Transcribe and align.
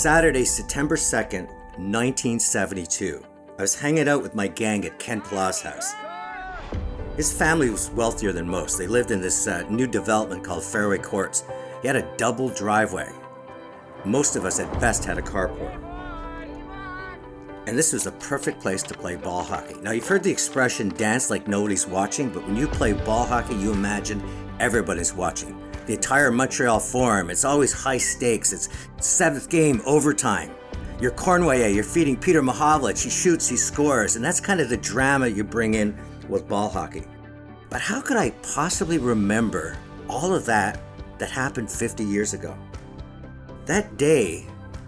Saturday, 0.00 0.46
September 0.46 0.96
2nd, 0.96 1.46
1972. 1.76 3.22
I 3.58 3.60
was 3.60 3.78
hanging 3.78 4.08
out 4.08 4.22
with 4.22 4.34
my 4.34 4.48
gang 4.48 4.86
at 4.86 4.98
Ken 4.98 5.20
Plaw's 5.20 5.60
house. 5.60 5.92
His 7.18 7.30
family 7.30 7.68
was 7.68 7.90
wealthier 7.90 8.32
than 8.32 8.48
most. 8.48 8.78
They 8.78 8.86
lived 8.86 9.10
in 9.10 9.20
this 9.20 9.46
uh, 9.46 9.66
new 9.68 9.86
development 9.86 10.42
called 10.42 10.64
Fairway 10.64 10.96
Courts. 10.96 11.44
He 11.82 11.86
had 11.86 11.96
a 11.96 12.16
double 12.16 12.48
driveway. 12.48 13.12
Most 14.06 14.36
of 14.36 14.46
us 14.46 14.58
at 14.58 14.80
best 14.80 15.04
had 15.04 15.18
a 15.18 15.22
carport. 15.22 15.76
And 17.66 17.76
this 17.76 17.92
was 17.92 18.06
a 18.06 18.12
perfect 18.12 18.58
place 18.58 18.82
to 18.84 18.94
play 18.94 19.16
ball 19.16 19.42
hockey. 19.42 19.74
Now, 19.82 19.90
you've 19.90 20.08
heard 20.08 20.22
the 20.22 20.32
expression 20.32 20.88
dance 20.88 21.28
like 21.28 21.46
nobody's 21.46 21.86
watching, 21.86 22.30
but 22.30 22.46
when 22.46 22.56
you 22.56 22.68
play 22.68 22.94
ball 22.94 23.26
hockey, 23.26 23.54
you 23.54 23.70
imagine 23.70 24.22
everybody's 24.60 25.12
watching. 25.12 25.60
The 25.90 25.96
entire 25.96 26.30
Montreal 26.30 26.78
Forum, 26.78 27.30
it's 27.30 27.44
always 27.44 27.72
high 27.72 27.98
stakes. 27.98 28.52
It's 28.52 28.68
seventh 29.00 29.50
game, 29.50 29.82
overtime. 29.84 30.52
You're 31.00 31.10
Cournoyer, 31.10 31.74
you're 31.74 31.82
feeding 31.82 32.16
Peter 32.16 32.40
Mahovlich, 32.40 33.02
he 33.02 33.10
shoots, 33.10 33.48
he 33.48 33.56
scores, 33.56 34.14
and 34.14 34.24
that's 34.24 34.38
kind 34.38 34.60
of 34.60 34.68
the 34.68 34.76
drama 34.76 35.26
you 35.26 35.42
bring 35.42 35.74
in 35.74 35.98
with 36.28 36.48
ball 36.48 36.68
hockey. 36.68 37.02
But 37.70 37.80
how 37.80 38.00
could 38.00 38.16
I 38.16 38.30
possibly 38.54 38.98
remember 38.98 39.76
all 40.08 40.32
of 40.32 40.46
that 40.46 40.80
that 41.18 41.28
happened 41.28 41.68
50 41.68 42.04
years 42.04 42.34
ago? 42.34 42.56
That 43.66 43.96
day 43.96 44.46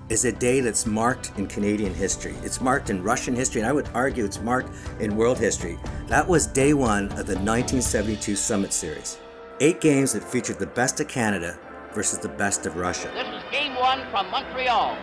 is 0.09 0.24
a 0.24 0.30
day 0.30 0.60
that's 0.60 0.87
marked 0.87 1.32
in 1.37 1.48
Canadian 1.48 1.95
history. 1.95 2.37
It's 2.45 2.60
marked 2.60 2.91
in 2.91 3.02
Russian 3.02 3.34
history, 3.34 3.60
and 3.60 3.69
I 3.69 3.73
would 3.73 3.88
argue 3.93 4.24
it's 4.24 4.41
marked 4.41 4.71
in 5.01 5.16
world 5.16 5.41
history. 5.41 5.80
That 6.07 6.29
was 6.29 6.46
day 6.46 6.74
one 6.74 7.07
of 7.07 7.27
the 7.27 7.34
1972 7.34 8.37
Summit 8.37 8.73
Series. 8.73 9.19
Eight 9.63 9.80
games 9.80 10.13
that 10.15 10.24
featured 10.24 10.59
the 10.59 10.66
best 10.66 10.99
of 10.99 11.07
Canada 11.07 11.57
versus 11.93 12.18
the 12.18 12.29
best 12.29 12.66
of 12.66 12.74
Russia. 12.74 13.09
This 13.15 13.29
is 13.29 13.49
game 13.52 13.77
one 13.77 14.01
from 14.10 14.29
Montreal. 14.29 14.99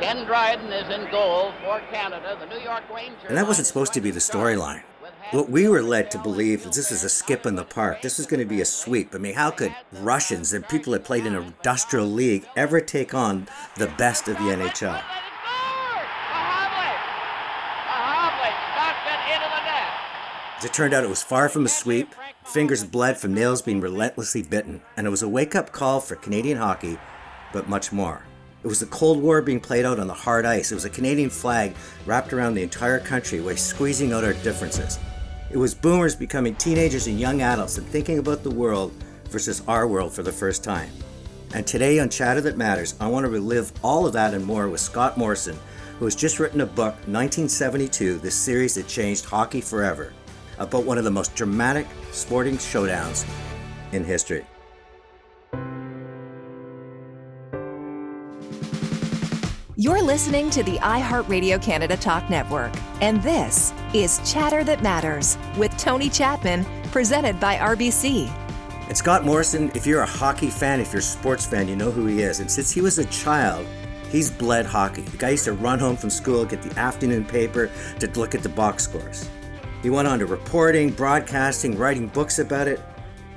Ken 0.00 0.24
Dryden 0.26 0.72
is 0.72 0.88
in 0.94 1.10
goal 1.10 1.50
for 1.64 1.80
Canada. 1.90 2.38
The 2.38 2.46
New 2.46 2.62
York 2.62 2.84
Rangers. 2.94 3.24
And 3.26 3.36
that 3.36 3.48
wasn't 3.48 3.66
supposed 3.66 3.92
to 3.94 4.00
be 4.00 4.12
the 4.12 4.20
storyline. 4.20 4.82
What 5.32 5.50
we 5.50 5.66
were 5.66 5.82
led 5.82 6.08
to 6.12 6.18
believe 6.18 6.66
is 6.66 6.76
this 6.76 6.92
is 6.92 7.02
a 7.02 7.08
skip 7.08 7.46
in 7.46 7.56
the 7.56 7.64
park. 7.64 8.00
This 8.00 8.18
was 8.18 8.28
going 8.28 8.38
to 8.38 8.46
be 8.46 8.60
a 8.60 8.64
sweep. 8.64 9.12
I 9.12 9.18
mean, 9.18 9.34
how 9.34 9.50
could 9.50 9.74
Russians 9.94 10.52
and 10.52 10.68
people 10.68 10.92
that 10.92 11.02
played 11.02 11.26
in 11.26 11.34
an 11.34 11.42
industrial 11.42 12.06
league 12.06 12.46
ever 12.54 12.80
take 12.80 13.12
on 13.12 13.48
the 13.76 13.88
best 13.98 14.28
of 14.28 14.36
the 14.36 14.44
NHL? 14.44 15.02
As 20.60 20.66
it 20.66 20.74
turned 20.74 20.92
out, 20.92 21.04
it 21.04 21.08
was 21.08 21.22
far 21.22 21.48
from 21.48 21.64
a 21.64 21.70
sweep. 21.70 22.14
Fingers 22.44 22.84
bled 22.84 23.16
from 23.16 23.32
nails 23.32 23.62
being 23.62 23.80
relentlessly 23.80 24.42
bitten, 24.42 24.82
and 24.94 25.06
it 25.06 25.10
was 25.10 25.22
a 25.22 25.28
wake 25.28 25.54
up 25.54 25.72
call 25.72 26.02
for 26.02 26.16
Canadian 26.16 26.58
hockey, 26.58 26.98
but 27.50 27.66
much 27.66 27.92
more. 27.92 28.24
It 28.62 28.66
was 28.66 28.78
the 28.78 28.84
Cold 28.84 29.22
War 29.22 29.40
being 29.40 29.58
played 29.58 29.86
out 29.86 29.98
on 29.98 30.06
the 30.06 30.12
hard 30.12 30.44
ice. 30.44 30.70
It 30.70 30.74
was 30.74 30.84
a 30.84 30.90
Canadian 30.90 31.30
flag 31.30 31.74
wrapped 32.04 32.34
around 32.34 32.52
the 32.52 32.62
entire 32.62 33.00
country 33.00 33.40
while 33.40 33.56
squeezing 33.56 34.12
out 34.12 34.22
our 34.22 34.34
differences. 34.34 34.98
It 35.50 35.56
was 35.56 35.74
boomers 35.74 36.14
becoming 36.14 36.54
teenagers 36.56 37.06
and 37.06 37.18
young 37.18 37.40
adults 37.40 37.78
and 37.78 37.86
thinking 37.86 38.18
about 38.18 38.42
the 38.42 38.50
world 38.50 38.92
versus 39.30 39.62
our 39.66 39.88
world 39.88 40.12
for 40.12 40.22
the 40.22 40.30
first 40.30 40.62
time. 40.62 40.90
And 41.54 41.66
today 41.66 42.00
on 42.00 42.10
Chatter 42.10 42.42
That 42.42 42.58
Matters, 42.58 42.96
I 43.00 43.06
want 43.06 43.24
to 43.24 43.30
relive 43.30 43.72
all 43.82 44.06
of 44.06 44.12
that 44.12 44.34
and 44.34 44.44
more 44.44 44.68
with 44.68 44.80
Scott 44.80 45.16
Morrison, 45.16 45.58
who 45.98 46.04
has 46.04 46.14
just 46.14 46.38
written 46.38 46.60
a 46.60 46.66
book, 46.66 46.94
1972, 47.06 48.18
the 48.18 48.30
series 48.30 48.74
that 48.74 48.88
changed 48.88 49.24
hockey 49.24 49.62
forever, 49.62 50.12
about 50.60 50.84
one 50.84 50.98
of 50.98 51.04
the 51.04 51.10
most 51.10 51.34
dramatic 51.34 51.86
sporting 52.12 52.56
showdowns 52.56 53.26
in 53.92 54.04
history. 54.04 54.46
You're 59.76 60.02
listening 60.02 60.50
to 60.50 60.62
the 60.62 60.76
iHeartRadio 60.76 61.62
Canada 61.62 61.96
Talk 61.96 62.28
Network, 62.28 62.70
and 63.00 63.22
this 63.22 63.72
is 63.94 64.20
Chatter 64.30 64.62
That 64.62 64.82
Matters 64.82 65.38
with 65.56 65.74
Tony 65.78 66.10
Chapman, 66.10 66.66
presented 66.92 67.40
by 67.40 67.56
RBC. 67.56 68.28
And 68.88 68.96
Scott 68.96 69.24
Morrison, 69.24 69.72
if 69.74 69.86
you're 69.86 70.02
a 70.02 70.06
hockey 70.06 70.50
fan, 70.50 70.80
if 70.80 70.92
you're 70.92 71.00
a 71.00 71.02
sports 71.02 71.46
fan, 71.46 71.66
you 71.66 71.76
know 71.76 71.90
who 71.90 72.04
he 72.04 72.20
is. 72.20 72.40
And 72.40 72.50
since 72.50 72.70
he 72.70 72.82
was 72.82 72.98
a 72.98 73.06
child, 73.06 73.66
he's 74.10 74.30
bled 74.30 74.66
hockey. 74.66 75.00
The 75.00 75.16
guy 75.16 75.30
used 75.30 75.46
to 75.46 75.54
run 75.54 75.78
home 75.78 75.96
from 75.96 76.10
school, 76.10 76.44
get 76.44 76.60
the 76.60 76.78
afternoon 76.78 77.24
paper 77.24 77.70
to 78.00 78.06
look 78.20 78.34
at 78.34 78.42
the 78.42 78.50
box 78.50 78.84
scores. 78.84 79.30
He 79.82 79.90
went 79.90 80.08
on 80.08 80.18
to 80.18 80.26
reporting, 80.26 80.90
broadcasting, 80.90 81.76
writing 81.76 82.08
books 82.08 82.38
about 82.38 82.68
it. 82.68 82.80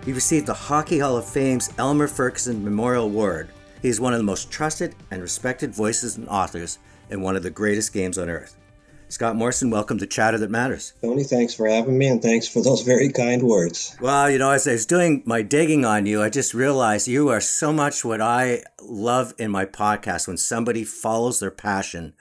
He 0.05 0.13
received 0.13 0.47
the 0.47 0.53
Hockey 0.53 0.99
Hall 0.99 1.17
of 1.17 1.25
Fame's 1.25 1.71
Elmer 1.77 2.07
Ferguson 2.07 2.63
Memorial 2.63 3.05
Award 3.05 3.49
he 3.83 3.89
is 3.89 3.99
one 3.99 4.13
of 4.13 4.17
the 4.17 4.23
most 4.23 4.49
trusted 4.49 4.95
and 5.11 5.21
respected 5.21 5.75
voices 5.75 6.15
and 6.15 6.27
authors 6.29 6.79
in 7.09 7.21
one 7.21 7.35
of 7.35 7.43
the 7.43 7.49
greatest 7.49 7.91
games 7.91 8.17
on 8.17 8.29
earth. 8.29 8.55
Scott 9.09 9.35
Morrison, 9.35 9.69
welcome 9.69 9.97
to 9.97 10.07
Chatter 10.07 10.37
That 10.37 10.49
Matters. 10.49 10.93
Tony, 11.01 11.25
thanks 11.25 11.53
for 11.53 11.67
having 11.67 11.97
me 11.97 12.07
and 12.07 12.21
thanks 12.21 12.47
for 12.47 12.63
those 12.63 12.81
very 12.81 13.11
kind 13.11 13.43
words. 13.43 13.97
Well, 13.99 14.31
you 14.31 14.39
know, 14.39 14.51
as 14.51 14.65
I 14.69 14.71
was 14.71 14.85
doing 14.85 15.21
my 15.25 15.41
digging 15.41 15.83
on 15.83 16.05
you, 16.05 16.21
I 16.21 16.29
just 16.29 16.53
realized 16.53 17.09
you 17.09 17.27
are 17.27 17.41
so 17.41 17.73
much 17.73 18.05
what 18.05 18.21
I 18.21 18.63
love 18.81 19.33
in 19.37 19.51
my 19.51 19.65
podcast 19.65 20.29
when 20.29 20.37
somebody 20.37 20.85
follows 20.85 21.41
their 21.41 21.51
passion 21.51 22.13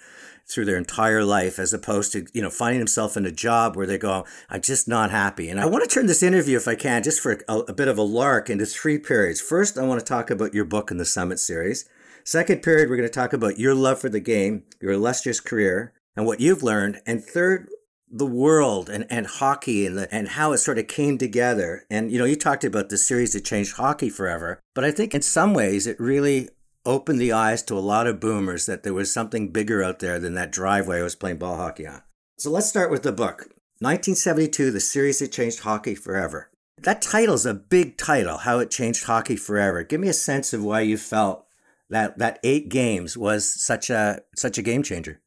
through 0.53 0.65
their 0.67 0.77
entire 0.77 1.25
life 1.25 1.59
as 1.59 1.73
opposed 1.73 2.13
to, 2.13 2.27
you 2.33 2.43
know, 2.43 2.51
finding 2.51 2.79
themselves 2.79 3.17
in 3.17 3.27
a 3.27 3.33
job 3.33 3.77
where 3.77 3.87
they 3.87 3.99
go, 3.99 4.25
I'm 4.51 4.61
just 4.61 4.87
not 4.89 5.11
happy. 5.11 5.49
And 5.49 5.61
I 5.61 5.67
want 5.67 5.83
to 5.83 5.93
turn 5.93 6.07
this 6.07 6.23
interview, 6.23 6.57
if 6.57 6.69
I 6.69 6.75
can, 6.75 7.03
just 7.03 7.21
for 7.21 7.43
a, 7.49 7.59
a 7.61 7.73
bit 7.73 7.89
of 7.89 7.99
a 7.99 8.03
lark 8.03 8.51
into 8.51 8.67
three 8.67 8.99
periods. 8.99 9.41
First, 9.41 9.79
I 9.79 9.85
want 9.85 10.01
to 10.01 10.07
talk 10.07 10.31
about 10.31 10.55
your 10.55 10.65
book 10.65 10.91
in 10.91 10.99
the 10.99 11.05
Summit 11.05 11.39
series. 11.39 11.89
Second 12.25 12.63
period, 12.63 12.89
we're 12.89 12.97
going 12.97 13.09
to 13.09 13.15
talk 13.15 13.33
about 13.33 13.59
your 13.59 13.75
love 13.75 14.01
for 14.01 14.09
the 14.09 14.21
game, 14.21 14.65
your 14.81 14.93
illustrious 14.93 15.41
career, 15.41 15.93
and 16.15 16.27
what 16.27 16.41
you've 16.41 16.63
learned. 16.63 17.01
And 17.07 17.25
third, 17.25 17.69
the 18.13 18.27
world 18.27 18.91
and, 18.91 19.07
and 19.09 19.27
hockey 19.27 19.87
and 19.87 19.97
the, 19.97 20.15
and 20.15 20.29
how 20.29 20.53
it 20.53 20.59
sort 20.59 20.79
of 20.79 20.87
came 20.87 21.17
together. 21.17 21.85
And 21.91 22.13
you 22.13 22.19
know, 22.19 22.27
you 22.27 22.37
talked 22.37 22.63
about 22.63 22.91
the 22.91 22.99
series 22.99 23.33
that 23.33 23.45
changed 23.45 23.77
hockey 23.77 24.11
forever, 24.11 24.61
but 24.75 24.85
I 24.85 24.91
think 24.91 25.15
in 25.15 25.23
some 25.23 25.55
ways 25.55 25.87
it 25.87 25.99
really 25.99 26.51
opened 26.85 27.21
the 27.21 27.33
eyes 27.33 27.63
to 27.63 27.79
a 27.79 27.81
lot 27.81 28.07
of 28.07 28.21
boomers 28.21 28.67
that 28.67 28.83
there 28.83 28.95
was 28.95 29.13
something 29.13 29.49
bigger 29.49 29.83
out 29.83 29.99
there 30.01 30.19
than 30.19 30.35
that 30.35 30.53
driveway 30.53 31.01
I 31.01 31.03
was 31.03 31.15
playing 31.15 31.39
ball 31.39 31.57
hockey 31.57 31.87
on. 31.87 32.03
So 32.39 32.51
let's 32.51 32.69
start 32.69 32.91
with 32.91 33.03
the 33.03 33.13
book 33.13 33.49
1972 33.79 34.71
The 34.71 34.81
Series 34.81 35.19
That 35.21 35.33
Changed 35.33 35.61
Hockey 35.61 35.95
Forever. 35.95 36.51
That 36.79 37.03
title's 37.03 37.47
a 37.47 37.55
big 37.55 37.97
title, 37.97 38.39
How 38.39 38.59
It 38.59 38.71
Changed 38.71 39.05
Hockey 39.05 39.37
Forever. 39.37 39.85
Give 39.85 40.01
me 40.01 40.09
a 40.09 40.15
sense 40.15 40.53
of 40.53 40.65
why 40.65 40.81
you 40.81 40.97
felt 40.97 41.47
that 41.91 42.19
that 42.19 42.41
eight 42.43 42.69
games 42.69 43.17
was 43.17 43.49
such 43.49 43.91
a 43.91 44.23
such 44.35 44.59
a 44.59 44.63
game 44.63 44.83
changer. 44.83 45.21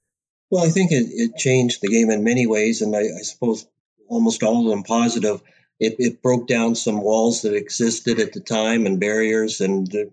Well, 0.49 0.65
I 0.65 0.69
think 0.69 0.91
it, 0.91 1.07
it 1.09 1.37
changed 1.37 1.79
the 1.81 1.87
game 1.87 2.09
in 2.09 2.23
many 2.23 2.47
ways, 2.47 2.81
and 2.81 2.95
I, 2.95 3.01
I 3.01 3.21
suppose 3.21 3.67
almost 4.07 4.43
all 4.43 4.65
of 4.65 4.69
them 4.69 4.83
positive. 4.83 5.41
It, 5.79 5.95
it 5.99 6.21
broke 6.21 6.47
down 6.47 6.75
some 6.75 7.01
walls 7.01 7.41
that 7.41 7.53
existed 7.53 8.19
at 8.19 8.33
the 8.33 8.39
time 8.39 8.85
and 8.85 8.99
barriers, 8.99 9.61
and 9.61 9.93
uh, 9.93 10.05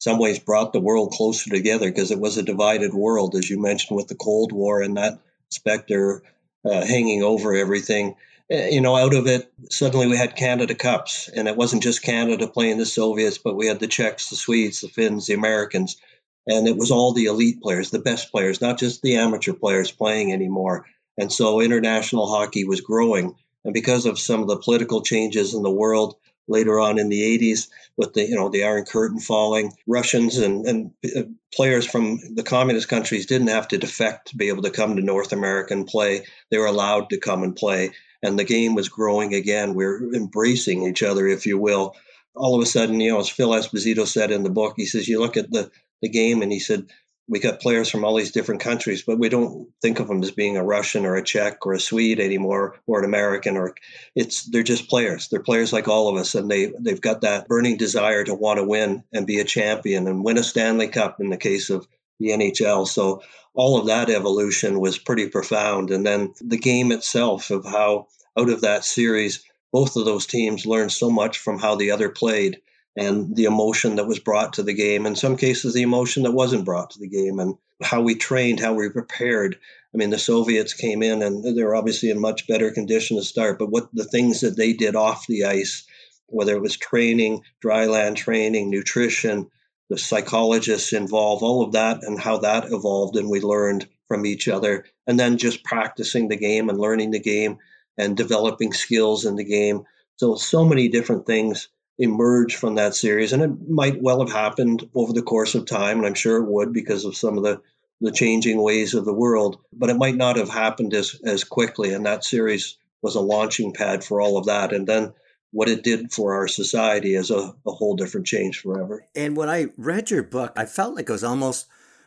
some 0.00 0.18
ways 0.18 0.38
brought 0.38 0.72
the 0.72 0.80
world 0.80 1.12
closer 1.12 1.50
together 1.50 1.90
because 1.90 2.10
it 2.10 2.18
was 2.18 2.36
a 2.38 2.42
divided 2.42 2.94
world, 2.94 3.34
as 3.34 3.48
you 3.48 3.60
mentioned, 3.60 3.96
with 3.96 4.08
the 4.08 4.14
Cold 4.14 4.50
War 4.50 4.82
and 4.82 4.96
that 4.96 5.20
specter 5.50 6.22
uh, 6.64 6.84
hanging 6.84 7.22
over 7.22 7.54
everything. 7.54 8.16
Uh, 8.50 8.56
you 8.56 8.80
know, 8.80 8.96
out 8.96 9.14
of 9.14 9.26
it, 9.26 9.52
suddenly 9.70 10.06
we 10.06 10.16
had 10.16 10.36
Canada 10.36 10.74
Cups, 10.74 11.28
and 11.28 11.46
it 11.46 11.56
wasn't 11.56 11.82
just 11.82 12.02
Canada 12.02 12.48
playing 12.48 12.78
the 12.78 12.86
Soviets, 12.86 13.38
but 13.38 13.56
we 13.56 13.66
had 13.66 13.78
the 13.78 13.86
Czechs, 13.86 14.30
the 14.30 14.36
Swedes, 14.36 14.80
the 14.80 14.88
Finns, 14.88 15.26
the 15.26 15.34
Americans, 15.34 15.98
and 16.46 16.66
it 16.66 16.78
was 16.78 16.90
all 16.90 17.12
the 17.12 17.26
elite 17.26 17.60
players, 17.60 17.90
the 17.90 17.98
best 17.98 18.32
players, 18.32 18.60
not 18.60 18.78
just 18.78 19.02
the 19.02 19.16
amateur 19.16 19.52
players 19.52 19.92
playing 19.92 20.32
anymore. 20.32 20.86
And 21.18 21.30
so 21.30 21.60
international 21.60 22.26
hockey 22.26 22.64
was 22.64 22.80
growing. 22.80 23.36
And 23.64 23.74
because 23.74 24.06
of 24.06 24.18
some 24.18 24.40
of 24.40 24.48
the 24.48 24.56
political 24.56 25.02
changes 25.02 25.52
in 25.52 25.62
the 25.62 25.70
world, 25.70 26.16
later 26.48 26.80
on 26.80 26.98
in 26.98 27.08
the 27.08 27.38
80s 27.38 27.68
with 27.96 28.14
the 28.14 28.22
you 28.28 28.34
know 28.34 28.48
the 28.48 28.64
Iron 28.64 28.84
Curtain 28.84 29.20
falling. 29.20 29.72
Russians 29.86 30.38
and, 30.38 30.66
and 30.66 30.90
uh, 31.16 31.22
players 31.54 31.86
from 31.86 32.18
the 32.34 32.42
communist 32.42 32.88
countries 32.88 33.26
didn't 33.26 33.48
have 33.48 33.68
to 33.68 33.78
defect 33.78 34.28
to 34.28 34.36
be 34.36 34.48
able 34.48 34.62
to 34.62 34.70
come 34.70 34.96
to 34.96 35.02
North 35.02 35.32
America 35.32 35.74
and 35.74 35.86
play. 35.86 36.24
They 36.50 36.58
were 36.58 36.66
allowed 36.66 37.10
to 37.10 37.18
come 37.18 37.42
and 37.42 37.54
play, 37.54 37.90
and 38.22 38.38
the 38.38 38.44
game 38.44 38.74
was 38.74 38.88
growing 38.88 39.34
again. 39.34 39.74
We 39.74 39.84
we're 39.84 40.14
embracing 40.14 40.82
each 40.82 41.02
other, 41.02 41.26
if 41.26 41.46
you 41.46 41.58
will. 41.58 41.94
All 42.34 42.54
of 42.54 42.62
a 42.62 42.66
sudden, 42.66 43.00
you 43.00 43.12
know, 43.12 43.20
as 43.20 43.28
Phil 43.28 43.50
Esposito 43.50 44.06
said 44.06 44.30
in 44.30 44.44
the 44.44 44.50
book, 44.50 44.74
he 44.76 44.86
says, 44.86 45.08
you 45.08 45.20
look 45.20 45.36
at 45.36 45.50
the 45.50 45.70
the 46.02 46.08
game, 46.08 46.42
and 46.42 46.50
he 46.50 46.58
said 46.58 46.86
we 47.30 47.38
got 47.38 47.60
players 47.60 47.88
from 47.88 48.04
all 48.04 48.16
these 48.16 48.32
different 48.32 48.60
countries, 48.60 49.02
but 49.06 49.20
we 49.20 49.28
don't 49.28 49.68
think 49.80 50.00
of 50.00 50.08
them 50.08 50.20
as 50.20 50.32
being 50.32 50.56
a 50.56 50.64
Russian 50.64 51.06
or 51.06 51.14
a 51.14 51.22
Czech 51.22 51.64
or 51.64 51.72
a 51.72 51.80
Swede 51.80 52.18
anymore, 52.18 52.80
or 52.88 52.98
an 52.98 53.04
American. 53.04 53.56
Or 53.56 53.76
it's 54.16 54.42
they're 54.46 54.64
just 54.64 54.88
players. 54.88 55.28
They're 55.28 55.40
players 55.40 55.72
like 55.72 55.86
all 55.86 56.08
of 56.08 56.16
us, 56.16 56.34
and 56.34 56.50
they 56.50 56.72
they've 56.80 57.00
got 57.00 57.20
that 57.20 57.46
burning 57.46 57.76
desire 57.76 58.24
to 58.24 58.34
want 58.34 58.58
to 58.58 58.64
win 58.64 59.04
and 59.12 59.28
be 59.28 59.38
a 59.38 59.44
champion 59.44 60.08
and 60.08 60.24
win 60.24 60.38
a 60.38 60.42
Stanley 60.42 60.88
Cup 60.88 61.20
in 61.20 61.30
the 61.30 61.36
case 61.36 61.70
of 61.70 61.86
the 62.18 62.30
NHL. 62.30 62.88
So 62.88 63.22
all 63.54 63.78
of 63.78 63.86
that 63.86 64.10
evolution 64.10 64.80
was 64.80 64.98
pretty 64.98 65.28
profound. 65.28 65.92
And 65.92 66.04
then 66.04 66.34
the 66.40 66.58
game 66.58 66.90
itself 66.90 67.50
of 67.50 67.64
how 67.64 68.08
out 68.36 68.48
of 68.48 68.62
that 68.62 68.84
series, 68.84 69.44
both 69.72 69.94
of 69.94 70.04
those 70.04 70.26
teams 70.26 70.66
learned 70.66 70.90
so 70.90 71.08
much 71.08 71.38
from 71.38 71.60
how 71.60 71.76
the 71.76 71.92
other 71.92 72.08
played 72.08 72.60
and 72.96 73.36
the 73.36 73.44
emotion 73.44 73.96
that 73.96 74.06
was 74.06 74.18
brought 74.18 74.54
to 74.54 74.62
the 74.62 74.74
game. 74.74 75.06
In 75.06 75.16
some 75.16 75.36
cases, 75.36 75.74
the 75.74 75.82
emotion 75.82 76.24
that 76.24 76.32
wasn't 76.32 76.64
brought 76.64 76.90
to 76.90 76.98
the 76.98 77.08
game, 77.08 77.38
and 77.38 77.56
how 77.82 78.00
we 78.00 78.14
trained, 78.14 78.60
how 78.60 78.74
we 78.74 78.88
prepared. 78.90 79.58
I 79.94 79.96
mean, 79.96 80.10
the 80.10 80.18
Soviets 80.18 80.74
came 80.74 81.02
in 81.02 81.22
and 81.22 81.42
they 81.42 81.62
were 81.62 81.74
obviously 81.74 82.10
in 82.10 82.20
much 82.20 82.46
better 82.46 82.70
condition 82.70 83.16
to 83.16 83.24
start, 83.24 83.58
but 83.58 83.70
what 83.70 83.88
the 83.92 84.04
things 84.04 84.40
that 84.40 84.56
they 84.56 84.72
did 84.72 84.96
off 84.96 85.26
the 85.26 85.44
ice, 85.44 85.84
whether 86.26 86.54
it 86.54 86.62
was 86.62 86.76
training, 86.76 87.42
dry 87.60 87.86
land 87.86 88.16
training, 88.16 88.70
nutrition, 88.70 89.50
the 89.88 89.98
psychologists 89.98 90.92
involved, 90.92 91.42
all 91.42 91.64
of 91.64 91.72
that, 91.72 92.04
and 92.04 92.20
how 92.20 92.38
that 92.38 92.70
evolved, 92.70 93.16
and 93.16 93.28
we 93.28 93.40
learned 93.40 93.88
from 94.06 94.24
each 94.24 94.46
other. 94.46 94.84
And 95.06 95.18
then 95.18 95.38
just 95.38 95.64
practicing 95.64 96.28
the 96.28 96.36
game 96.36 96.68
and 96.68 96.78
learning 96.78 97.10
the 97.10 97.20
game 97.20 97.58
and 97.98 98.16
developing 98.16 98.72
skills 98.72 99.24
in 99.24 99.34
the 99.34 99.44
game. 99.44 99.82
So, 100.16 100.36
so 100.36 100.64
many 100.64 100.88
different 100.88 101.26
things 101.26 101.68
emerge 102.00 102.56
from 102.56 102.76
that 102.76 102.94
series. 102.94 103.32
And 103.32 103.42
it 103.42 103.68
might 103.68 104.02
well 104.02 104.20
have 104.20 104.32
happened 104.32 104.88
over 104.94 105.12
the 105.12 105.22
course 105.22 105.54
of 105.54 105.66
time, 105.66 105.98
and 105.98 106.06
I'm 106.06 106.14
sure 106.14 106.38
it 106.38 106.48
would 106.48 106.72
because 106.72 107.04
of 107.04 107.16
some 107.16 107.36
of 107.36 107.44
the, 107.44 107.60
the 108.00 108.10
changing 108.10 108.60
ways 108.60 108.94
of 108.94 109.04
the 109.04 109.12
world, 109.12 109.58
but 109.72 109.90
it 109.90 109.98
might 109.98 110.16
not 110.16 110.36
have 110.36 110.48
happened 110.48 110.94
as, 110.94 111.20
as 111.24 111.44
quickly. 111.44 111.92
And 111.92 112.06
that 112.06 112.24
series 112.24 112.78
was 113.02 113.14
a 113.14 113.20
launching 113.20 113.72
pad 113.72 114.02
for 114.02 114.20
all 114.20 114.38
of 114.38 114.46
that. 114.46 114.72
And 114.72 114.86
then 114.86 115.12
what 115.52 115.68
it 115.68 115.82
did 115.82 116.10
for 116.10 116.34
our 116.34 116.48
society 116.48 117.14
is 117.14 117.30
a, 117.30 117.54
a 117.66 117.70
whole 117.70 117.96
different 117.96 118.26
change 118.26 118.60
forever. 118.60 119.04
And 119.14 119.36
when 119.36 119.50
I 119.50 119.66
read 119.76 120.10
your 120.10 120.22
book, 120.22 120.52
I 120.56 120.64
felt 120.64 120.94
like 120.94 121.08
it 121.08 121.12
was 121.12 121.24
almost 121.24 121.66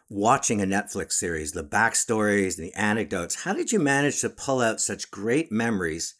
watching 0.10 0.62
a 0.62 0.66
Netflix 0.66 1.14
series, 1.14 1.52
the 1.52 1.64
backstories, 1.64 2.58
the 2.58 2.74
anecdotes. 2.74 3.44
How 3.44 3.54
did 3.54 3.72
you 3.72 3.80
manage 3.80 4.22
to 4.22 4.30
pull 4.30 4.60
out 4.60 4.82
such 4.82 5.12
great 5.12 5.52
memories 5.52 6.16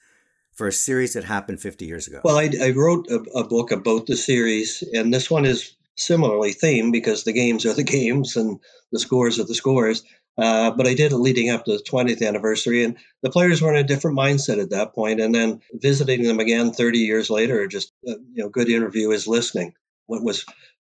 for 0.54 0.68
a 0.68 0.74
series 0.74 1.14
that 1.14 1.24
happened 1.24 1.60
50 1.60 1.86
years 1.86 2.08
ago? 2.08 2.22
Well, 2.24 2.38
I, 2.38 2.50
I 2.62 2.72
wrote 2.72 3.08
a, 3.10 3.20
a, 3.36 3.44
book 3.44 3.72
about 3.72 4.06
the 4.06 4.16
series, 4.16 4.84
and 4.94 5.14
this 5.14 5.30
one 5.30 5.46
is 5.46 5.76
similarly 5.96 6.54
themed 6.54 6.92
because 6.92 7.24
the 7.24 7.34
games 7.34 7.66
are 7.66 7.74
the 7.74 7.84
games 8.00 8.36
and 8.36 8.60
the 8.92 9.00
scores 9.00 9.40
are 9.40 9.46
the 9.46 9.56
scores. 9.56 10.04
Uh, 10.36 10.72
but 10.72 10.88
I 10.88 10.96
did 10.96 11.12
it 11.12 11.18
leading 11.18 11.52
up 11.52 11.66
to 11.66 11.78
the 11.78 11.84
20th 11.84 12.28
anniversary, 12.28 12.84
and 12.84 12.98
the 13.22 13.30
players 13.30 13.62
were 13.62 13.72
in 13.72 13.78
a 13.78 13.88
different 13.88 14.18
mindset 14.18 14.60
at 14.62 14.72
that 14.72 14.96
point. 14.96 15.20
And 15.20 15.34
then 15.34 15.62
visiting 15.74 16.24
them 16.24 16.40
again 16.40 16.72
30 16.72 17.00
years 17.00 17.30
later, 17.30 17.68
just 17.68 17.92
uh, 18.08 18.16
you 18.34 18.44
know, 18.44 18.50
good 18.50 18.70
interview 18.70 19.12
is 19.12 19.28
listening. 19.28 19.74
What 20.08 20.24
was 20.24 20.46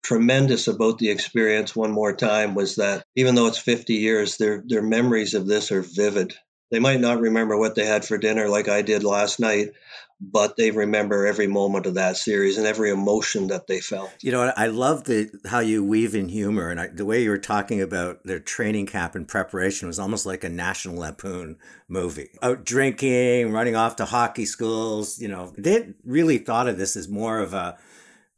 tremendous 0.03 0.67
about 0.67 0.97
the 0.97 1.09
experience 1.09 1.75
one 1.75 1.91
more 1.91 2.13
time 2.13 2.53
was 2.53 2.75
that 2.75 3.03
even 3.15 3.35
though 3.35 3.47
it's 3.47 3.57
50 3.57 3.93
years, 3.93 4.37
their 4.37 4.63
their 4.65 4.81
memories 4.81 5.33
of 5.33 5.47
this 5.47 5.71
are 5.71 5.81
vivid. 5.81 6.33
They 6.71 6.79
might 6.79 6.99
not 6.99 7.19
remember 7.19 7.57
what 7.57 7.75
they 7.75 7.85
had 7.85 8.05
for 8.05 8.17
dinner 8.17 8.47
like 8.47 8.67
I 8.67 8.81
did 8.81 9.03
last 9.03 9.39
night, 9.39 9.69
but 10.21 10.57
they 10.57 10.71
remember 10.71 11.25
every 11.25 11.47
moment 11.47 11.85
of 11.85 11.95
that 11.95 12.17
series 12.17 12.57
and 12.57 12.67
every 12.67 12.91
emotion 12.91 13.47
that 13.47 13.67
they 13.67 13.79
felt. 13.79 14.11
You 14.21 14.31
know, 14.31 14.53
I 14.55 14.67
love 14.67 15.05
the 15.05 15.29
how 15.47 15.59
you 15.59 15.83
weave 15.83 16.13
in 16.13 16.29
humor 16.29 16.69
and 16.69 16.79
I, 16.79 16.87
the 16.87 17.05
way 17.05 17.23
you 17.23 17.29
were 17.29 17.37
talking 17.37 17.81
about 17.81 18.23
their 18.25 18.39
training 18.39 18.85
camp 18.85 19.15
and 19.15 19.27
preparation 19.27 19.87
was 19.87 19.97
almost 19.97 20.25
like 20.25 20.43
a 20.43 20.49
National 20.49 20.97
Lampoon 20.97 21.57
movie. 21.87 22.29
Out 22.41 22.65
drinking, 22.65 23.51
running 23.51 23.75
off 23.75 23.95
to 23.95 24.05
hockey 24.05 24.45
schools, 24.45 25.19
you 25.19 25.27
know, 25.27 25.53
they 25.57 25.93
really 26.03 26.37
thought 26.37 26.67
of 26.67 26.77
this 26.77 26.95
as 26.95 27.07
more 27.07 27.39
of 27.39 27.53
a 27.53 27.77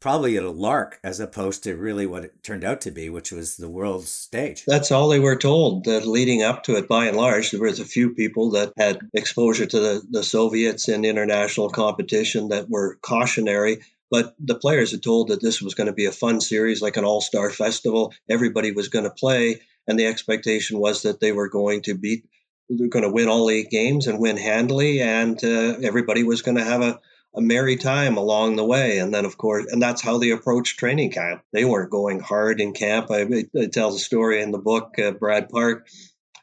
probably 0.02 0.36
a 0.36 0.50
lark 0.50 0.98
as 1.04 1.20
opposed 1.20 1.62
to 1.62 1.76
really 1.76 2.04
what 2.06 2.24
it 2.24 2.42
turned 2.42 2.64
out 2.64 2.80
to 2.80 2.90
be, 2.90 3.08
which 3.08 3.30
was 3.30 3.56
the 3.56 3.68
world's 3.68 4.10
stage. 4.10 4.64
That's 4.66 4.90
all 4.90 5.08
they 5.08 5.20
were 5.20 5.36
told. 5.36 5.84
That 5.84 6.06
leading 6.06 6.42
up 6.42 6.64
to 6.64 6.76
it, 6.76 6.88
by 6.88 7.06
and 7.06 7.16
large, 7.16 7.52
there 7.52 7.60
was 7.60 7.78
a 7.78 7.84
few 7.84 8.10
people 8.10 8.50
that 8.50 8.72
had 8.76 8.98
exposure 9.14 9.64
to 9.64 9.80
the, 9.80 10.02
the 10.10 10.24
Soviets 10.24 10.88
in 10.88 11.04
international 11.04 11.70
competition 11.70 12.48
that 12.48 12.68
were 12.68 12.98
cautionary. 13.00 13.78
But 14.10 14.34
the 14.40 14.56
players 14.56 14.90
had 14.90 15.04
told 15.04 15.28
that 15.28 15.40
this 15.40 15.62
was 15.62 15.74
going 15.74 15.86
to 15.86 15.92
be 15.92 16.06
a 16.06 16.12
fun 16.12 16.40
series, 16.40 16.82
like 16.82 16.96
an 16.96 17.04
all 17.04 17.20
star 17.20 17.50
festival. 17.50 18.12
Everybody 18.28 18.72
was 18.72 18.88
going 18.88 19.04
to 19.04 19.10
play, 19.10 19.60
and 19.86 19.98
the 19.98 20.06
expectation 20.06 20.80
was 20.80 21.02
that 21.02 21.20
they 21.20 21.32
were 21.32 21.48
going 21.48 21.82
to 21.82 21.94
beat, 21.94 22.24
they're 22.68 22.88
going 22.88 23.04
to 23.04 23.12
win 23.12 23.28
all 23.28 23.48
eight 23.48 23.70
games 23.70 24.08
and 24.08 24.18
win 24.18 24.36
handily, 24.36 25.00
and 25.00 25.42
uh, 25.44 25.78
everybody 25.82 26.24
was 26.24 26.42
going 26.42 26.56
to 26.56 26.64
have 26.64 26.82
a 26.82 27.00
a 27.34 27.40
merry 27.40 27.76
time 27.76 28.16
along 28.16 28.56
the 28.56 28.64
way. 28.64 28.98
And 28.98 29.12
then, 29.12 29.24
of 29.24 29.38
course, 29.38 29.66
and 29.70 29.80
that's 29.80 30.02
how 30.02 30.18
they 30.18 30.30
approached 30.30 30.78
training 30.78 31.12
camp. 31.12 31.42
They 31.52 31.64
weren't 31.64 31.90
going 31.90 32.20
hard 32.20 32.60
in 32.60 32.72
camp. 32.72 33.10
I, 33.10 33.26
it 33.54 33.72
tells 33.72 33.96
a 33.96 34.04
story 34.04 34.42
in 34.42 34.50
the 34.50 34.58
book. 34.58 34.98
Uh, 34.98 35.12
Brad 35.12 35.48
Park, 35.48 35.86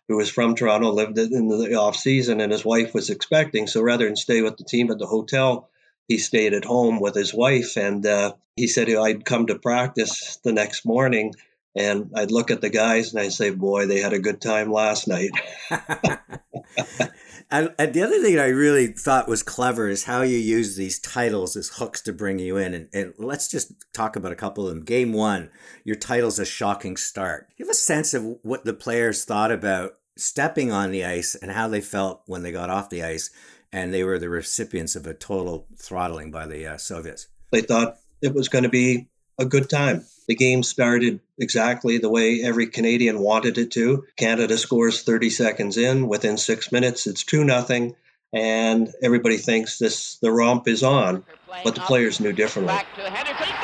who 0.08 0.18
was 0.18 0.30
from 0.30 0.56
Toronto, 0.56 0.92
lived 0.92 1.18
in 1.18 1.48
the 1.48 1.76
off 1.76 1.96
season, 1.96 2.42
and 2.42 2.52
his 2.52 2.66
wife 2.66 2.94
was 2.94 3.10
expecting. 3.10 3.68
So 3.68 3.82
rather 3.82 4.06
than 4.06 4.16
stay 4.16 4.42
with 4.42 4.58
the 4.58 4.64
team 4.64 4.90
at 4.90 4.98
the 4.98 5.06
hotel, 5.06 5.70
he 6.08 6.18
stayed 6.18 6.54
at 6.54 6.66
home 6.66 7.00
with 7.00 7.14
his 7.14 7.34
wife. 7.34 7.78
And 7.78 8.06
uh, 8.06 8.34
he 8.56 8.68
said 8.68 8.90
I'd 8.90 9.26
come 9.26 9.48
to 9.48 9.60
practice 9.60 10.38
the 10.44 10.54
next 10.54 10.86
morning. 10.86 11.36
And 11.76 12.12
I'd 12.16 12.32
look 12.32 12.50
at 12.50 12.62
the 12.62 12.70
guys 12.70 13.14
and 13.14 13.22
I'd 13.22 13.32
say, 13.32 13.52
Boy, 13.52 13.86
they 13.86 14.00
had 14.00 14.14
a 14.14 14.20
good 14.20 14.42
time 14.42 14.72
last 14.72 15.08
night. 15.08 15.30
And, 17.52 17.74
and, 17.80 17.94
the 17.94 18.04
other 18.04 18.22
thing 18.22 18.38
I 18.38 18.50
really 18.50 18.88
thought 18.88 19.28
was 19.28 19.42
clever 19.42 19.88
is 19.88 20.04
how 20.04 20.22
you 20.22 20.38
use 20.38 20.76
these 20.76 21.00
titles 21.00 21.56
as 21.56 21.70
hooks 21.70 22.00
to 22.02 22.14
bring 22.14 22.38
you 22.38 22.58
in. 22.58 22.76
And, 22.76 22.90
and 22.94 23.14
let's 23.18 23.48
just 23.48 23.74
talk 23.92 24.16
about 24.16 24.32
a 24.32 24.36
couple 24.36 24.68
of 24.68 24.76
them. 24.76 24.86
Game 24.86 25.14
one, 25.14 25.50
your 25.84 25.96
title's 25.96 26.38
a 26.38 26.46
shocking 26.46 26.96
start. 26.96 27.48
You 27.58 27.66
have 27.66 27.72
a 27.72 27.76
sense 27.76 28.14
of 28.14 28.24
what 28.44 28.66
the 28.66 28.74
players 28.74 29.26
thought 29.26 29.52
about 29.52 29.94
stepping 30.16 30.72
on 30.72 30.92
the 30.92 31.06
ice 31.06 31.34
and 31.34 31.52
how 31.52 31.68
they 31.68 31.82
felt 31.82 32.22
when 32.28 32.44
they 32.44 32.52
got 32.52 32.70
off 32.70 32.90
the 32.90 33.04
ice, 33.04 33.32
and 33.72 33.94
they 33.94 34.04
were 34.04 34.20
the 34.20 34.30
recipients 34.30 34.96
of 34.96 35.08
a 35.08 35.14
total 35.14 35.68
throttling 35.78 36.30
by 36.30 36.46
the 36.46 36.68
uh, 36.68 36.78
Soviets. 36.78 37.28
They 37.52 37.62
thought 37.62 37.98
it 38.22 38.34
was 38.34 38.50
going 38.50 38.64
to 38.64 38.70
be 38.70 39.08
a 39.40 39.46
good 39.46 39.70
time. 39.70 40.06
The 40.30 40.36
game 40.36 40.62
started 40.62 41.20
exactly 41.40 41.98
the 41.98 42.08
way 42.08 42.44
every 42.44 42.68
Canadian 42.68 43.18
wanted 43.18 43.58
it 43.58 43.72
to. 43.72 44.06
Canada 44.16 44.60
scores 44.60 45.02
30 45.02 45.32
seconds 45.32 45.76
in. 45.76 46.08
Within 46.08 46.38
six 46.38 46.72
minutes, 46.72 47.08
it's 47.08 47.24
2 47.24 47.44
nothing, 47.44 47.96
and 48.32 48.94
everybody 49.02 49.38
thinks 49.38 49.80
this 49.80 50.18
the 50.20 50.32
romp 50.32 50.68
is 50.68 50.84
on. 50.84 51.24
But 51.64 51.74
the 51.74 51.82
players 51.82 52.20
knew 52.20 52.32
differently. 52.32 52.76
Back 52.76 52.96
to 52.96 53.10
Henderson. 53.10 53.56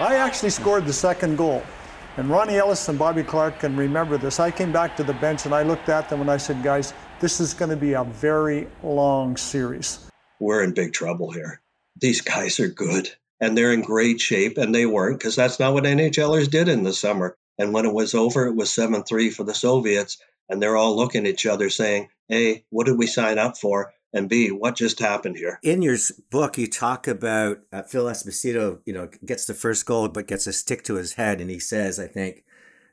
I 0.00 0.14
actually 0.14 0.50
scored 0.50 0.86
the 0.86 0.92
second 0.94 1.36
goal. 1.36 1.62
And 2.16 2.30
Ronnie 2.30 2.56
Ellis 2.56 2.88
and 2.88 2.98
Bobby 2.98 3.22
Clarke 3.22 3.58
can 3.58 3.76
remember 3.76 4.16
this. 4.16 4.40
I 4.40 4.50
came 4.50 4.72
back 4.72 4.96
to 4.96 5.04
the 5.04 5.12
bench 5.14 5.44
and 5.44 5.54
I 5.54 5.62
looked 5.62 5.90
at 5.90 6.08
them 6.08 6.22
and 6.22 6.30
I 6.30 6.38
said, 6.38 6.62
guys, 6.62 6.94
this 7.20 7.38
is 7.38 7.52
going 7.52 7.70
to 7.70 7.76
be 7.76 7.92
a 7.92 8.04
very 8.04 8.66
long 8.82 9.36
series 9.36 10.08
we're 10.40 10.62
in 10.62 10.72
big 10.72 10.92
trouble 10.92 11.30
here. 11.30 11.60
These 12.00 12.20
guys 12.20 12.60
are 12.60 12.68
good 12.68 13.10
and 13.40 13.56
they're 13.56 13.72
in 13.72 13.82
great 13.82 14.20
shape, 14.20 14.58
and 14.58 14.74
they 14.74 14.86
weren't 14.86 15.18
because 15.18 15.36
that's 15.36 15.60
not 15.60 15.72
what 15.72 15.84
NHLers 15.84 16.50
did 16.50 16.68
in 16.68 16.82
the 16.82 16.92
summer. 16.92 17.36
And 17.58 17.72
when 17.72 17.86
it 17.86 17.94
was 17.94 18.14
over, 18.14 18.46
it 18.46 18.54
was 18.54 18.70
7 18.70 19.02
3 19.02 19.30
for 19.30 19.44
the 19.44 19.54
Soviets, 19.54 20.18
and 20.48 20.62
they're 20.62 20.76
all 20.76 20.96
looking 20.96 21.26
at 21.26 21.34
each 21.34 21.46
other 21.46 21.70
saying, 21.70 22.08
A, 22.32 22.64
what 22.70 22.86
did 22.86 22.98
we 22.98 23.06
sign 23.06 23.38
up 23.38 23.56
for? 23.56 23.92
And 24.12 24.28
B, 24.28 24.50
what 24.50 24.74
just 24.74 25.00
happened 25.00 25.36
here? 25.36 25.58
In 25.62 25.82
your 25.82 25.96
book, 26.30 26.56
you 26.56 26.66
talk 26.66 27.06
about 27.06 27.58
uh, 27.72 27.82
Phil 27.82 28.06
Esposito, 28.06 28.80
you 28.86 28.92
know, 28.92 29.08
gets 29.24 29.44
the 29.44 29.54
first 29.54 29.84
goal, 29.84 30.08
but 30.08 30.26
gets 30.26 30.46
a 30.46 30.52
stick 30.52 30.82
to 30.84 30.94
his 30.94 31.14
head. 31.14 31.40
And 31.40 31.50
he 31.50 31.58
says, 31.58 32.00
I 32.00 32.06
think, 32.06 32.44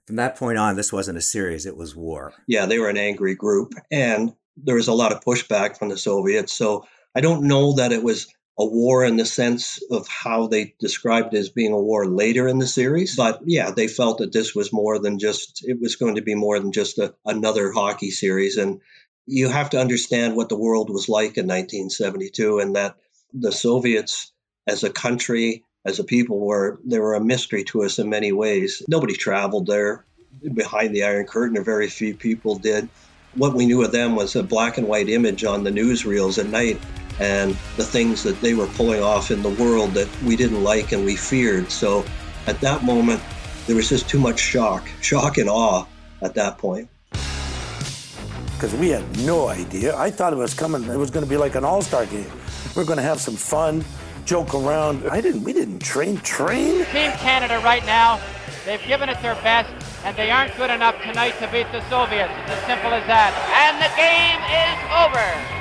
from 0.05 0.17
that 0.17 0.35
point 0.35 0.57
on, 0.57 0.75
this 0.75 0.91
wasn't 0.91 1.17
a 1.17 1.21
series, 1.21 1.65
it 1.65 1.77
was 1.77 1.95
war. 1.95 2.33
Yeah, 2.47 2.65
they 2.65 2.79
were 2.79 2.89
an 2.89 2.97
angry 2.97 3.33
group. 3.33 3.74
And 3.91 4.35
there 4.57 4.75
was 4.75 4.89
a 4.89 4.93
lot 4.93 5.13
of 5.13 5.24
pushback 5.24 5.77
from 5.77 5.89
the 5.89 5.97
Soviets. 5.97 6.53
So 6.53 6.85
I 7.15 7.21
don't 7.21 7.43
know 7.43 7.74
that 7.75 7.93
it 7.93 8.03
was 8.03 8.27
a 8.57 8.65
war 8.65 9.03
in 9.03 9.17
the 9.17 9.25
sense 9.25 9.81
of 9.91 10.07
how 10.07 10.47
they 10.47 10.74
described 10.79 11.33
it 11.33 11.39
as 11.39 11.50
being 11.50 11.74
a 11.74 11.79
war 11.79 12.07
later 12.07 12.47
in 12.47 12.59
the 12.59 12.67
series. 12.67 13.15
But 13.15 13.41
yeah, 13.45 13.71
they 13.71 13.88
felt 13.88 14.19
that 14.19 14.31
this 14.31 14.55
was 14.55 14.71
more 14.71 14.97
than 14.97 15.19
just, 15.19 15.65
it 15.67 15.81
was 15.81 15.97
going 15.97 16.15
to 16.15 16.21
be 16.21 16.35
more 16.35 16.59
than 16.59 16.71
just 16.71 16.97
a, 16.97 17.13
another 17.25 17.71
hockey 17.71 18.12
series. 18.12 18.55
And 18.55 18.79
you 19.25 19.50
have 19.50 19.71
to 19.71 19.79
understand 19.79 20.35
what 20.35 20.47
the 20.50 20.57
world 20.57 20.89
was 20.89 21.09
like 21.09 21.38
in 21.38 21.47
1972 21.47 22.59
and 22.59 22.75
that 22.75 22.95
the 23.33 23.51
Soviets 23.51 24.31
as 24.67 24.83
a 24.83 24.89
country, 24.89 25.63
as 25.83 26.00
a 26.00 26.03
people, 26.05 26.39
were, 26.39 26.79
they 26.85 27.00
were 27.00 27.15
a 27.15 27.24
mystery 27.24 27.65
to 27.65 27.83
us 27.83 28.00
in 28.00 28.09
many 28.09 28.31
ways. 28.31 28.81
Nobody 28.88 29.15
traveled 29.15 29.67
there 29.67 30.05
behind 30.53 30.95
the 30.95 31.03
Iron 31.03 31.25
Curtain, 31.25 31.57
or 31.57 31.62
very 31.62 31.89
few 31.89 32.15
people 32.15 32.55
did. 32.55 32.88
What 33.35 33.53
we 33.53 33.65
knew 33.65 33.83
of 33.83 33.91
them 33.91 34.15
was 34.15 34.35
a 34.35 34.43
black 34.43 34.77
and 34.77 34.88
white 34.88 35.09
image 35.09 35.43
on 35.43 35.63
the 35.63 35.71
newsreels 35.71 36.39
at 36.39 36.47
night 36.47 36.79
and 37.19 37.51
the 37.77 37.84
things 37.84 38.24
that 38.24 38.39
they 38.41 38.53
were 38.53 38.67
pulling 38.67 39.01
off 39.01 39.31
in 39.31 39.41
the 39.41 39.50
world 39.50 39.91
that 39.91 40.10
we 40.24 40.36
didn't 40.36 40.63
like 40.63 40.91
and 40.91 41.05
we 41.05 41.15
feared. 41.15 41.72
So 41.72 42.05
at 42.48 42.60
that 42.62 42.84
moment, 42.84 43.22
there 43.67 43.75
was 43.75 43.89
just 43.89 44.10
too 44.10 44.19
much 44.19 44.39
shock, 44.39 44.88
shock 45.01 45.38
and 45.38 45.50
awe 45.50 45.86
at 46.22 46.34
that 46.36 46.57
point. 46.57 46.89
Because 47.12 48.74
we 48.75 48.89
had 48.89 49.17
no 49.19 49.48
idea. 49.48 49.95
I 49.98 50.10
thought 50.12 50.34
it 50.34 50.38
was 50.38 50.53
coming, 50.53 50.84
it 50.84 50.98
was 50.98 51.12
going 51.12 51.25
to 51.25 51.29
be 51.29 51.38
like 51.38 51.55
an 51.55 51.65
all 51.65 51.81
star 51.81 52.05
game. 52.05 52.31
We 52.75 52.81
are 52.81 52.86
going 52.86 52.98
to 52.98 53.03
have 53.03 53.19
some 53.19 53.36
fun, 53.36 53.84
joke 54.25 54.53
around. 54.53 55.07
I 55.10 55.22
didn't, 55.22 55.43
we 55.43 55.53
didn't 55.53 55.79
train, 55.79 56.17
train. 56.17 56.86
Team 56.86 57.12
Canada 57.13 57.60
right 57.63 57.86
now, 57.86 58.19
they've 58.65 58.84
given 58.86 59.10
it 59.10 59.22
their 59.22 59.36
best, 59.36 59.72
and 60.03 60.15
they 60.17 60.31
aren't 60.31 60.55
good 60.57 60.69
enough 60.69 60.95
tonight 61.01 61.38
to 61.39 61.48
beat 61.51 61.72
the 61.72 61.88
Soviets. 61.89 62.31
It's 62.43 62.51
as 62.51 62.65
simple 62.65 62.91
as 62.91 63.05
that. 63.07 63.31
And 63.55 63.79
the 63.79 63.91
game 63.95 64.39
is 64.51 65.51
over. 65.51 65.54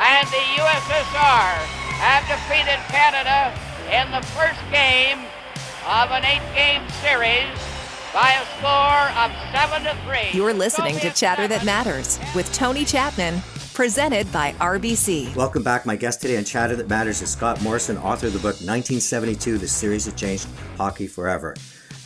And 0.00 0.26
the 0.28 0.44
USSR 0.56 1.60
have 2.00 2.24
defeated 2.26 2.80
Canada 2.88 3.52
in 3.92 4.10
the 4.10 4.26
first 4.28 4.58
game 4.72 5.18
of 5.86 6.10
an 6.10 6.24
eight-game 6.24 6.88
series 7.02 7.52
by 8.14 8.32
a 8.32 8.44
score 8.56 9.10
of 9.20 9.30
seven 9.52 9.84
to 9.84 9.94
three. 10.06 10.36
You're 10.36 10.54
listening 10.54 10.98
to 11.00 11.10
Chatter 11.10 11.46
That 11.48 11.66
Matters 11.66 12.18
with 12.34 12.50
Tony 12.54 12.86
Chapman, 12.86 13.42
presented 13.74 14.32
by 14.32 14.52
RBC. 14.52 15.36
Welcome 15.36 15.62
back. 15.62 15.84
My 15.84 15.96
guest 15.96 16.22
today 16.22 16.38
on 16.38 16.44
Chatter 16.44 16.76
That 16.76 16.88
Matters 16.88 17.20
is 17.20 17.30
Scott 17.30 17.60
Morrison, 17.62 17.98
author 17.98 18.28
of 18.28 18.32
the 18.32 18.38
book 18.38 18.56
1972 18.56 19.58
The 19.58 19.68
Series 19.68 20.06
That 20.06 20.16
Changed 20.16 20.48
Hockey 20.78 21.08
Forever. 21.08 21.54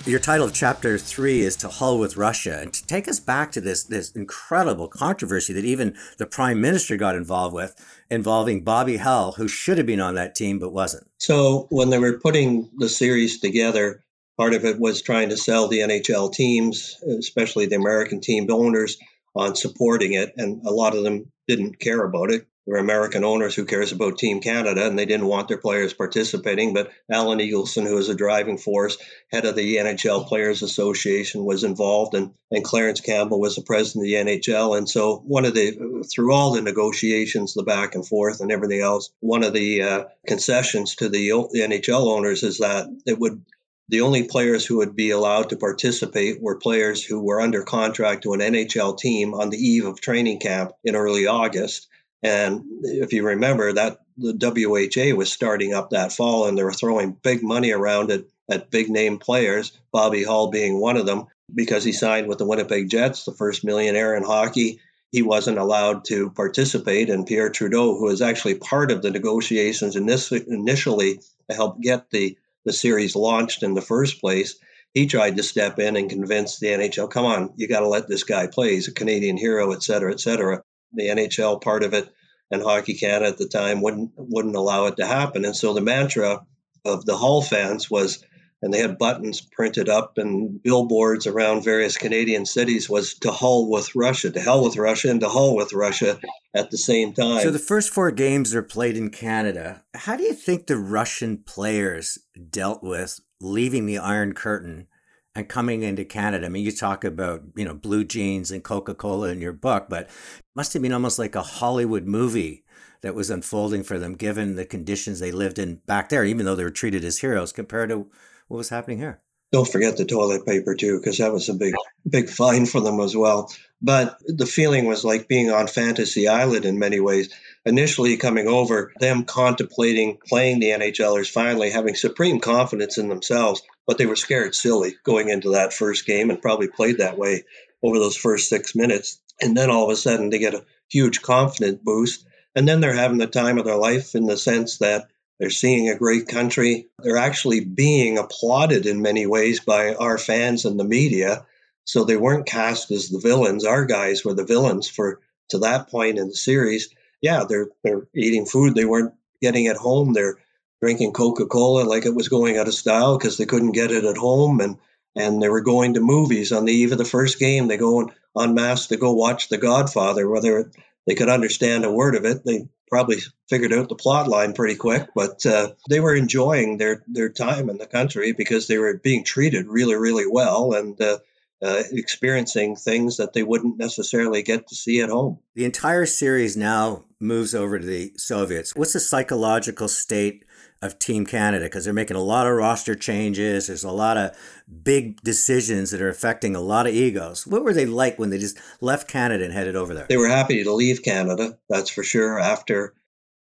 Your 0.06 0.20
title 0.20 0.46
of 0.46 0.52
chapter 0.52 0.98
three 0.98 1.40
is 1.40 1.56
To 1.56 1.68
Hull 1.68 1.98
with 1.98 2.18
Russia. 2.18 2.58
And 2.60 2.74
to 2.74 2.86
take 2.86 3.08
us 3.08 3.18
back 3.20 3.50
to 3.52 3.60
this, 3.62 3.84
this 3.84 4.12
incredible 4.12 4.86
controversy 4.86 5.54
that 5.54 5.64
even 5.64 5.96
the 6.18 6.26
prime 6.26 6.60
minister 6.60 6.98
got 6.98 7.16
involved 7.16 7.54
with, 7.54 7.74
involving 8.10 8.62
Bobby 8.64 8.98
Hull, 8.98 9.32
who 9.32 9.48
should 9.48 9.78
have 9.78 9.86
been 9.86 10.02
on 10.02 10.14
that 10.16 10.34
team 10.34 10.58
but 10.58 10.74
wasn't. 10.74 11.06
So 11.20 11.68
when 11.70 11.88
they 11.88 11.98
were 11.98 12.18
putting 12.18 12.68
the 12.76 12.90
series 12.90 13.40
together, 13.40 14.04
part 14.36 14.52
of 14.52 14.66
it 14.66 14.78
was 14.78 15.00
trying 15.00 15.30
to 15.30 15.38
sell 15.38 15.68
the 15.68 15.78
NHL 15.78 16.34
teams, 16.34 17.02
especially 17.18 17.64
the 17.64 17.76
American 17.76 18.20
team 18.20 18.46
owners, 18.50 18.98
on 19.34 19.56
supporting 19.56 20.12
it. 20.12 20.34
And 20.36 20.60
a 20.66 20.70
lot 20.70 20.94
of 20.94 21.02
them 21.02 21.32
didn't 21.48 21.80
care 21.80 22.04
about 22.04 22.30
it. 22.30 22.46
There 22.66 22.74
were 22.74 22.80
American 22.80 23.24
owners 23.24 23.54
who 23.54 23.66
cares 23.66 23.92
about 23.92 24.16
Team 24.16 24.40
Canada, 24.40 24.86
and 24.86 24.98
they 24.98 25.04
didn't 25.04 25.26
want 25.26 25.48
their 25.48 25.58
players 25.58 25.92
participating. 25.92 26.72
But 26.72 26.90
Alan 27.10 27.38
Eagleson, 27.38 27.86
who 27.86 27.94
was 27.94 28.08
a 28.08 28.14
driving 28.14 28.56
force, 28.56 28.96
head 29.30 29.44
of 29.44 29.54
the 29.54 29.76
NHL 29.76 30.26
Players 30.26 30.62
Association, 30.62 31.44
was 31.44 31.62
involved, 31.62 32.14
and, 32.14 32.32
and 32.50 32.64
Clarence 32.64 33.00
Campbell 33.00 33.38
was 33.38 33.56
the 33.56 33.62
president 33.62 34.04
of 34.04 34.06
the 34.06 34.38
NHL. 34.38 34.78
And 34.78 34.88
so, 34.88 35.22
one 35.26 35.44
of 35.44 35.54
the 35.54 36.04
through 36.10 36.32
all 36.32 36.52
the 36.52 36.62
negotiations, 36.62 37.52
the 37.52 37.62
back 37.62 37.94
and 37.94 38.06
forth, 38.06 38.40
and 38.40 38.50
everything 38.50 38.80
else, 38.80 39.10
one 39.20 39.44
of 39.44 39.52
the 39.52 39.82
uh, 39.82 40.04
concessions 40.26 40.94
to 40.96 41.10
the, 41.10 41.28
the 41.52 41.60
NHL 41.60 42.16
owners 42.16 42.42
is 42.42 42.58
that 42.58 42.86
it 43.04 43.18
would 43.18 43.44
the 43.88 44.00
only 44.00 44.22
players 44.26 44.64
who 44.64 44.78
would 44.78 44.96
be 44.96 45.10
allowed 45.10 45.50
to 45.50 45.56
participate 45.56 46.40
were 46.40 46.56
players 46.56 47.04
who 47.04 47.20
were 47.20 47.40
under 47.40 47.62
contract 47.62 48.22
to 48.22 48.32
an 48.32 48.40
NHL 48.40 48.96
team 48.96 49.34
on 49.34 49.50
the 49.50 49.58
eve 49.58 49.84
of 49.84 50.00
training 50.00 50.40
camp 50.40 50.72
in 50.82 50.96
early 50.96 51.26
August. 51.26 51.88
And 52.24 52.64
if 52.82 53.12
you 53.12 53.22
remember 53.22 53.70
that 53.74 53.98
the 54.16 54.32
WHA 54.32 55.14
was 55.14 55.30
starting 55.30 55.74
up 55.74 55.90
that 55.90 56.10
fall 56.10 56.48
and 56.48 56.56
they 56.56 56.64
were 56.64 56.72
throwing 56.72 57.12
big 57.12 57.42
money 57.42 57.70
around 57.70 58.10
it 58.10 58.30
at 58.50 58.70
big 58.70 58.88
name 58.88 59.18
players, 59.18 59.72
Bobby 59.92 60.24
Hull 60.24 60.50
being 60.50 60.80
one 60.80 60.96
of 60.96 61.04
them, 61.04 61.26
because 61.54 61.84
he 61.84 61.92
signed 61.92 62.26
with 62.26 62.38
the 62.38 62.46
Winnipeg 62.46 62.88
Jets, 62.88 63.24
the 63.24 63.32
first 63.32 63.62
millionaire 63.62 64.16
in 64.16 64.22
hockey. 64.22 64.80
He 65.12 65.20
wasn't 65.20 65.58
allowed 65.58 66.06
to 66.06 66.30
participate, 66.30 67.10
and 67.10 67.26
Pierre 67.26 67.50
Trudeau, 67.50 67.98
who 67.98 68.06
was 68.06 68.22
actually 68.22 68.54
part 68.54 68.90
of 68.90 69.02
the 69.02 69.10
negotiations 69.10 69.94
initially 69.94 71.20
to 71.50 71.54
help 71.54 71.80
get 71.82 72.10
the, 72.10 72.38
the 72.64 72.72
series 72.72 73.14
launched 73.14 73.62
in 73.62 73.74
the 73.74 73.82
first 73.82 74.20
place, 74.20 74.56
he 74.94 75.06
tried 75.06 75.36
to 75.36 75.42
step 75.42 75.78
in 75.78 75.94
and 75.96 76.08
convince 76.08 76.58
the 76.58 76.68
NHL, 76.68 77.10
come 77.10 77.26
on, 77.26 77.52
you 77.56 77.68
got 77.68 77.80
to 77.80 77.88
let 77.88 78.08
this 78.08 78.24
guy 78.24 78.46
play. 78.46 78.74
He's 78.74 78.88
a 78.88 78.92
Canadian 78.92 79.36
hero, 79.36 79.72
et 79.72 79.82
cetera, 79.82 80.10
et 80.10 80.20
cetera 80.20 80.62
the 80.92 81.08
NHL 81.08 81.60
part 81.60 81.82
of 81.82 81.94
it 81.94 82.08
and 82.50 82.62
Hockey 82.62 82.94
Canada 82.94 83.26
at 83.26 83.38
the 83.38 83.48
time 83.48 83.82
wouldn't 83.82 84.12
wouldn't 84.16 84.56
allow 84.56 84.86
it 84.86 84.96
to 84.96 85.06
happen. 85.06 85.44
And 85.44 85.56
so 85.56 85.74
the 85.74 85.80
mantra 85.80 86.46
of 86.84 87.04
the 87.04 87.16
Hull 87.16 87.42
fans 87.42 87.90
was, 87.90 88.24
and 88.62 88.72
they 88.72 88.78
had 88.78 88.98
buttons 88.98 89.40
printed 89.40 89.88
up 89.88 90.18
and 90.18 90.62
billboards 90.62 91.26
around 91.26 91.64
various 91.64 91.96
Canadian 91.96 92.46
cities 92.46 92.88
was 92.88 93.14
to 93.20 93.30
Hull 93.30 93.70
with 93.70 93.94
Russia, 93.94 94.30
to 94.30 94.40
hell 94.40 94.62
with 94.62 94.76
Russia, 94.76 95.10
and 95.10 95.20
to 95.20 95.28
Hull 95.28 95.56
with 95.56 95.72
Russia 95.72 96.18
at 96.54 96.70
the 96.70 96.78
same 96.78 97.12
time. 97.12 97.42
So 97.42 97.50
the 97.50 97.58
first 97.58 97.90
four 97.90 98.10
games 98.10 98.54
are 98.54 98.62
played 98.62 98.96
in 98.96 99.10
Canada. 99.10 99.82
How 99.94 100.16
do 100.16 100.22
you 100.22 100.34
think 100.34 100.66
the 100.66 100.76
Russian 100.76 101.38
players 101.38 102.18
dealt 102.50 102.82
with 102.82 103.20
leaving 103.40 103.86
the 103.86 103.98
Iron 103.98 104.34
Curtain? 104.34 104.86
And 105.34 105.48
coming 105.48 105.82
into 105.82 106.04
Canada. 106.04 106.46
I 106.46 106.48
mean, 106.48 106.64
you 106.64 106.72
talk 106.72 107.04
about, 107.04 107.42
you 107.56 107.64
know, 107.64 107.74
blue 107.74 108.04
jeans 108.04 108.50
and 108.50 108.62
Coca 108.62 108.94
Cola 108.94 109.28
in 109.28 109.40
your 109.40 109.52
book, 109.52 109.86
but 109.88 110.08
must 110.54 110.72
have 110.72 110.82
been 110.82 110.92
almost 110.92 111.18
like 111.18 111.34
a 111.34 111.42
Hollywood 111.42 112.06
movie 112.06 112.64
that 113.02 113.14
was 113.14 113.30
unfolding 113.30 113.82
for 113.82 113.98
them, 113.98 114.14
given 114.14 114.56
the 114.56 114.64
conditions 114.64 115.20
they 115.20 115.32
lived 115.32 115.58
in 115.58 115.80
back 115.86 116.08
there, 116.08 116.24
even 116.24 116.46
though 116.46 116.54
they 116.54 116.64
were 116.64 116.70
treated 116.70 117.04
as 117.04 117.18
heroes 117.18 117.52
compared 117.52 117.90
to 117.90 118.06
what 118.48 118.58
was 118.58 118.68
happening 118.68 118.98
here. 118.98 119.20
Don't 119.52 119.68
forget 119.68 119.96
the 119.96 120.04
toilet 120.04 120.46
paper 120.46 120.74
too, 120.74 120.98
because 120.98 121.18
that 121.18 121.32
was 121.32 121.48
a 121.48 121.54
big, 121.54 121.74
big 122.08 122.28
fine 122.28 122.66
for 122.66 122.80
them 122.80 123.00
as 123.00 123.16
well. 123.16 123.52
But 123.84 124.18
the 124.26 124.46
feeling 124.46 124.86
was 124.86 125.04
like 125.04 125.28
being 125.28 125.50
on 125.50 125.66
Fantasy 125.66 126.26
Island 126.26 126.64
in 126.64 126.78
many 126.78 127.00
ways. 127.00 127.28
Initially 127.66 128.16
coming 128.16 128.48
over, 128.48 128.94
them 128.98 129.24
contemplating 129.24 130.16
playing 130.26 130.60
the 130.60 130.70
NHLers, 130.70 131.30
finally 131.30 131.68
having 131.68 131.94
supreme 131.94 132.40
confidence 132.40 132.96
in 132.96 133.10
themselves, 133.10 133.60
but 133.86 133.98
they 133.98 134.06
were 134.06 134.16
scared 134.16 134.54
silly 134.54 134.96
going 135.04 135.28
into 135.28 135.50
that 135.50 135.74
first 135.74 136.06
game 136.06 136.30
and 136.30 136.40
probably 136.40 136.68
played 136.68 136.96
that 136.96 137.18
way 137.18 137.44
over 137.82 137.98
those 137.98 138.16
first 138.16 138.48
six 138.48 138.74
minutes. 138.74 139.20
And 139.42 139.54
then 139.54 139.68
all 139.68 139.84
of 139.84 139.90
a 139.90 139.96
sudden 139.96 140.30
they 140.30 140.38
get 140.38 140.54
a 140.54 140.64
huge 140.88 141.20
confidence 141.20 141.78
boost. 141.84 142.24
And 142.56 142.66
then 142.66 142.80
they're 142.80 142.94
having 142.94 143.18
the 143.18 143.26
time 143.26 143.58
of 143.58 143.66
their 143.66 143.76
life 143.76 144.14
in 144.14 144.24
the 144.24 144.38
sense 144.38 144.78
that 144.78 145.08
they're 145.38 145.50
seeing 145.50 145.90
a 145.90 145.98
great 145.98 146.26
country. 146.26 146.86
They're 147.00 147.18
actually 147.18 147.60
being 147.60 148.16
applauded 148.16 148.86
in 148.86 149.02
many 149.02 149.26
ways 149.26 149.60
by 149.60 149.94
our 149.94 150.16
fans 150.16 150.64
and 150.64 150.80
the 150.80 150.84
media. 150.84 151.44
So 151.84 152.04
they 152.04 152.16
weren't 152.16 152.46
cast 152.46 152.90
as 152.90 153.08
the 153.08 153.20
villains. 153.20 153.64
Our 153.64 153.84
guys 153.84 154.24
were 154.24 154.34
the 154.34 154.44
villains 154.44 154.88
for 154.88 155.20
to 155.50 155.58
that 155.58 155.90
point 155.90 156.18
in 156.18 156.28
the 156.28 156.34
series. 156.34 156.88
Yeah, 157.20 157.44
they're 157.48 157.68
they're 157.82 158.06
eating 158.14 158.46
food 158.46 158.74
they 158.74 158.84
weren't 158.84 159.14
getting 159.40 159.66
at 159.66 159.76
home. 159.76 160.12
They're 160.12 160.38
drinking 160.80 161.12
Coca-Cola 161.12 161.84
like 161.84 162.06
it 162.06 162.14
was 162.14 162.28
going 162.28 162.58
out 162.58 162.68
of 162.68 162.74
style 162.74 163.16
because 163.16 163.36
they 163.36 163.46
couldn't 163.46 163.72
get 163.72 163.90
it 163.90 164.04
at 164.04 164.16
home 164.16 164.60
and 164.60 164.78
and 165.16 165.40
they 165.40 165.48
were 165.48 165.60
going 165.60 165.94
to 165.94 166.00
movies 166.00 166.52
on 166.52 166.64
the 166.64 166.72
eve 166.72 166.92
of 166.92 166.98
the 166.98 167.04
first 167.04 167.38
game. 167.38 167.68
They 167.68 167.76
go 167.76 168.10
en 168.38 168.54
masse 168.54 168.88
to 168.88 168.96
go 168.96 169.12
watch 169.12 169.48
The 169.48 169.58
Godfather, 169.58 170.28
whether 170.28 170.70
they 171.06 171.14
could 171.14 171.28
understand 171.28 171.84
a 171.84 171.92
word 171.92 172.16
of 172.16 172.24
it. 172.24 172.44
They 172.44 172.68
probably 172.88 173.18
figured 173.48 173.72
out 173.72 173.88
the 173.88 173.94
plot 173.94 174.28
line 174.28 174.52
pretty 174.52 174.74
quick, 174.74 175.08
but 175.14 175.44
uh, 175.46 175.70
they 175.88 176.00
were 176.00 176.14
enjoying 176.14 176.78
their, 176.78 177.04
their 177.06 177.28
time 177.28 177.70
in 177.70 177.78
the 177.78 177.86
country 177.86 178.32
because 178.32 178.66
they 178.66 178.78
were 178.78 178.94
being 178.94 179.24
treated 179.24 179.66
really, 179.66 179.94
really 179.94 180.26
well 180.28 180.72
and 180.74 181.00
uh, 181.00 181.18
uh, 181.64 181.82
experiencing 181.92 182.76
things 182.76 183.16
that 183.16 183.32
they 183.32 183.42
wouldn't 183.42 183.78
necessarily 183.78 184.42
get 184.42 184.68
to 184.68 184.74
see 184.74 185.00
at 185.00 185.08
home. 185.08 185.38
The 185.54 185.64
entire 185.64 186.06
series 186.06 186.56
now 186.56 187.04
moves 187.18 187.54
over 187.54 187.78
to 187.78 187.86
the 187.86 188.12
Soviets. 188.16 188.74
What's 188.76 188.92
the 188.92 189.00
psychological 189.00 189.88
state 189.88 190.44
of 190.84 190.98
Team 190.98 191.24
Canada 191.24 191.64
because 191.64 191.84
they're 191.84 191.94
making 191.94 192.16
a 192.16 192.22
lot 192.22 192.46
of 192.46 192.52
roster 192.52 192.94
changes. 192.94 193.68
There's 193.68 193.84
a 193.84 193.90
lot 193.90 194.18
of 194.18 194.36
big 194.82 195.20
decisions 195.22 195.90
that 195.92 196.02
are 196.02 196.10
affecting 196.10 196.54
a 196.54 196.60
lot 196.60 196.86
of 196.86 196.92
egos. 196.92 197.46
What 197.46 197.64
were 197.64 197.72
they 197.72 197.86
like 197.86 198.18
when 198.18 198.28
they 198.28 198.38
just 198.38 198.58
left 198.82 199.08
Canada 199.08 199.44
and 199.44 199.52
headed 199.52 199.76
over 199.76 199.94
there? 199.94 200.06
They 200.08 200.18
were 200.18 200.28
happy 200.28 200.62
to 200.62 200.72
leave 200.72 201.02
Canada, 201.02 201.58
that's 201.70 201.88
for 201.88 202.02
sure, 202.02 202.38
after 202.38 202.92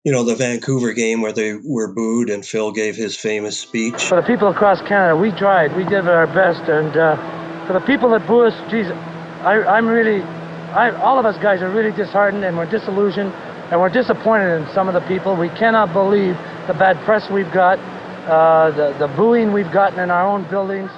you 0.04 0.12
know, 0.12 0.24
the 0.24 0.34
Vancouver 0.34 0.92
game 0.92 1.20
where 1.20 1.32
they 1.32 1.54
were 1.54 1.92
booed 1.92 2.30
and 2.30 2.44
Phil 2.44 2.72
gave 2.72 2.96
his 2.96 3.16
famous 3.16 3.58
speech. 3.58 4.04
For 4.04 4.20
the 4.20 4.26
people 4.26 4.48
across 4.48 4.80
Canada, 4.88 5.16
we 5.16 5.30
tried. 5.32 5.76
We 5.76 5.84
did 5.84 6.08
our 6.08 6.26
best. 6.26 6.62
And 6.68 6.96
uh, 6.96 7.39
for 7.70 7.78
the 7.78 7.86
people 7.86 8.10
that 8.10 8.26
boo 8.26 8.40
us, 8.40 8.54
geez, 8.68 8.86
I, 9.46 9.62
I'm 9.62 9.86
really, 9.86 10.22
I, 10.74 10.90
all 10.90 11.20
of 11.20 11.24
us 11.24 11.40
guys 11.40 11.62
are 11.62 11.70
really 11.70 11.92
disheartened 11.92 12.44
and 12.44 12.56
we're 12.56 12.68
disillusioned 12.68 13.32
and 13.70 13.80
we're 13.80 13.90
disappointed 13.90 14.60
in 14.60 14.74
some 14.74 14.88
of 14.88 14.94
the 14.94 15.00
people. 15.02 15.36
We 15.36 15.50
cannot 15.50 15.92
believe 15.92 16.34
the 16.66 16.74
bad 16.74 16.98
press 17.04 17.30
we've 17.30 17.52
got, 17.52 17.78
uh, 18.26 18.72
the, 18.72 18.98
the 18.98 19.06
booing 19.14 19.52
we've 19.52 19.70
gotten 19.70 20.00
in 20.00 20.10
our 20.10 20.26
own 20.26 20.50
buildings. 20.50 20.90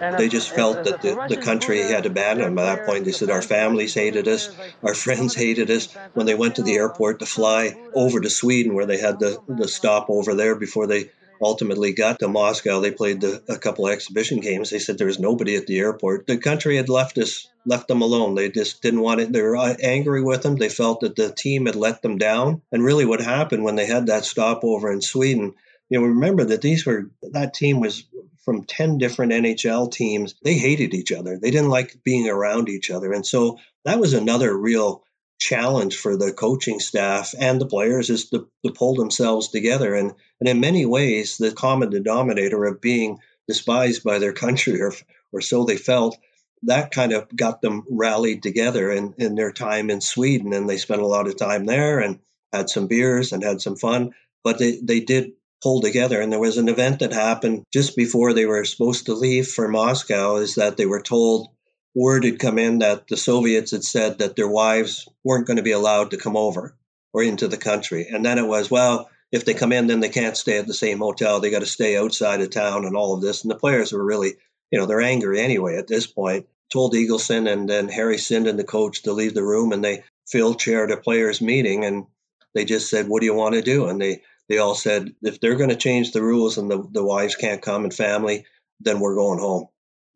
And 0.00 0.16
they 0.16 0.28
just 0.28 0.54
felt 0.54 0.84
that 0.84 1.02
the, 1.02 1.26
the 1.28 1.42
country 1.42 1.82
had 1.82 2.06
abandoned 2.06 2.46
them. 2.46 2.54
By 2.54 2.76
that 2.76 2.86
point, 2.86 3.06
they 3.06 3.12
said 3.12 3.28
our 3.28 3.42
families 3.42 3.92
hated 3.92 4.28
us, 4.28 4.56
our 4.84 4.94
friends 4.94 5.34
hated 5.34 5.68
us. 5.68 5.92
When 6.14 6.26
they 6.26 6.36
went 6.36 6.54
to 6.56 6.62
the 6.62 6.74
airport 6.74 7.18
to 7.18 7.26
fly 7.26 7.74
over 7.92 8.20
to 8.20 8.30
Sweden, 8.30 8.74
where 8.74 8.86
they 8.86 8.98
had 8.98 9.18
the, 9.18 9.42
the 9.48 9.66
stop 9.66 10.08
over 10.08 10.36
there 10.36 10.54
before 10.54 10.86
they 10.86 11.10
ultimately 11.40 11.92
got 11.92 12.18
to 12.18 12.28
Moscow, 12.28 12.80
they 12.80 12.90
played 12.90 13.20
the, 13.20 13.42
a 13.48 13.58
couple 13.58 13.86
of 13.86 13.92
exhibition 13.92 14.40
games. 14.40 14.70
They 14.70 14.78
said 14.78 14.98
there 14.98 15.06
was 15.06 15.18
nobody 15.18 15.56
at 15.56 15.66
the 15.66 15.78
airport. 15.78 16.26
The 16.26 16.36
country 16.36 16.76
had 16.76 16.88
left 16.88 17.18
us, 17.18 17.48
left 17.64 17.88
them 17.88 18.02
alone. 18.02 18.34
They 18.34 18.50
just 18.50 18.82
didn't 18.82 19.00
want 19.00 19.20
it. 19.20 19.32
They 19.32 19.42
were 19.42 19.56
uh, 19.56 19.74
angry 19.82 20.22
with 20.22 20.42
them. 20.42 20.56
They 20.56 20.68
felt 20.68 21.00
that 21.00 21.16
the 21.16 21.32
team 21.32 21.66
had 21.66 21.76
let 21.76 22.02
them 22.02 22.18
down. 22.18 22.62
And 22.70 22.84
really, 22.84 23.04
what 23.04 23.20
happened 23.20 23.64
when 23.64 23.76
they 23.76 23.86
had 23.86 24.06
that 24.06 24.24
stopover 24.24 24.92
in 24.92 25.00
Sweden, 25.00 25.54
you 25.88 26.00
know, 26.00 26.06
remember 26.06 26.44
that 26.44 26.62
these 26.62 26.84
were 26.84 27.10
that 27.22 27.54
team 27.54 27.80
was 27.80 28.04
from 28.44 28.64
10 28.64 28.98
different 28.98 29.32
NHL 29.32 29.92
teams. 29.92 30.34
They 30.42 30.54
hated 30.54 30.94
each 30.94 31.12
other. 31.12 31.38
They 31.38 31.50
didn't 31.50 31.68
like 31.68 32.02
being 32.04 32.28
around 32.28 32.68
each 32.68 32.90
other. 32.90 33.12
And 33.12 33.26
so 33.26 33.58
that 33.84 34.00
was 34.00 34.12
another 34.12 34.56
real 34.56 35.04
challenge 35.40 35.96
for 35.96 36.16
the 36.16 36.32
coaching 36.32 36.78
staff 36.78 37.34
and 37.38 37.60
the 37.60 37.66
players 37.66 38.10
is 38.10 38.28
to, 38.30 38.48
to 38.64 38.72
pull 38.72 38.94
themselves 38.94 39.48
together. 39.48 39.94
And, 39.94 40.12
and 40.38 40.48
in 40.48 40.60
many 40.60 40.86
ways, 40.86 41.38
the 41.38 41.50
common 41.50 41.90
denominator 41.90 42.64
of 42.66 42.80
being 42.80 43.18
despised 43.48 44.04
by 44.04 44.18
their 44.18 44.32
country, 44.44 44.80
or, 44.80 44.92
or 45.32 45.40
so 45.40 45.64
they 45.64 45.76
felt, 45.76 46.16
that 46.64 46.90
kind 46.90 47.12
of 47.12 47.34
got 47.34 47.62
them 47.62 47.84
rallied 47.90 48.42
together 48.42 48.90
in, 48.90 49.14
in 49.16 49.34
their 49.34 49.50
time 49.50 49.88
in 49.88 50.02
Sweden. 50.02 50.52
And 50.52 50.68
they 50.68 50.76
spent 50.76 51.00
a 51.00 51.06
lot 51.06 51.26
of 51.26 51.38
time 51.38 51.64
there. 51.64 52.00
And 52.00 52.20
had 52.52 52.70
some 52.70 52.86
beers, 52.86 53.32
and 53.32 53.42
had 53.42 53.60
some 53.60 53.76
fun. 53.76 54.12
But 54.42 54.58
they, 54.58 54.80
they 54.82 55.00
did 55.00 55.32
pull 55.62 55.80
together. 55.80 56.20
And 56.20 56.32
there 56.32 56.40
was 56.40 56.56
an 56.56 56.68
event 56.68 57.00
that 57.00 57.12
happened 57.12 57.64
just 57.72 57.96
before 57.96 58.32
they 58.32 58.46
were 58.46 58.64
supposed 58.64 59.06
to 59.06 59.14
leave 59.14 59.48
for 59.48 59.68
Moscow 59.68 60.36
is 60.36 60.54
that 60.54 60.76
they 60.76 60.86
were 60.86 61.02
told 61.02 61.48
word 61.94 62.24
had 62.24 62.38
come 62.38 62.58
in 62.58 62.78
that 62.78 63.08
the 63.08 63.16
Soviets 63.16 63.72
had 63.72 63.84
said 63.84 64.18
that 64.18 64.36
their 64.36 64.48
wives 64.48 65.08
weren't 65.24 65.46
going 65.46 65.56
to 65.56 65.62
be 65.62 65.72
allowed 65.72 66.10
to 66.10 66.16
come 66.16 66.36
over 66.36 66.76
or 67.12 67.22
into 67.22 67.48
the 67.48 67.56
country. 67.56 68.06
And 68.08 68.24
then 68.24 68.38
it 68.38 68.46
was, 68.46 68.70
well, 68.70 69.10
if 69.32 69.44
they 69.44 69.54
come 69.54 69.72
in, 69.72 69.86
then 69.86 70.00
they 70.00 70.08
can't 70.08 70.36
stay 70.36 70.58
at 70.58 70.66
the 70.66 70.74
same 70.74 70.98
hotel. 70.98 71.40
They 71.40 71.50
got 71.50 71.60
to 71.60 71.66
stay 71.66 71.96
outside 71.96 72.40
of 72.40 72.50
town 72.50 72.84
and 72.84 72.96
all 72.96 73.14
of 73.14 73.22
this. 73.22 73.42
And 73.42 73.50
the 73.50 73.56
players 73.56 73.92
were 73.92 74.04
really, 74.04 74.34
you 74.70 74.78
know, 74.78 74.86
they're 74.86 75.00
angry 75.00 75.40
anyway 75.40 75.76
at 75.76 75.88
this 75.88 76.06
point. 76.06 76.46
Told 76.72 76.94
Eagleson 76.94 77.52
and 77.52 77.68
then 77.68 77.88
Harry 77.88 78.16
Sinden, 78.16 78.56
the 78.56 78.64
coach, 78.64 79.02
to 79.02 79.12
leave 79.12 79.34
the 79.34 79.42
room. 79.42 79.72
And 79.72 79.84
they, 79.84 80.04
Phil 80.28 80.54
chaired 80.54 80.92
a 80.92 80.96
players' 80.96 81.40
meeting 81.40 81.84
and 81.84 82.06
they 82.54 82.64
just 82.64 82.88
said, 82.88 83.08
what 83.08 83.20
do 83.20 83.26
you 83.26 83.34
want 83.34 83.54
to 83.54 83.62
do? 83.62 83.86
And 83.86 84.00
they, 84.00 84.22
they 84.48 84.58
all 84.58 84.74
said, 84.74 85.12
if 85.22 85.40
they're 85.40 85.56
going 85.56 85.70
to 85.70 85.76
change 85.76 86.12
the 86.12 86.22
rules 86.22 86.58
and 86.58 86.70
the, 86.70 86.84
the 86.92 87.04
wives 87.04 87.36
can't 87.36 87.62
come 87.62 87.84
and 87.84 87.94
family, 87.94 88.46
then 88.80 89.00
we're 89.00 89.16
going 89.16 89.38
home. 89.38 89.66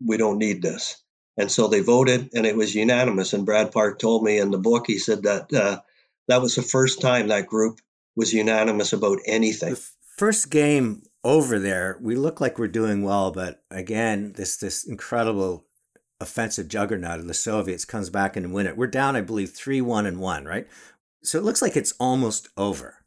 We 0.05 0.17
don't 0.17 0.39
need 0.39 0.63
this. 0.63 1.04
And 1.37 1.51
so 1.51 1.67
they 1.67 1.81
voted, 1.81 2.31
and 2.35 2.47
it 2.47 2.57
was 2.57 2.75
unanimous. 2.75 3.33
And 3.33 3.45
Brad 3.45 3.73
Park 3.73 3.99
told 3.99 4.23
me 4.23 4.39
in 4.39 4.51
the 4.51 4.59
book, 4.59 4.85
he 4.87 4.99
said 4.99 5.25
that 5.25 5.53
uh, 5.53 5.81
that 6.29 6.41
was 6.41 6.55
the 6.55 6.63
first 6.63 7.01
time 7.01 7.29
that 7.29 7.47
group 7.47 7.81
was 8.17 8.33
unanimous 8.33 8.93
about 8.93 9.19
anything. 9.27 9.75
The 9.75 9.89
first 10.17 10.51
game 10.51 11.03
over 11.25 11.59
there, 11.59 11.99
we 12.01 12.15
look 12.15 12.41
like 12.41 12.59
we're 12.59 12.69
doing 12.69 13.03
well, 13.03 13.33
but 13.33 13.63
again, 13.71 14.35
this 14.37 14.57
this 14.57 14.85
incredible 14.85 15.67
offensive 16.21 16.69
juggernaut 16.69 17.19
of 17.19 17.27
the 17.27 17.35
Soviets 17.35 17.85
comes 17.85 18.11
back 18.11 18.37
and 18.37 18.53
win 18.53 18.67
it. 18.67 18.77
We're 18.77 18.87
down, 18.87 19.17
I 19.17 19.21
believe, 19.21 19.51
three 19.51 19.81
one 19.81 20.07
and 20.07 20.21
one, 20.21 20.45
right? 20.45 20.69
So 21.23 21.39
it 21.39 21.45
looks 21.45 21.63
like 21.63 21.77
it's 21.77 21.95
almost 21.99 22.49
over. 22.57 23.05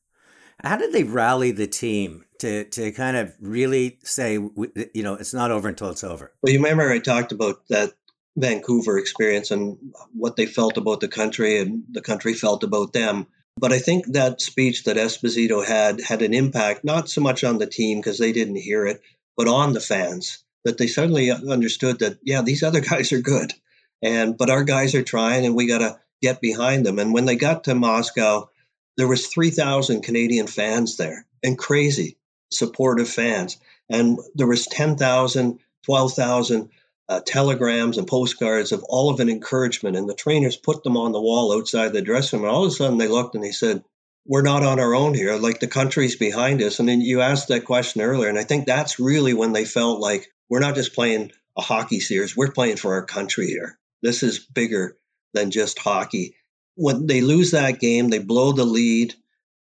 How 0.63 0.75
did 0.75 0.91
they 0.91 1.03
rally 1.03 1.51
the 1.51 1.67
team 1.67 2.25
to 2.39 2.65
to 2.65 2.91
kind 2.91 3.15
of 3.15 3.34
really 3.39 4.00
say, 4.03 4.34
you 4.34 5.03
know, 5.03 5.13
it's 5.13 5.34
not 5.34 5.51
over 5.51 5.69
until 5.69 5.91
it's 5.91 6.03
over? 6.03 6.34
Well, 6.41 6.51
you 6.51 6.60
remember 6.60 6.91
I 6.91 7.00
talked 7.00 7.31
about 7.31 7.67
that 7.69 7.93
Vancouver 8.38 8.98
experience 8.98 9.51
and 9.51 9.77
what 10.13 10.36
they 10.36 10.46
felt 10.46 10.77
about 10.77 11.00
the 11.00 11.08
country 11.08 11.60
and 11.60 11.84
the 11.91 12.01
country 12.01 12.34
felt 12.34 12.63
about 12.63 12.94
them. 12.94 13.27
But 13.60 13.74
I 13.74 13.79
think 13.79 14.13
that 14.13 14.41
speech 14.41 14.84
that 14.84 14.98
Esposito 14.98 15.65
had 15.65 16.00
had 16.00 16.22
an 16.22 16.34
impact 16.34 16.84
not 16.84 17.10
so 17.10 17.22
much 17.22 17.44
on 17.44 17.58
the 17.58 17.65
team 17.65 17.98
because 18.00 18.20
they 18.20 18.32
didn't 18.32 18.58
hear 18.58 18.86
it, 18.86 19.01
but 19.36 19.48
on 19.48 19.74
the 19.74 19.79
fans. 19.79 20.44
That 20.63 20.77
they 20.77 20.88
suddenly 20.88 21.32
understood 21.32 22.00
that 22.00 22.20
yeah, 22.24 22.41
these 22.41 22.62
other 22.62 22.82
guys 22.91 23.12
are 23.13 23.22
good, 23.22 23.53
and 24.01 24.38
but 24.38 24.50
our 24.50 24.63
guys 24.63 24.96
are 24.96 25.03
trying, 25.03 25.46
and 25.46 25.56
we 25.56 25.65
got 25.65 25.79
to 25.79 26.00
get 26.22 26.41
behind 26.41 26.86
them. 26.86 27.00
And 27.00 27.13
when 27.13 27.25
they 27.25 27.36
got 27.36 27.63
to 27.63 27.75
Moscow, 27.75 28.50
there 28.98 29.08
was 29.08 29.27
three 29.27 29.50
thousand 29.50 30.01
Canadian 30.03 30.48
fans 30.48 30.98
there, 30.98 31.25
and 31.41 31.58
crazy 31.58 32.17
supportive 32.51 33.10
fans, 33.10 33.58
and 33.89 34.20
there 34.36 34.48
was 34.48 34.67
10,000, 34.67 35.60
12,000 35.84 36.70
uh, 37.09 37.21
telegrams 37.25 37.97
and 37.97 38.07
postcards 38.07 38.71
of 38.71 38.83
all 38.83 39.09
of 39.09 39.19
an 39.19 39.29
encouragement. 39.29 39.95
And 39.95 40.09
the 40.09 40.13
trainers 40.13 40.57
put 40.57 40.83
them 40.83 40.97
on 40.97 41.11
the 41.11 41.21
wall 41.21 41.53
outside 41.53 41.93
the 41.93 42.01
dressing 42.01 42.39
room. 42.39 42.47
And 42.47 42.55
all 42.55 42.65
of 42.65 42.71
a 42.71 42.75
sudden 42.75 42.97
they 42.97 43.07
looked 43.07 43.35
and 43.35 43.43
they 43.43 43.51
said, 43.51 43.83
We're 44.25 44.41
not 44.41 44.63
on 44.63 44.79
our 44.79 44.93
own 44.93 45.13
here. 45.13 45.37
Like 45.37 45.59
the 45.59 45.67
country's 45.67 46.15
behind 46.15 46.61
us. 46.61 46.79
And 46.79 46.89
then 46.89 47.01
you 47.01 47.21
asked 47.21 47.47
that 47.47 47.65
question 47.65 48.01
earlier. 48.01 48.29
And 48.29 48.37
I 48.37 48.43
think 48.43 48.65
that's 48.65 48.99
really 48.99 49.33
when 49.33 49.53
they 49.53 49.65
felt 49.65 49.99
like 49.99 50.27
we're 50.49 50.59
not 50.59 50.75
just 50.75 50.93
playing 50.93 51.31
a 51.57 51.61
hockey 51.61 51.99
series, 51.99 52.37
we're 52.37 52.51
playing 52.51 52.77
for 52.77 52.93
our 52.93 53.05
country 53.05 53.47
here. 53.47 53.79
This 54.03 54.21
is 54.21 54.39
bigger 54.39 54.95
than 55.33 55.51
just 55.51 55.79
hockey. 55.79 56.35
When 56.75 57.07
they 57.07 57.21
lose 57.21 57.51
that 57.51 57.79
game, 57.79 58.09
they 58.09 58.19
blow 58.19 58.51
the 58.51 58.65
lead 58.65 59.15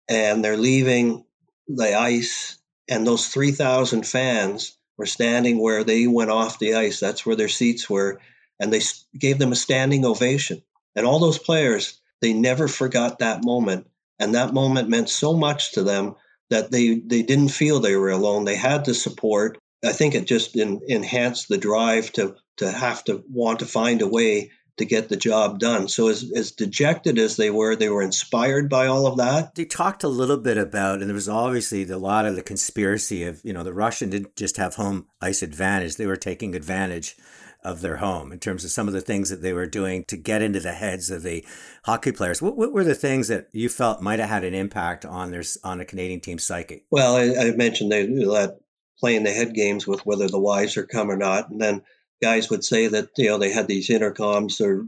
and 0.09 0.43
they're 0.43 0.57
leaving 0.57 1.24
the 1.68 1.94
ice. 1.94 2.57
And 2.89 3.07
those 3.07 3.27
3,000 3.27 4.05
fans 4.05 4.75
were 5.00 5.05
standing 5.05 5.59
where 5.59 5.85
they 5.85 6.05
went 6.07 6.29
off 6.29 6.59
the 6.59 6.75
ice. 6.75 7.00
That's 7.00 7.25
where 7.25 7.38
their 7.38 7.48
seats 7.48 7.90
were. 7.90 8.20
And 8.59 8.72
they 8.72 8.81
gave 9.18 9.40
them 9.40 9.53
a 9.53 9.55
standing 9.55 10.05
ovation. 10.05 10.62
And 10.94 11.07
all 11.07 11.20
those 11.20 11.40
players, 11.40 12.00
they 12.22 12.33
never 12.33 12.68
forgot 12.68 13.20
that 13.20 13.46
moment. 13.46 13.88
And 14.20 14.35
that 14.35 14.53
moment 14.53 14.90
meant 14.90 15.09
so 15.09 15.33
much 15.33 15.72
to 15.72 15.83
them 15.83 16.16
that 16.50 16.70
they, 16.70 16.96
they 16.96 17.22
didn't 17.22 17.48
feel 17.48 17.79
they 17.79 17.96
were 17.96 18.09
alone. 18.09 18.44
They 18.44 18.57
had 18.57 18.83
the 18.83 18.94
support. 18.94 19.57
I 19.85 19.94
think 19.94 20.16
it 20.16 20.27
just 20.27 20.57
in, 20.57 20.81
enhanced 20.85 21.48
the 21.48 21.57
drive 21.57 22.12
to, 22.14 22.35
to 22.57 22.70
have 22.70 23.05
to 23.05 23.24
want 23.31 23.59
to 23.59 23.66
find 23.66 24.01
a 24.01 24.07
way 24.07 24.51
to 24.79 24.85
get 24.85 25.09
the 25.09 25.15
job 25.15 25.59
done. 25.59 25.87
So 25.87 26.07
as, 26.07 26.29
as 26.35 26.51
dejected 26.51 27.20
as 27.20 27.37
they 27.37 27.51
were, 27.51 27.75
they 27.75 27.89
were 27.89 28.01
inspired 28.01 28.70
by 28.70 28.87
all 28.87 29.05
of 29.05 29.18
that. 29.18 29.55
They 29.55 29.65
talked 29.65 30.03
a 30.03 30.09
little 30.09 30.37
bit 30.37 30.57
about, 30.57 31.00
and 31.00 31.09
there 31.09 31.13
was 31.13 31.29
obviously 31.29 31.87
a 31.89 31.98
lot 31.98 32.25
of 32.25 32.35
the 32.35 32.42
conspiracy 32.42 33.24
of, 33.24 33.42
you 33.44 33.53
know, 33.53 33.63
the 33.63 33.74
Russian 33.74 34.09
didn't 34.09 34.35
just 34.35 34.57
have 34.57 34.75
home 34.75 35.07
ice 35.22 35.44
advantage; 35.44 35.96
they 35.96 36.07
were 36.07 36.15
taking 36.15 36.55
advantage 36.55 37.15
of 37.63 37.81
their 37.81 37.98
home 37.98 38.31
in 38.31 38.39
terms 38.39 38.63
of 38.63 38.72
some 38.72 38.87
of 38.87 38.94
the 38.94 39.01
things 39.01 39.29
that 39.29 39.42
they 39.42 39.51
were 39.51 39.65
doing 39.65 40.05
to 40.05 40.15
get 40.15 40.42
into 40.42 40.61
the 40.61 40.72
heads 40.72 41.11
of 41.11 41.24
the 41.24 41.46
hockey 41.83 42.11
players. 42.11 42.42
What, 42.42 42.55
what 42.55 42.72
were 42.72 42.85
the 42.85 42.96
things 42.96 43.27
that 43.27 43.50
you 43.51 43.68
felt 43.68 44.01
might 44.01 44.20
have 44.20 44.29
had 44.29 44.46
an 44.46 44.53
impact 44.53 45.05
on 45.05 45.31
their 45.31 45.44
on 45.63 45.81
a 45.81 45.85
Canadian 45.85 46.22
team 46.22 46.39
psyche? 46.39 46.85
Well, 46.89 47.15
I, 47.15 47.48
I 47.48 47.51
mentioned 47.51 47.92
they 47.92 48.07
let 48.07 48.59
playing 48.98 49.24
the 49.24 49.31
head 49.31 49.53
games 49.53 49.85
with 49.85 50.05
whether 50.05 50.27
the 50.27 50.39
wives 50.39 50.77
are 50.77 50.85
come 50.85 51.11
or 51.11 51.18
not, 51.18 51.50
and 51.50 51.59
then 51.59 51.81
guys 52.22 52.50
would 52.50 52.64
say 52.64 52.88
that 52.88 53.10
you 53.18 53.27
know 53.27 53.38
they 53.38 53.51
had 53.51 53.68
these 53.68 53.90
intercoms 53.90 54.62
or 54.62 54.86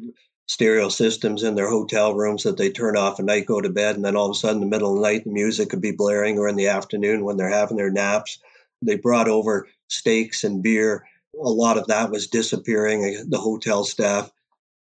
stereo 0.48 0.90
systems 0.90 1.44
in 1.44 1.56
their 1.56 1.70
hotel 1.70 2.14
rooms 2.14 2.44
that 2.44 2.58
they 2.58 2.70
turn 2.70 2.98
off 2.98 3.20
at 3.20 3.26
night, 3.26 3.46
go 3.46 3.62
to 3.62 3.70
bed, 3.70 3.96
and 3.96 4.04
then 4.04 4.18
all 4.18 4.30
of 4.30 4.36
a 4.36 4.40
sudden, 4.40 4.62
in 4.62 4.70
the 4.70 4.76
middle 4.76 4.90
of 4.90 4.96
the 4.98 5.02
night, 5.02 5.24
the 5.24 5.32
music 5.32 5.70
could 5.70 5.82
be 5.82 5.92
blaring, 5.92 6.38
or 6.38 6.50
in 6.50 6.58
the 6.58 6.68
afternoon 6.68 7.24
when 7.24 7.38
they're 7.38 7.50
having 7.50 7.78
their 7.78 7.92
naps. 7.92 8.40
They 8.82 8.96
brought 8.96 9.30
over 9.30 9.68
steaks 9.88 10.44
and 10.44 10.62
beer. 10.62 11.06
A 11.42 11.50
lot 11.50 11.78
of 11.78 11.88
that 11.88 12.12
was 12.12 12.28
disappearing. 12.28 13.06
Eh, 13.06 13.24
the 13.28 13.38
hotel 13.38 13.86
staff 13.86 14.30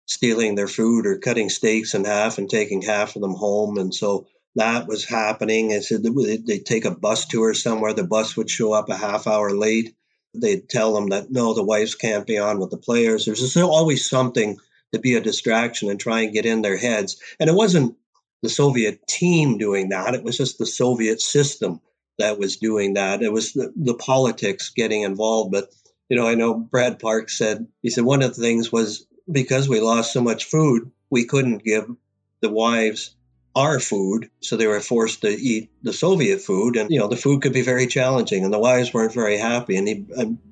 stealing 0.07 0.54
their 0.54 0.68
food 0.68 1.07
or 1.07 1.18
cutting 1.18 1.48
steaks 1.48 1.94
in 1.94 2.04
half 2.04 2.37
and 2.37 2.50
taking 2.50 2.83
half 2.83 3.16
of 3.16 3.22
them 3.22 3.35
home, 3.35 3.78
and 3.78 3.94
so 3.94 4.26
that 4.57 4.87
was 4.87 5.04
happening. 5.04 5.72
And 5.72 5.83
said 5.83 6.02
they'd 6.02 6.66
take 6.66 6.85
a 6.85 6.90
bus 6.90 7.26
tour 7.26 7.54
somewhere. 7.54 7.94
The 7.94 8.04
bus 8.04 8.37
would 8.37 8.50
show 8.50 8.74
up 8.74 8.90
a 8.90 8.96
half 8.96 9.26
hour 9.26 9.50
late 9.50 9.94
they'd 10.34 10.68
tell 10.68 10.94
them 10.94 11.08
that 11.08 11.30
no, 11.30 11.54
the 11.54 11.62
wives 11.62 11.94
can't 11.94 12.26
be 12.26 12.38
on 12.38 12.58
with 12.58 12.70
the 12.70 12.76
players. 12.76 13.24
There's 13.24 13.40
just 13.40 13.56
always 13.56 14.08
something 14.08 14.58
to 14.92 14.98
be 14.98 15.14
a 15.14 15.20
distraction 15.20 15.90
and 15.90 15.98
try 15.98 16.22
and 16.22 16.32
get 16.32 16.46
in 16.46 16.62
their 16.62 16.76
heads. 16.76 17.20
And 17.40 17.48
it 17.48 17.54
wasn't 17.54 17.96
the 18.42 18.48
Soviet 18.48 19.06
team 19.06 19.58
doing 19.58 19.88
that, 19.88 20.14
it 20.14 20.22
was 20.22 20.36
just 20.36 20.58
the 20.58 20.66
Soviet 20.66 21.20
system 21.20 21.80
that 22.18 22.38
was 22.38 22.56
doing 22.56 22.94
that. 22.94 23.22
It 23.22 23.32
was 23.32 23.54
the, 23.54 23.72
the 23.74 23.94
politics 23.94 24.70
getting 24.70 25.02
involved. 25.02 25.50
But, 25.50 25.70
you 26.08 26.16
know, 26.16 26.26
I 26.26 26.34
know 26.34 26.54
Brad 26.54 26.98
Park 26.98 27.30
said, 27.30 27.66
he 27.82 27.90
said 27.90 28.04
one 28.04 28.22
of 28.22 28.36
the 28.36 28.42
things 28.42 28.70
was 28.70 29.06
because 29.30 29.68
we 29.68 29.80
lost 29.80 30.12
so 30.12 30.20
much 30.20 30.44
food, 30.44 30.90
we 31.10 31.24
couldn't 31.24 31.64
give 31.64 31.88
the 32.40 32.50
wives 32.50 33.16
our 33.54 33.80
food. 33.80 34.30
So 34.40 34.56
they 34.56 34.66
were 34.66 34.80
forced 34.80 35.22
to 35.22 35.28
eat 35.28 35.70
the 35.82 35.92
Soviet 35.92 36.40
food. 36.40 36.76
And, 36.76 36.90
you 36.90 36.98
know, 36.98 37.08
the 37.08 37.16
food 37.16 37.42
could 37.42 37.52
be 37.52 37.62
very 37.62 37.86
challenging 37.86 38.44
and 38.44 38.52
the 38.52 38.58
wives 38.58 38.92
weren't 38.92 39.14
very 39.14 39.38
happy. 39.38 39.76
And, 39.76 39.88
he, 39.88 40.04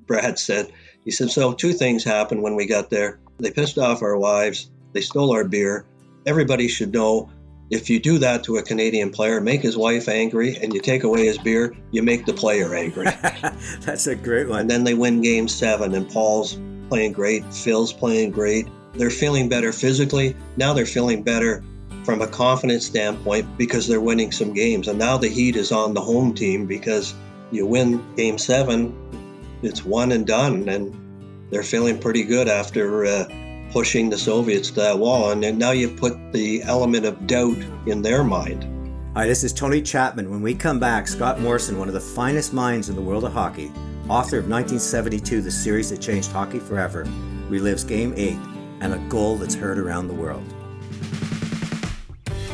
Brad 0.05 0.39
said, 0.39 0.71
he 1.03 1.11
said, 1.11 1.31
so 1.31 1.53
two 1.53 1.73
things 1.73 2.03
happened 2.03 2.43
when 2.43 2.55
we 2.55 2.65
got 2.65 2.89
there. 2.89 3.19
They 3.39 3.51
pissed 3.51 3.77
off 3.77 4.01
our 4.01 4.17
wives, 4.17 4.69
they 4.93 5.01
stole 5.01 5.33
our 5.33 5.43
beer. 5.43 5.85
Everybody 6.25 6.67
should 6.67 6.93
know 6.93 7.29
if 7.69 7.89
you 7.89 7.99
do 7.99 8.19
that 8.19 8.43
to 8.43 8.57
a 8.57 8.63
Canadian 8.63 9.09
player, 9.09 9.41
make 9.41 9.61
his 9.61 9.75
wife 9.75 10.07
angry, 10.07 10.55
and 10.57 10.73
you 10.73 10.79
take 10.79 11.03
away 11.03 11.25
his 11.25 11.37
beer, 11.37 11.75
you 11.91 12.03
make 12.03 12.25
the 12.25 12.33
player 12.33 12.75
angry. 12.75 13.05
That's 13.81 14.07
a 14.07 14.15
great 14.15 14.47
one. 14.47 14.61
And 14.61 14.69
then 14.69 14.83
they 14.83 14.93
win 14.93 15.21
game 15.21 15.47
seven, 15.47 15.93
and 15.95 16.09
Paul's 16.09 16.59
playing 16.89 17.13
great, 17.13 17.43
Phil's 17.53 17.91
playing 17.91 18.31
great. 18.31 18.67
They're 18.93 19.09
feeling 19.09 19.49
better 19.49 19.71
physically. 19.71 20.35
Now 20.55 20.73
they're 20.73 20.85
feeling 20.85 21.23
better 21.23 21.63
from 22.03 22.21
a 22.21 22.27
confidence 22.27 22.85
standpoint 22.85 23.57
because 23.57 23.87
they're 23.87 24.01
winning 24.01 24.31
some 24.31 24.53
games. 24.53 24.87
And 24.87 24.99
now 24.99 25.17
the 25.17 25.29
heat 25.29 25.55
is 25.55 25.71
on 25.71 25.93
the 25.93 26.01
home 26.01 26.33
team 26.33 26.65
because 26.65 27.13
you 27.51 27.65
win 27.65 28.03
game 28.15 28.37
seven, 28.37 28.95
it's 29.61 29.85
one 29.85 30.11
and 30.11 30.27
done. 30.27 30.67
And 30.67 30.93
they're 31.51 31.63
feeling 31.63 31.99
pretty 31.99 32.23
good 32.23 32.47
after 32.47 33.05
uh, 33.05 33.25
pushing 33.71 34.09
the 34.09 34.17
Soviets 34.17 34.69
to 34.69 34.75
that 34.75 34.99
wall. 34.99 35.31
And 35.31 35.57
now 35.57 35.71
you've 35.71 35.97
put 35.97 36.33
the 36.33 36.61
element 36.63 37.05
of 37.05 37.27
doubt 37.27 37.57
in 37.85 38.01
their 38.01 38.23
mind. 38.23 38.69
Hi, 39.15 39.27
this 39.27 39.43
is 39.43 39.53
Tony 39.53 39.81
Chapman. 39.81 40.31
When 40.31 40.41
we 40.41 40.55
come 40.55 40.79
back, 40.79 41.07
Scott 41.07 41.39
Morrison, 41.39 41.77
one 41.77 41.87
of 41.87 41.93
the 41.93 41.99
finest 41.99 42.51
minds 42.51 42.89
in 42.89 42.95
the 42.95 43.01
world 43.01 43.23
of 43.23 43.31
hockey, 43.31 43.71
author 44.09 44.39
of 44.39 44.49
1972, 44.49 45.41
the 45.41 45.51
series 45.51 45.91
that 45.91 46.01
changed 46.01 46.31
hockey 46.31 46.57
forever, 46.59 47.05
relives 47.47 47.87
Game 47.87 48.13
8 48.17 48.35
and 48.81 48.93
a 48.93 48.97
goal 49.09 49.37
that's 49.37 49.53
heard 49.53 49.77
around 49.77 50.07
the 50.07 50.13
world. 50.13 50.43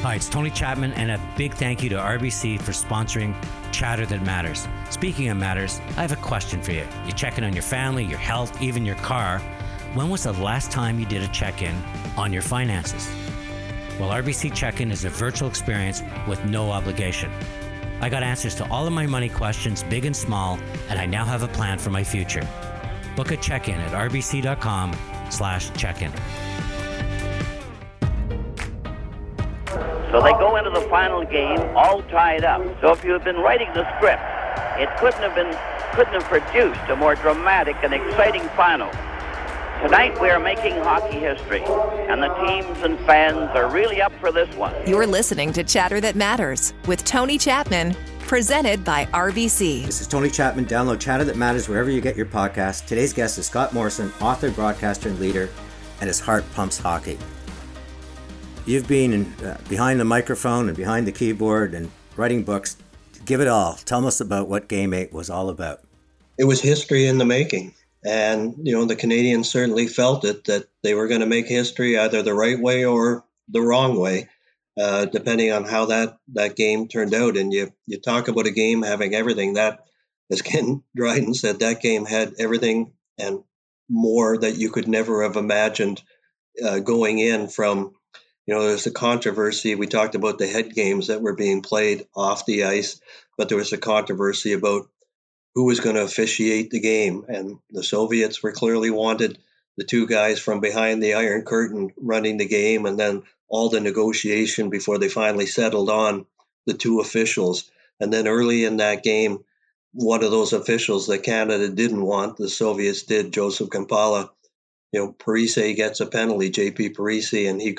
Hi, 0.10 0.16
it's 0.16 0.28
Tony 0.28 0.50
Chapman, 0.50 0.94
and 0.94 1.12
a 1.12 1.22
big 1.38 1.54
thank 1.54 1.84
you 1.84 1.90
to 1.90 1.96
RBC 1.96 2.60
for 2.64 2.72
sponsoring 2.72 3.36
Chatter 3.72 4.08
That 4.08 4.24
Matters. 4.24 4.68
Speaking 4.90 5.30
of 5.30 5.38
matters, 5.38 5.80
I 5.90 6.02
have 6.02 6.12
a 6.12 6.16
question 6.16 6.64
for 6.64 6.72
you. 6.72 6.84
You're 7.04 7.16
checking 7.16 7.44
on 7.44 7.54
your 7.54 7.62
family, 7.62 8.06
your 8.06 8.18
health, 8.18 8.60
even 8.60 8.88
your 8.88 8.96
car. 8.96 9.38
When 9.94 10.10
was 10.10 10.24
the 10.24 10.34
last 10.34 10.72
time 10.72 11.00
you 11.00 11.06
did 11.06 11.22
a 11.22 11.28
check 11.28 11.62
in 11.62 11.76
on 12.18 12.34
your 12.34 12.42
finances? 12.42 13.08
Well, 14.00 14.10
RBC 14.10 14.56
Check 14.56 14.82
In 14.82 14.92
is 14.92 15.06
a 15.06 15.12
virtual 15.12 15.48
experience 15.48 16.02
with 16.28 16.44
no 16.44 16.72
obligation. 16.72 17.32
I 18.02 18.10
got 18.10 18.24
answers 18.24 18.56
to 18.56 18.72
all 18.72 18.88
of 18.88 18.94
my 18.94 19.06
money 19.06 19.30
questions, 19.30 19.84
big 19.84 20.06
and 20.06 20.16
small, 20.16 20.58
and 20.90 21.00
I 21.00 21.06
now 21.06 21.24
have 21.24 21.44
a 21.44 21.48
plan 21.48 21.78
for 21.78 21.92
my 21.92 22.04
future. 22.04 22.48
Book 23.16 23.30
a 23.30 23.38
check-in 23.38 23.76
at 23.76 23.92
rbc.com 23.92 24.96
slash 25.30 25.72
check-in. 25.74 26.12
So 30.12 30.20
they 30.22 30.32
go 30.34 30.56
into 30.58 30.72
the 30.72 30.82
final 30.90 31.24
game 31.24 31.60
all 31.76 32.02
tied 32.04 32.44
up. 32.44 32.62
So 32.82 32.92
if 32.92 33.04
you 33.04 33.12
had 33.12 33.24
been 33.24 33.38
writing 33.38 33.72
the 33.76 33.86
script, 33.96 34.24
it 34.80 34.90
couldn't 34.98 35.22
have 35.22 35.36
been 35.36 35.56
couldn't 35.94 36.14
have 36.14 36.24
produced 36.24 36.80
a 36.90 36.96
more 36.96 37.14
dramatic 37.16 37.76
and 37.84 37.94
exciting 37.94 38.42
final. 38.50 38.90
Tonight 39.84 40.20
we 40.20 40.30
are 40.30 40.40
making 40.40 40.76
hockey 40.78 41.20
history, 41.20 41.64
and 41.64 42.22
the 42.22 42.34
teams 42.46 42.78
and 42.84 42.98
fans 43.06 43.50
are 43.56 43.70
really 43.70 44.02
up 44.02 44.12
for 44.20 44.32
this 44.32 44.54
one. 44.56 44.74
You're 44.88 45.08
listening 45.08 45.54
to 45.54 45.64
Chatter 45.64 46.02
That 46.02 46.16
Matters 46.16 46.74
with 46.88 47.06
Tony 47.06 47.38
Chapman, 47.38 47.96
presented 48.22 48.84
by 48.84 49.06
RBC. 49.06 49.86
This 49.86 50.02
is 50.02 50.08
Tony 50.08 50.30
Chapman. 50.30 50.66
Download 50.66 51.00
Chatter 51.00 51.24
That 51.24 51.38
Matters 51.38 51.70
wherever 51.70 51.90
you 51.90 52.02
get 52.02 52.18
your 52.18 52.26
podcast. 52.26 52.88
Today's 52.88 53.14
guest 53.14 53.38
is 53.38 53.46
Scott 53.46 53.74
Morrison, 53.74 54.12
author, 54.22 54.50
broadcaster, 54.52 55.10
and 55.10 55.20
leader, 55.20 55.50
and 56.02 56.08
his 56.08 56.20
heart 56.20 56.44
pumps 56.54 56.78
hockey. 56.80 57.18
You've 58.70 58.88
been 58.88 59.14
in, 59.14 59.26
uh, 59.44 59.60
behind 59.68 60.00
the 60.00 60.06
microphone 60.06 60.68
and 60.68 60.78
behind 60.78 61.08
the 61.08 61.12
keyboard 61.12 61.74
and 61.74 61.90
writing 62.16 62.44
books. 62.44 62.78
Give 63.26 63.42
it 63.42 63.48
all. 63.48 63.74
Tell 63.74 64.06
us 64.06 64.22
about 64.22 64.48
what 64.48 64.68
Game 64.68 64.94
8 64.94 65.12
was 65.12 65.28
all 65.28 65.50
about. 65.50 65.82
It 66.38 66.44
was 66.44 66.62
history 66.62 67.08
in 67.08 67.18
the 67.18 67.26
making. 67.26 67.74
And, 68.06 68.54
you 68.62 68.74
know, 68.74 68.86
the 68.86 68.96
Canadians 68.96 69.50
certainly 69.50 69.88
felt 69.88 70.24
it 70.24 70.44
that 70.44 70.68
they 70.84 70.94
were 70.94 71.08
going 71.08 71.22
to 71.22 71.26
make 71.26 71.48
history 71.48 71.98
either 71.98 72.22
the 72.22 72.36
right 72.36 72.60
way 72.60 72.86
or 72.86 73.26
the 73.48 73.60
wrong 73.60 74.00
way, 74.00 74.30
uh, 74.80 75.06
depending 75.06 75.52
on 75.52 75.64
how 75.64 75.88
that, 75.88 76.20
that 76.34 76.56
game 76.56 76.88
turned 76.88 77.16
out. 77.16 77.38
And 77.38 77.52
you, 77.52 77.74
you 77.88 78.00
talk 78.00 78.28
about 78.28 78.46
a 78.46 78.52
game 78.52 78.84
having 78.84 79.16
everything 79.16 79.56
that, 79.56 79.80
as 80.30 80.44
Ken 80.44 80.84
Dryden 80.96 81.34
said, 81.34 81.58
that 81.62 81.82
game 81.82 82.06
had 82.06 82.36
everything 82.38 82.94
and 83.18 83.40
more 83.90 84.38
that 84.38 84.58
you 84.58 84.70
could 84.70 84.88
never 84.88 85.24
have 85.24 85.38
imagined 85.38 86.04
uh, 86.64 86.78
going 86.78 87.18
in 87.18 87.48
from 87.48 87.96
you 88.50 88.56
know, 88.56 88.66
there's 88.68 88.88
a 88.88 88.92
controversy. 88.92 89.76
We 89.76 89.86
talked 89.86 90.16
about 90.16 90.40
the 90.40 90.48
head 90.48 90.74
games 90.74 91.06
that 91.06 91.22
were 91.22 91.36
being 91.36 91.62
played 91.62 92.08
off 92.16 92.48
the 92.48 92.64
ice, 92.64 93.00
but 93.38 93.48
there 93.48 93.60
was 93.60 93.74
a 93.74 93.78
controversy 93.78 94.54
about 94.54 94.90
who 95.54 95.66
was 95.66 95.80
going 95.80 95.96
to 95.96 96.02
officiate 96.02 96.72
the 96.72 96.80
game. 96.80 97.26
And 97.28 97.60
the 97.70 97.84
Soviets 97.84 98.42
were 98.42 98.52
clearly 98.52 98.90
wanted 98.90 99.38
the 99.78 99.84
two 99.84 100.08
guys 100.08 100.40
from 100.40 100.62
behind 100.62 101.04
the 101.04 101.14
Iron 101.14 101.44
Curtain 101.44 101.92
running 101.96 102.38
the 102.38 102.48
game, 102.48 102.88
and 102.88 103.00
then 103.00 103.22
all 103.50 103.70
the 103.70 103.80
negotiation 103.80 104.72
before 104.72 104.98
they 104.98 105.10
finally 105.10 105.46
settled 105.46 105.92
on 105.92 106.26
the 106.66 106.74
two 106.74 107.02
officials. 107.02 107.70
And 108.00 108.12
then 108.12 108.28
early 108.28 108.66
in 108.66 108.78
that 108.78 109.04
game, 109.04 109.44
one 109.94 110.24
of 110.24 110.32
those 110.32 110.54
officials 110.54 111.06
that 111.06 111.22
Canada 111.22 111.70
didn't 111.70 112.02
want, 112.02 112.38
the 112.38 112.50
Soviets 112.50 113.04
did, 113.04 113.32
Joseph 113.32 113.70
Kompalla. 113.70 114.32
You 114.92 115.02
know, 115.02 115.14
Parise 115.14 115.76
gets 115.76 116.00
a 116.00 116.08
penalty, 116.08 116.50
JP 116.50 116.96
Parise, 116.96 117.48
and 117.48 117.62
he 117.62 117.78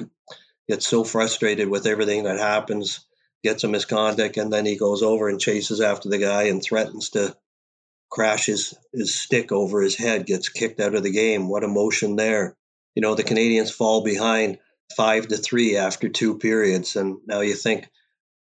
gets 0.71 0.87
so 0.87 1.03
frustrated 1.03 1.69
with 1.69 1.87
everything 1.87 2.25
that 2.25 2.39
happens, 2.39 3.05
gets 3.43 3.65
a 3.65 3.69
misconduct, 3.69 4.37
and 4.37 4.53
then 4.53 4.65
he 4.65 4.77
goes 4.77 5.03
over 5.03 5.29
and 5.29 5.41
chases 5.41 5.81
after 5.81 6.09
the 6.09 6.19
guy 6.19 6.45
and 6.45 6.63
threatens 6.63 7.11
to 7.11 7.37
crash 8.09 8.47
his, 8.47 8.75
his 8.93 9.13
stick 9.13 9.51
over 9.51 9.83
his 9.83 9.97
head, 9.97 10.27
gets 10.27 10.49
kicked 10.49 10.81
out 10.81 10.95
of 10.95 11.03
the 11.03 11.11
game. 11.11 11.49
What 11.49 11.65
emotion 11.65 12.15
there. 12.15 12.57
You 12.95 13.03
know, 13.03 13.17
the 13.17 13.25
Canadians 13.25 13.71
fall 13.73 14.05
behind 14.05 14.59
five 14.97 15.27
to 15.29 15.37
three 15.37 15.77
after 15.77 16.09
two 16.09 16.39
periods. 16.39 16.95
And 16.95 17.19
now 17.27 17.41
you 17.41 17.55
think, 17.55 17.89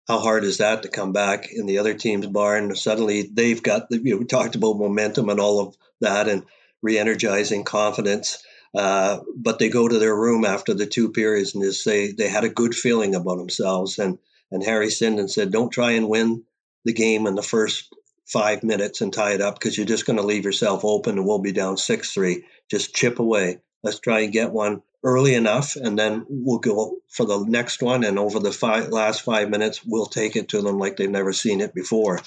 how 0.07 0.19
hard 0.19 0.43
is 0.43 0.57
that 0.57 0.83
to 0.83 0.89
come 0.89 1.13
back 1.13 1.51
in 1.51 1.65
the 1.65 1.79
other 1.79 1.93
team's 1.93 2.27
barn? 2.27 2.75
Suddenly 2.75 3.29
they've 3.33 3.61
got, 3.61 3.89
the, 3.89 3.97
you 3.97 4.11
know, 4.11 4.17
we 4.17 4.25
talked 4.25 4.55
about 4.55 4.77
momentum 4.77 5.29
and 5.29 5.39
all 5.39 5.61
of 5.61 5.77
that 6.01 6.27
and 6.27 6.43
re 6.81 6.97
energizing 6.97 7.63
confidence. 7.63 8.43
Uh, 8.75 9.19
but 9.35 9.59
they 9.59 9.69
go 9.69 9.87
to 9.87 9.99
their 9.99 10.15
room 10.15 10.45
after 10.45 10.73
the 10.73 10.87
two 10.87 11.11
periods 11.11 11.53
and 11.53 11.63
just 11.63 11.83
say 11.83 12.11
they 12.11 12.27
had 12.27 12.43
a 12.43 12.49
good 12.49 12.73
feeling 12.73 13.15
about 13.15 13.37
themselves. 13.37 13.99
And 13.99 14.17
and 14.51 14.63
Harry 14.63 14.87
Sinden 14.87 15.29
said, 15.29 15.51
"Don't 15.51 15.71
try 15.71 15.91
and 15.91 16.09
win 16.09 16.43
the 16.85 16.93
game 16.93 17.27
in 17.27 17.35
the 17.35 17.41
first 17.41 17.93
five 18.25 18.63
minutes 18.63 19.01
and 19.01 19.13
tie 19.13 19.33
it 19.33 19.41
up 19.41 19.59
because 19.59 19.77
you're 19.77 19.85
just 19.85 20.05
going 20.05 20.17
to 20.17 20.23
leave 20.25 20.45
yourself 20.45 20.83
open 20.85 21.17
and 21.17 21.27
we'll 21.27 21.39
be 21.39 21.51
down 21.51 21.77
six 21.77 22.11
three. 22.13 22.45
Just 22.69 22.95
chip 22.95 23.19
away. 23.19 23.59
Let's 23.83 23.99
try 23.99 24.21
and 24.21 24.33
get 24.33 24.51
one 24.51 24.81
early 25.03 25.35
enough, 25.35 25.75
and 25.75 25.99
then 25.99 26.25
we'll 26.29 26.59
go 26.59 26.95
for 27.09 27.25
the 27.25 27.43
next 27.45 27.83
one. 27.83 28.03
And 28.03 28.17
over 28.17 28.39
the 28.39 28.51
five, 28.51 28.87
last 28.87 29.21
five 29.21 29.49
minutes, 29.49 29.81
we'll 29.85 30.05
take 30.05 30.35
it 30.35 30.49
to 30.49 30.61
them 30.61 30.79
like 30.79 30.97
they've 30.97 31.09
never 31.09 31.33
seen 31.33 31.61
it 31.61 31.75
before." 31.75 32.19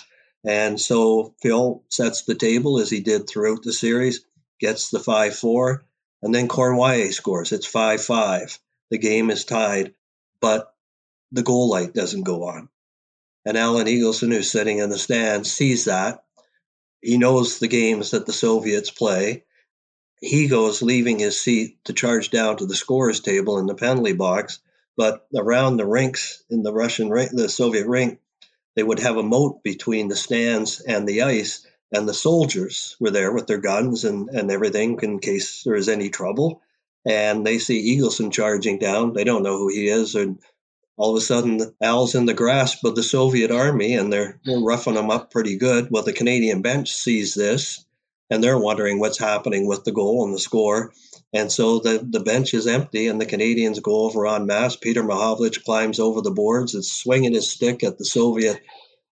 And 0.44 0.80
so 0.80 1.34
Phil 1.42 1.82
sets 1.88 2.22
the 2.22 2.36
table 2.36 2.78
as 2.78 2.88
he 2.88 3.00
did 3.00 3.28
throughout 3.28 3.64
the 3.64 3.72
series, 3.72 4.24
gets 4.60 4.90
the 4.90 5.00
five 5.00 5.34
four 5.34 5.85
and 6.22 6.34
then 6.34 6.48
Cournoyer 6.48 7.12
scores. 7.12 7.52
It's 7.52 7.66
5 7.66 8.02
5. 8.02 8.58
The 8.90 8.98
game 8.98 9.30
is 9.30 9.44
tied, 9.44 9.94
but 10.40 10.72
the 11.32 11.42
goal 11.42 11.68
light 11.68 11.92
doesn't 11.92 12.22
go 12.22 12.44
on. 12.44 12.68
And 13.44 13.56
Alan 13.56 13.86
Eagleson, 13.86 14.32
who's 14.32 14.50
sitting 14.50 14.78
in 14.78 14.90
the 14.90 14.98
stands, 14.98 15.52
sees 15.52 15.84
that. 15.84 16.24
He 17.00 17.18
knows 17.18 17.58
the 17.58 17.68
games 17.68 18.10
that 18.10 18.26
the 18.26 18.32
Soviets 18.32 18.90
play. 18.90 19.44
He 20.20 20.48
goes 20.48 20.82
leaving 20.82 21.18
his 21.18 21.40
seat 21.40 21.78
to 21.84 21.92
charge 21.92 22.30
down 22.30 22.56
to 22.56 22.66
the 22.66 22.74
scorers 22.74 23.20
table 23.20 23.58
in 23.58 23.66
the 23.66 23.74
penalty 23.74 24.14
box. 24.14 24.60
But 24.96 25.26
around 25.36 25.76
the 25.76 25.86
rinks 25.86 26.42
in 26.48 26.62
the 26.62 26.72
Russian 26.72 27.08
the 27.08 27.48
Soviet 27.48 27.86
rink, 27.86 28.18
they 28.74 28.82
would 28.82 28.98
have 29.00 29.16
a 29.16 29.22
moat 29.22 29.62
between 29.62 30.08
the 30.08 30.16
stands 30.16 30.80
and 30.80 31.06
the 31.06 31.22
ice 31.22 31.65
and 31.92 32.08
the 32.08 32.14
soldiers 32.14 32.96
were 32.98 33.10
there 33.10 33.32
with 33.32 33.46
their 33.46 33.58
guns 33.58 34.04
and, 34.04 34.28
and 34.28 34.50
everything 34.50 34.98
in 35.02 35.18
case 35.18 35.62
there 35.64 35.76
is 35.76 35.88
any 35.88 36.10
trouble. 36.10 36.62
And 37.06 37.46
they 37.46 37.58
see 37.58 37.96
Eagleson 37.96 38.32
charging 38.32 38.78
down. 38.78 39.12
They 39.12 39.24
don't 39.24 39.44
know 39.44 39.58
who 39.58 39.68
he 39.68 39.88
is. 39.88 40.16
And 40.16 40.38
all 40.96 41.10
of 41.10 41.22
a 41.22 41.24
sudden, 41.24 41.60
Al's 41.80 42.16
in 42.16 42.26
the 42.26 42.34
grasp 42.34 42.84
of 42.84 42.96
the 42.96 43.02
Soviet 43.02 43.52
army 43.52 43.94
and 43.94 44.12
they're, 44.12 44.40
they're 44.44 44.58
roughing 44.58 44.94
him 44.94 45.10
up 45.10 45.30
pretty 45.30 45.56
good. 45.56 45.88
Well, 45.90 46.02
the 46.02 46.12
Canadian 46.12 46.62
bench 46.62 46.92
sees 46.92 47.34
this 47.34 47.84
and 48.30 48.42
they're 48.42 48.58
wondering 48.58 48.98
what's 48.98 49.18
happening 49.18 49.68
with 49.68 49.84
the 49.84 49.92
goal 49.92 50.24
and 50.24 50.34
the 50.34 50.40
score. 50.40 50.92
And 51.32 51.52
so 51.52 51.78
the, 51.78 52.04
the 52.08 52.20
bench 52.20 52.54
is 52.54 52.66
empty, 52.66 53.08
and 53.08 53.20
the 53.20 53.26
Canadians 53.26 53.80
go 53.80 54.04
over 54.04 54.26
en 54.26 54.46
masse. 54.46 54.76
Peter 54.76 55.02
Mahovlich 55.02 55.64
climbs 55.64 56.00
over 56.00 56.22
the 56.22 56.30
boards, 56.30 56.74
is 56.74 56.90
swinging 56.90 57.34
his 57.34 57.50
stick 57.50 57.84
at 57.84 57.98
the 57.98 58.04
Soviet 58.04 58.60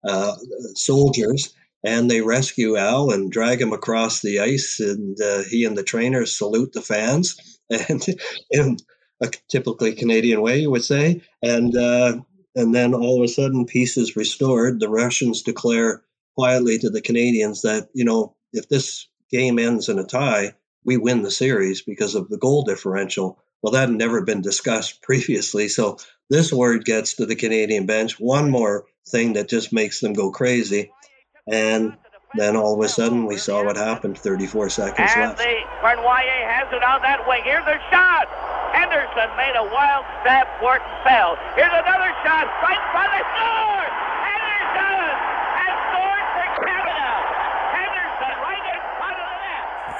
uh, 0.08 0.34
soldiers 0.74 1.52
and 1.84 2.10
they 2.10 2.22
rescue 2.22 2.76
Al 2.76 3.10
and 3.10 3.30
drag 3.30 3.60
him 3.60 3.72
across 3.72 4.22
the 4.22 4.40
ice, 4.40 4.80
and 4.80 5.20
uh, 5.20 5.42
he 5.48 5.64
and 5.64 5.76
the 5.76 5.82
trainers 5.82 6.36
salute 6.36 6.72
the 6.72 6.80
fans, 6.80 7.58
and 7.88 8.04
in 8.50 8.78
a 9.22 9.30
typically 9.48 9.92
Canadian 9.92 10.40
way, 10.40 10.60
you 10.60 10.70
would 10.70 10.84
say, 10.84 11.20
and 11.42 11.76
uh, 11.76 12.16
and 12.56 12.74
then 12.74 12.94
all 12.94 13.18
of 13.18 13.24
a 13.24 13.28
sudden, 13.28 13.66
peace 13.66 13.96
is 13.96 14.16
restored. 14.16 14.80
The 14.80 14.88
Russians 14.88 15.42
declare 15.42 16.02
quietly 16.36 16.78
to 16.78 16.90
the 16.90 17.02
Canadians 17.02 17.62
that 17.62 17.88
you 17.94 18.04
know 18.04 18.34
if 18.52 18.68
this 18.68 19.06
game 19.30 19.58
ends 19.58 19.88
in 19.88 19.98
a 19.98 20.04
tie, 20.04 20.54
we 20.84 20.96
win 20.96 21.22
the 21.22 21.30
series 21.30 21.82
because 21.82 22.14
of 22.14 22.28
the 22.30 22.38
goal 22.38 22.64
differential. 22.64 23.38
Well, 23.62 23.72
that 23.72 23.88
had 23.88 23.98
never 23.98 24.22
been 24.22 24.40
discussed 24.40 25.02
previously, 25.02 25.68
so 25.68 25.98
this 26.30 26.50
word 26.50 26.86
gets 26.86 27.14
to 27.16 27.26
the 27.26 27.36
Canadian 27.36 27.84
bench. 27.84 28.18
One 28.18 28.50
more 28.50 28.86
thing 29.06 29.34
that 29.34 29.50
just 29.50 29.70
makes 29.70 30.00
them 30.00 30.14
go 30.14 30.30
crazy 30.30 30.90
and 31.46 31.96
then 32.36 32.56
all 32.56 32.74
of 32.74 32.84
a 32.84 32.88
sudden, 32.88 33.26
we 33.26 33.36
saw 33.36 33.64
what 33.64 33.76
happened 33.76 34.18
34 34.18 34.70
seconds 34.70 35.10
and 35.14 35.30
left. 35.30 35.40
And 35.40 35.48
the 35.48 35.60
Cournoyer 35.78 36.40
has 36.50 36.66
it 36.72 36.82
on 36.82 37.02
that 37.02 37.22
wing. 37.28 37.42
Here's 37.44 37.66
a 37.66 37.78
shot. 37.94 38.26
Henderson 38.74 39.30
made 39.38 39.54
a 39.54 39.62
wild 39.70 40.04
stab 40.22 40.48
for 40.58 40.76
it 40.76 40.82
and 40.82 40.98
fell. 41.06 41.38
Here's 41.54 41.70
another 41.70 42.10
shot. 42.26 42.50
Right 42.58 42.82
by 42.90 43.06
the 43.06 43.22
score. 43.38 43.74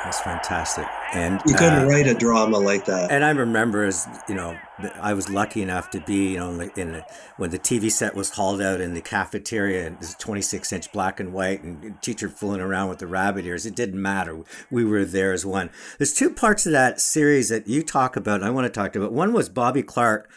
That's 0.05 0.21
fantastic. 0.21 0.87
And 1.15 1.41
you 1.47 1.55
couldn't 1.55 1.85
uh, 1.85 1.87
write 1.87 2.07
a 2.07 2.13
drama 2.13 2.59
like 2.59 2.85
that. 2.85 3.11
And 3.11 3.25
I 3.25 3.31
remember 3.31 3.85
as 3.85 4.07
you 4.29 4.35
know, 4.35 4.59
I 5.01 5.15
was 5.15 5.31
lucky 5.31 5.63
enough 5.63 5.89
to 5.91 6.01
be 6.01 6.33
you 6.33 6.39
know 6.39 6.61
in 6.77 6.97
a, 6.97 7.07
when 7.39 7.51
the 7.51 7.59
TV 7.59 7.91
set 7.91 8.15
was 8.15 8.29
hauled 8.31 8.61
out 8.61 8.83
in 8.83 8.93
the 8.93 9.01
cafeteria 9.01 9.87
and 9.87 9.99
this 9.99 10.15
26 10.17 10.73
inch 10.75 10.93
black 10.93 11.21
and 11.21 11.33
white 11.33 11.63
and 11.63 12.01
teacher 12.03 12.29
fooling 12.29 12.61
around 12.61 12.91
with 12.91 12.99
the 12.99 13.07
rabbit 13.07 13.47
ears. 13.47 13.65
It 13.65 13.75
didn't 13.75 14.01
matter. 14.01 14.43
We 14.71 14.85
were 14.85 15.07
there 15.07 15.33
as 15.33 15.47
one. 15.47 15.71
There's 15.97 16.13
two 16.13 16.31
parts 16.31 16.67
of 16.67 16.73
that 16.73 17.01
series 17.01 17.49
that 17.49 17.67
you 17.67 17.83
talk 17.83 18.15
about. 18.15 18.43
I 18.43 18.51
want 18.51 18.67
to 18.67 18.81
talk 18.81 18.95
about. 18.95 19.13
One 19.13 19.33
was 19.33 19.49
Bobby 19.49 19.83
Clarke 19.83 20.31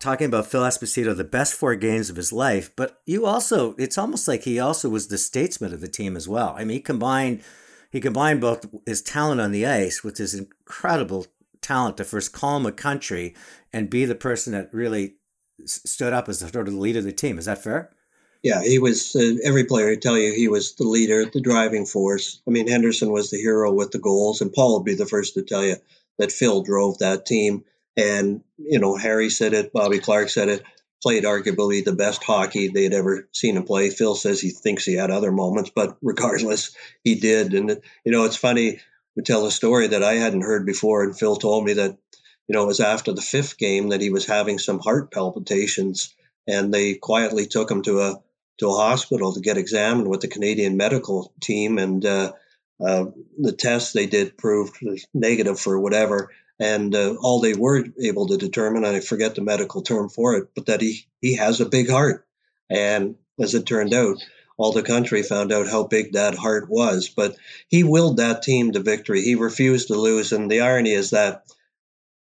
talking 0.00 0.26
about 0.26 0.46
Phil 0.46 0.62
Esposito, 0.62 1.16
the 1.16 1.24
best 1.24 1.54
four 1.54 1.76
games 1.76 2.10
of 2.10 2.16
his 2.16 2.32
life. 2.32 2.70
But 2.76 3.00
you 3.06 3.24
also, 3.24 3.74
it's 3.78 3.96
almost 3.96 4.28
like 4.28 4.42
he 4.42 4.58
also 4.58 4.90
was 4.90 5.06
the 5.06 5.16
statesman 5.16 5.72
of 5.72 5.80
the 5.80 5.88
team 5.88 6.16
as 6.16 6.28
well. 6.28 6.54
I 6.58 6.64
mean, 6.64 6.76
he 6.76 6.80
combined 6.80 7.42
he 7.92 8.00
combined 8.00 8.40
both 8.40 8.66
his 8.86 9.02
talent 9.02 9.40
on 9.40 9.52
the 9.52 9.66
ice 9.66 10.02
with 10.02 10.16
his 10.16 10.34
incredible 10.34 11.26
talent 11.60 11.98
to 11.98 12.04
first 12.04 12.32
calm 12.32 12.64
a 12.64 12.72
country 12.72 13.34
and 13.70 13.90
be 13.90 14.06
the 14.06 14.14
person 14.14 14.54
that 14.54 14.72
really 14.72 15.16
stood 15.66 16.14
up 16.14 16.26
as 16.26 16.40
the 16.40 16.48
sort 16.48 16.66
of 16.66 16.72
the 16.72 16.80
leader 16.80 17.00
of 17.00 17.04
the 17.04 17.12
team. 17.12 17.38
Is 17.38 17.44
that 17.44 17.62
fair? 17.62 17.90
Yeah, 18.42 18.62
he 18.62 18.78
was. 18.78 19.14
Uh, 19.14 19.36
every 19.44 19.64
player 19.64 19.90
would 19.90 20.02
tell 20.02 20.16
you 20.16 20.32
he 20.32 20.48
was 20.48 20.74
the 20.74 20.88
leader, 20.88 21.26
the 21.26 21.40
driving 21.40 21.84
force. 21.84 22.40
I 22.48 22.50
mean, 22.50 22.66
Henderson 22.66 23.12
was 23.12 23.30
the 23.30 23.36
hero 23.36 23.70
with 23.72 23.90
the 23.90 23.98
goals, 23.98 24.40
and 24.40 24.52
Paul 24.52 24.78
would 24.78 24.84
be 24.84 24.94
the 24.94 25.06
first 25.06 25.34
to 25.34 25.42
tell 25.42 25.64
you 25.64 25.76
that 26.18 26.32
Phil 26.32 26.62
drove 26.62 26.98
that 26.98 27.26
team. 27.26 27.64
And 27.96 28.42
you 28.56 28.80
know, 28.80 28.96
Harry 28.96 29.28
said 29.28 29.52
it, 29.52 29.72
Bobby 29.72 29.98
Clarke 29.98 30.30
said 30.30 30.48
it. 30.48 30.62
Played 31.02 31.24
arguably 31.24 31.84
the 31.84 31.94
best 31.94 32.22
hockey 32.22 32.68
they 32.68 32.84
had 32.84 32.92
ever 32.92 33.28
seen 33.32 33.56
him 33.56 33.64
play. 33.64 33.90
Phil 33.90 34.14
says 34.14 34.40
he 34.40 34.50
thinks 34.50 34.84
he 34.84 34.94
had 34.94 35.10
other 35.10 35.32
moments, 35.32 35.70
but 35.74 35.96
regardless, 36.02 36.76
he 37.02 37.16
did. 37.16 37.54
And 37.54 37.80
you 38.04 38.12
know, 38.12 38.24
it's 38.24 38.36
funny. 38.36 38.80
We 39.16 39.22
tell 39.22 39.44
a 39.46 39.50
story 39.50 39.88
that 39.88 40.02
I 40.02 40.14
hadn't 40.14 40.42
heard 40.42 40.64
before, 40.64 41.02
and 41.02 41.18
Phil 41.18 41.36
told 41.36 41.64
me 41.64 41.74
that 41.74 41.98
you 42.48 42.54
know 42.54 42.64
it 42.64 42.68
was 42.68 42.80
after 42.80 43.12
the 43.12 43.20
fifth 43.20 43.58
game 43.58 43.88
that 43.88 44.00
he 44.00 44.10
was 44.10 44.26
having 44.26 44.58
some 44.58 44.78
heart 44.78 45.10
palpitations, 45.10 46.14
and 46.46 46.72
they 46.72 46.94
quietly 46.94 47.46
took 47.46 47.70
him 47.70 47.82
to 47.82 48.00
a 48.00 48.22
to 48.58 48.68
a 48.68 48.74
hospital 48.74 49.32
to 49.32 49.40
get 49.40 49.58
examined 49.58 50.08
with 50.08 50.20
the 50.20 50.28
Canadian 50.28 50.76
medical 50.76 51.32
team, 51.40 51.78
and 51.78 52.04
uh, 52.06 52.32
uh, 52.84 53.06
the 53.38 53.52
tests 53.52 53.92
they 53.92 54.06
did 54.06 54.36
proved 54.36 54.76
negative 55.12 55.58
for 55.58 55.78
whatever. 55.78 56.30
And 56.58 56.94
uh, 56.94 57.14
all 57.20 57.40
they 57.40 57.54
were 57.54 57.84
able 58.00 58.28
to 58.28 58.36
determine, 58.36 58.84
I 58.84 59.00
forget 59.00 59.34
the 59.34 59.42
medical 59.42 59.82
term 59.82 60.08
for 60.08 60.36
it, 60.36 60.48
but 60.54 60.66
that 60.66 60.80
he 60.80 61.06
he 61.20 61.36
has 61.36 61.60
a 61.60 61.68
big 61.68 61.90
heart. 61.90 62.26
And 62.70 63.16
as 63.40 63.54
it 63.54 63.66
turned 63.66 63.94
out, 63.94 64.18
all 64.56 64.72
the 64.72 64.82
country 64.82 65.22
found 65.22 65.52
out 65.52 65.68
how 65.68 65.84
big 65.84 66.12
that 66.12 66.34
heart 66.34 66.68
was. 66.68 67.08
But 67.08 67.36
he 67.68 67.84
willed 67.84 68.18
that 68.18 68.42
team 68.42 68.72
to 68.72 68.80
victory. 68.80 69.22
He 69.22 69.34
refused 69.34 69.88
to 69.88 69.94
lose. 69.94 70.32
And 70.32 70.50
the 70.50 70.60
irony 70.60 70.92
is 70.92 71.10
that 71.10 71.44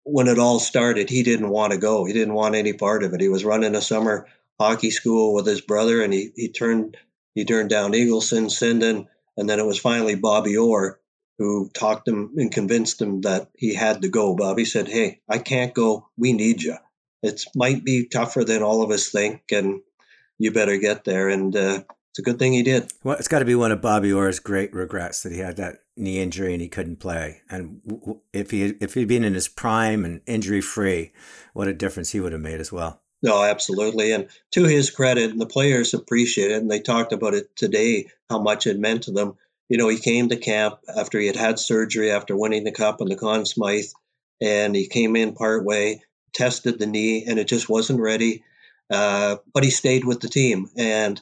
when 0.03 0.27
it 0.27 0.39
all 0.39 0.59
started, 0.59 1.09
he 1.09 1.23
didn't 1.23 1.49
want 1.49 1.73
to 1.73 1.77
go. 1.77 2.05
He 2.05 2.13
didn't 2.13 2.33
want 2.33 2.55
any 2.55 2.73
part 2.73 3.03
of 3.03 3.13
it. 3.13 3.21
He 3.21 3.29
was 3.29 3.45
running 3.45 3.75
a 3.75 3.81
summer 3.81 4.27
hockey 4.59 4.91
school 4.91 5.33
with 5.33 5.45
his 5.45 5.61
brother, 5.61 6.01
and 6.01 6.13
he, 6.13 6.31
he 6.35 6.49
turned 6.49 6.97
he 7.33 7.45
turned 7.45 7.69
down 7.69 7.93
Eagleson, 7.93 8.45
Sinden, 8.45 9.07
and 9.37 9.49
then 9.49 9.59
it 9.59 9.65
was 9.65 9.79
finally 9.79 10.15
Bobby 10.15 10.57
Orr 10.57 10.99
who 11.41 11.69
talked 11.73 12.07
him 12.07 12.33
and 12.37 12.51
convinced 12.51 13.01
him 13.01 13.21
that 13.21 13.49
he 13.57 13.73
had 13.73 14.03
to 14.03 14.09
go. 14.09 14.35
Bobby 14.35 14.63
said, 14.63 14.87
"Hey, 14.87 15.21
I 15.27 15.39
can't 15.39 15.73
go. 15.73 16.07
We 16.15 16.33
need 16.33 16.61
you. 16.61 16.75
It 17.23 17.43
might 17.55 17.83
be 17.83 18.07
tougher 18.07 18.43
than 18.43 18.61
all 18.61 18.83
of 18.83 18.91
us 18.91 19.09
think, 19.09 19.51
and 19.51 19.81
you 20.37 20.51
better 20.51 20.77
get 20.77 21.03
there." 21.03 21.29
And 21.29 21.55
uh, 21.55 21.83
it's 22.11 22.19
a 22.19 22.21
good 22.21 22.37
thing 22.37 22.53
he 22.53 22.61
did. 22.61 22.91
Well, 23.03 23.17
it's 23.17 23.27
got 23.27 23.39
to 23.39 23.45
be 23.45 23.55
one 23.55 23.71
of 23.71 23.81
Bobby 23.81 24.13
Orr's 24.13 24.39
great 24.39 24.71
regrets 24.73 25.23
that 25.23 25.31
he 25.31 25.39
had 25.39 25.57
that 25.57 25.79
knee 25.97 26.19
injury 26.19 26.53
and 26.53 26.61
he 26.61 26.67
couldn't 26.67 26.99
play. 26.99 27.41
And 27.49 27.81
if 28.33 28.51
he 28.51 28.75
if 28.79 28.93
he'd 28.93 29.07
been 29.07 29.23
in 29.23 29.33
his 29.33 29.47
prime 29.47 30.05
and 30.05 30.21
injury 30.27 30.61
free, 30.61 31.11
what 31.53 31.67
a 31.67 31.73
difference 31.73 32.11
he 32.11 32.19
would 32.19 32.33
have 32.33 32.41
made 32.41 32.59
as 32.59 32.71
well. 32.71 33.01
No, 33.23 33.43
absolutely. 33.43 34.11
And 34.11 34.27
to 34.51 34.65
his 34.65 34.89
credit, 34.91 35.31
and 35.31 35.39
the 35.39 35.45
players 35.45 35.93
appreciate 35.93 36.51
it, 36.51 36.61
and 36.61 36.69
they 36.69 36.81
talked 36.81 37.13
about 37.13 37.33
it 37.33 37.55
today, 37.55 38.09
how 38.29 38.39
much 38.39 38.67
it 38.67 38.79
meant 38.79 39.03
to 39.03 39.11
them. 39.11 39.35
You 39.71 39.77
know, 39.77 39.87
he 39.87 39.99
came 39.99 40.27
to 40.27 40.35
camp 40.35 40.79
after 40.93 41.17
he 41.17 41.27
had 41.27 41.37
had 41.37 41.57
surgery 41.57 42.11
after 42.11 42.35
winning 42.35 42.65
the 42.65 42.73
cup 42.73 42.99
and 42.99 43.09
the 43.09 43.15
Conn 43.15 43.45
Smythe, 43.45 43.85
and 44.41 44.75
he 44.75 44.87
came 44.87 45.15
in 45.15 45.31
part 45.31 45.63
way, 45.63 46.01
tested 46.33 46.77
the 46.77 46.85
knee, 46.85 47.23
and 47.25 47.39
it 47.39 47.47
just 47.47 47.69
wasn't 47.69 48.01
ready. 48.01 48.43
Uh, 48.89 49.37
but 49.53 49.63
he 49.63 49.69
stayed 49.69 50.03
with 50.03 50.19
the 50.19 50.27
team, 50.27 50.69
and 50.75 51.21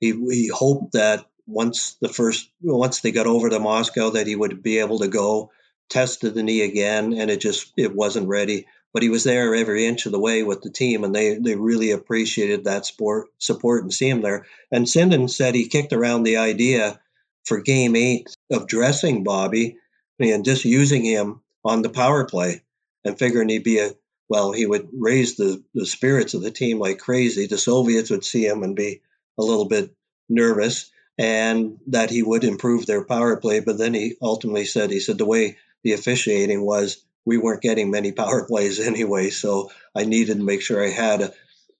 he, 0.00 0.12
he 0.12 0.48
hoped 0.48 0.92
that 0.92 1.26
once 1.46 1.98
the 2.00 2.08
first 2.08 2.48
once 2.62 3.02
they 3.02 3.12
got 3.12 3.26
over 3.26 3.50
to 3.50 3.60
Moscow 3.60 4.08
that 4.08 4.26
he 4.26 4.34
would 4.34 4.62
be 4.62 4.78
able 4.78 5.00
to 5.00 5.08
go 5.08 5.50
tested 5.90 6.32
the 6.32 6.42
knee 6.42 6.62
again 6.62 7.12
and 7.12 7.30
it 7.30 7.40
just 7.40 7.70
it 7.76 7.94
wasn't 7.94 8.28
ready 8.28 8.64
but 8.94 9.02
he 9.02 9.08
was 9.08 9.24
there 9.24 9.54
every 9.54 9.86
inch 9.86 10.06
of 10.06 10.12
the 10.12 10.18
way 10.18 10.42
with 10.42 10.62
the 10.62 10.70
team, 10.70 11.04
and 11.04 11.14
they 11.14 11.34
they 11.34 11.54
really 11.54 11.90
appreciated 11.90 12.64
that 12.64 12.86
sport 12.86 13.28
support 13.38 13.82
and 13.82 13.92
see 13.92 14.08
him 14.08 14.20
there. 14.20 14.46
And 14.70 14.86
Sinden 14.86 15.28
said 15.28 15.54
he 15.54 15.68
kicked 15.68 15.92
around 15.92 16.22
the 16.22 16.38
idea 16.38 17.00
for 17.44 17.60
Game 17.60 17.96
Eight 17.96 18.28
of 18.50 18.66
dressing 18.66 19.24
Bobby 19.24 19.76
and 20.18 20.44
just 20.44 20.64
using 20.64 21.04
him 21.04 21.40
on 21.64 21.82
the 21.82 21.88
power 21.88 22.24
play, 22.24 22.62
and 23.04 23.18
figuring 23.18 23.48
he'd 23.48 23.64
be 23.64 23.78
a 23.78 23.90
well, 24.28 24.52
he 24.52 24.64
would 24.64 24.88
raise 24.92 25.36
the 25.36 25.62
the 25.74 25.86
spirits 25.86 26.34
of 26.34 26.42
the 26.42 26.50
team 26.50 26.78
like 26.78 26.98
crazy. 26.98 27.46
The 27.46 27.58
Soviets 27.58 28.10
would 28.10 28.24
see 28.24 28.46
him 28.46 28.62
and 28.62 28.76
be 28.76 29.00
a 29.38 29.42
little 29.42 29.66
bit 29.66 29.94
nervous, 30.28 30.90
and 31.18 31.78
that 31.88 32.10
he 32.10 32.22
would 32.22 32.44
improve 32.44 32.86
their 32.86 33.04
power 33.04 33.36
play. 33.36 33.60
But 33.60 33.78
then 33.78 33.94
he 33.94 34.16
ultimately 34.22 34.64
said 34.64 34.90
he 34.90 35.00
said 35.00 35.18
the 35.18 35.24
way 35.24 35.56
the 35.82 35.92
officiating 35.92 36.64
was 36.64 37.02
we 37.24 37.38
weren't 37.38 37.62
getting 37.62 37.90
many 37.90 38.12
power 38.12 38.46
plays 38.46 38.80
anyway. 38.86 39.30
So 39.30 39.70
I 39.94 40.04
needed 40.04 40.38
to 40.38 40.44
make 40.44 40.62
sure 40.62 40.84
I 40.84 40.90
had 40.90 41.22
a, 41.22 41.32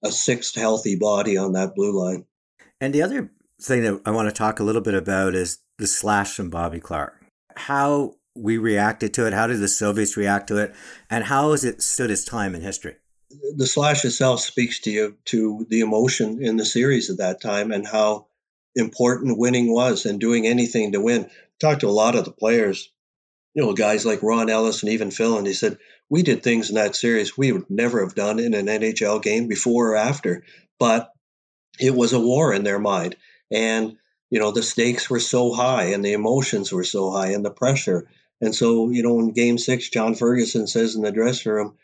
a 0.05 0.11
sixth 0.11 0.55
healthy 0.55 0.97
body 0.97 1.37
on 1.37 1.53
that 1.53 1.75
blue 1.75 1.99
line. 1.99 2.25
And 2.81 2.93
the 2.93 3.03
other 3.03 3.31
thing 3.61 3.83
that 3.83 4.01
I 4.05 4.11
want 4.11 4.29
to 4.29 4.35
talk 4.35 4.61
a 4.61 4.65
little 4.65 4.81
bit 4.81 4.95
about 4.95 5.35
is 5.35 5.59
the 5.79 5.87
slash 5.87 6.35
from 6.35 6.51
Bobby 6.51 6.81
Clarke. 6.81 7.17
How 7.57 8.15
we 8.35 8.59
reacted 8.59 9.13
to 9.15 9.27
it, 9.27 9.33
how 9.33 9.47
did 9.47 9.61
the 9.61 9.69
Soviets 9.69 10.17
react 10.17 10.49
to 10.49 10.59
it, 10.59 10.75
and 11.09 11.25
how 11.25 11.51
has 11.51 11.65
it 11.65 11.83
stood 11.83 12.11
its 12.11 12.25
time 12.25 12.55
in 12.55 12.63
history? 12.63 12.97
The 13.57 13.67
slash 13.67 14.05
itself 14.05 14.41
speaks 14.41 14.81
to 14.81 14.91
you 14.91 15.17
to 15.27 15.67
the 15.69 15.81
emotion 15.81 16.43
in 16.43 16.57
the 16.57 16.65
series 16.65 17.11
at 17.11 17.19
that 17.19 17.41
time 17.41 17.71
and 17.71 17.87
how 17.87 18.27
important 18.75 19.39
winning 19.39 19.73
was 19.73 20.07
and 20.07 20.21
doing 20.21 20.47
anything 20.47 20.93
to 20.93 21.01
win. 21.01 21.31
Talked 21.61 21.81
to 21.81 21.89
a 21.89 21.91
lot 21.91 22.17
of 22.17 22.25
the 22.25 22.33
players 22.33 22.91
you 23.55 23.63
know, 23.63 23.73
guys 23.73 24.07
like 24.07 24.23
Ron 24.23 24.49
Ellis 24.49 24.83
and 24.83 24.93
even 24.93 25.11
Phil, 25.11 25.37
and 25.37 25.47
he 25.47 25.55
said, 25.55 25.79
We 26.09 26.23
did 26.23 26.43
things 26.43 26.69
in 26.69 26.77
that 26.77 26.95
series 26.95 27.37
we 27.37 27.53
would 27.53 27.69
never 27.69 28.01
have 28.05 28.15
done 28.15 28.39
in 28.39 28.55
an 28.55 28.67
NHL 28.67 29.23
game 29.23 29.49
before 29.49 29.93
or 29.93 29.97
after. 29.97 30.45
But 30.79 31.13
it 31.79 31.95
was 31.95 32.13
a 32.13 32.21
war 32.21 32.53
in 32.53 32.65
their 32.65 32.79
mind. 32.79 33.17
And, 33.51 33.97
you 34.31 34.39
know, 34.39 34.51
the 34.53 34.63
stakes 34.63 35.11
were 35.11 35.21
so 35.21 35.53
high 35.53 35.87
and 35.87 36.05
the 36.05 36.13
emotions 36.13 36.73
were 36.73 36.85
so 36.85 37.11
high 37.11 37.29
and 37.29 37.45
the 37.45 37.51
pressure. 37.51 38.09
And 38.41 38.55
so, 38.55 38.91
you 38.91 39.03
know, 39.03 39.19
in 39.21 39.33
game 39.33 39.59
six, 39.59 39.89
John 39.89 40.15
Ferguson 40.15 40.67
says 40.67 40.95
in 40.95 41.03
the 41.03 41.13
dressing 41.13 41.53
room, 41.53 41.77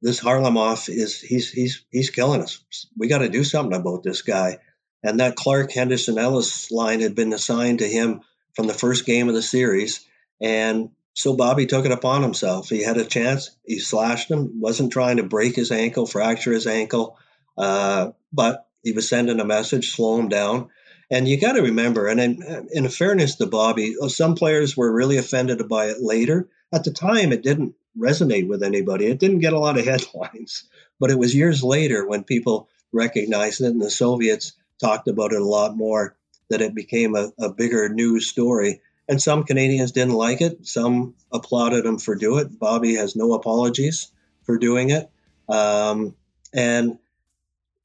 this 0.00 0.20
Kharlamov 0.20 0.88
is 0.88 1.20
he's 1.20 1.50
he's 1.50 1.84
he's 1.90 2.10
killing 2.10 2.42
us. 2.42 2.64
We 2.98 3.06
got 3.06 3.18
to 3.18 3.28
do 3.28 3.44
something 3.44 3.78
about 3.78 4.02
this 4.02 4.22
guy. 4.22 4.58
And 5.04 5.20
that 5.20 5.36
Clarke 5.36 5.70
Henderson 5.72 6.18
Ellis 6.18 6.70
line 6.70 7.00
had 7.00 7.14
been 7.14 7.32
assigned 7.32 7.80
to 7.80 7.88
him 7.88 8.22
from 8.54 8.66
the 8.66 8.74
first 8.74 9.06
game 9.06 9.28
of 9.28 9.34
the 9.34 9.42
series 9.42 10.06
and 10.42 10.90
so 11.14 11.36
Bobby 11.36 11.66
took 11.66 11.86
it 11.86 11.92
upon 11.92 12.22
himself. 12.22 12.68
He 12.68 12.82
had 12.82 12.96
a 12.96 13.04
chance. 13.04 13.50
He 13.64 13.78
slashed 13.78 14.30
him. 14.30 14.60
wasn't 14.60 14.92
trying 14.92 15.18
to 15.18 15.22
break 15.22 15.54
his 15.54 15.70
ankle, 15.70 16.06
fracture 16.06 16.52
his 16.52 16.66
ankle, 16.66 17.16
uh, 17.56 18.10
but 18.32 18.66
he 18.82 18.92
was 18.92 19.08
sending 19.08 19.38
a 19.38 19.44
message, 19.44 19.92
slow 19.92 20.18
him 20.18 20.28
down. 20.28 20.70
And 21.12 21.28
you 21.28 21.38
got 21.38 21.52
to 21.52 21.62
remember, 21.62 22.08
and 22.08 22.18
in, 22.18 22.68
in 22.72 22.88
fairness 22.88 23.36
to 23.36 23.46
Bobby, 23.46 23.94
uh, 24.00 24.08
some 24.08 24.34
players 24.34 24.76
were 24.76 24.90
really 24.90 25.18
offended 25.18 25.68
by 25.68 25.86
it 25.86 26.00
later. 26.00 26.48
At 26.72 26.84
the 26.84 26.90
time, 26.90 27.32
it 27.32 27.42
didn't 27.42 27.74
resonate 27.96 28.48
with 28.48 28.62
anybody. 28.62 29.06
It 29.06 29.20
didn't 29.20 29.40
get 29.40 29.52
a 29.52 29.58
lot 29.58 29.78
of 29.78 29.84
headlines. 29.92 30.64
But 30.98 31.10
it 31.10 31.18
was 31.18 31.34
years 31.34 31.62
later 31.62 32.06
when 32.06 32.24
people 32.24 32.68
recognized 32.92 33.60
it, 33.60 33.66
and 33.66 33.80
the 33.80 33.90
Soviets 33.90 34.54
talked 34.80 35.06
about 35.06 35.32
it 35.32 35.40
a 35.40 35.44
lot 35.44 35.76
more, 35.76 36.16
that 36.48 36.62
it 36.62 36.74
became 36.74 37.14
a, 37.14 37.30
a 37.38 37.50
bigger 37.50 37.88
news 37.88 38.26
story 38.26 38.80
and 39.08 39.20
some 39.20 39.44
Canadians 39.44 39.92
didn't 39.92 40.14
like 40.14 40.40
it. 40.40 40.66
Some 40.66 41.14
applauded 41.30 41.84
him 41.84 41.98
for 41.98 42.14
doing 42.14 42.46
it. 42.46 42.58
Bobby 42.58 42.94
has 42.96 43.16
no 43.16 43.34
apologies 43.34 44.10
for 44.44 44.58
doing 44.58 44.90
it. 44.90 45.10
Um, 45.48 46.14
and 46.52 46.98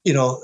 you 0.04 0.14
know, 0.14 0.40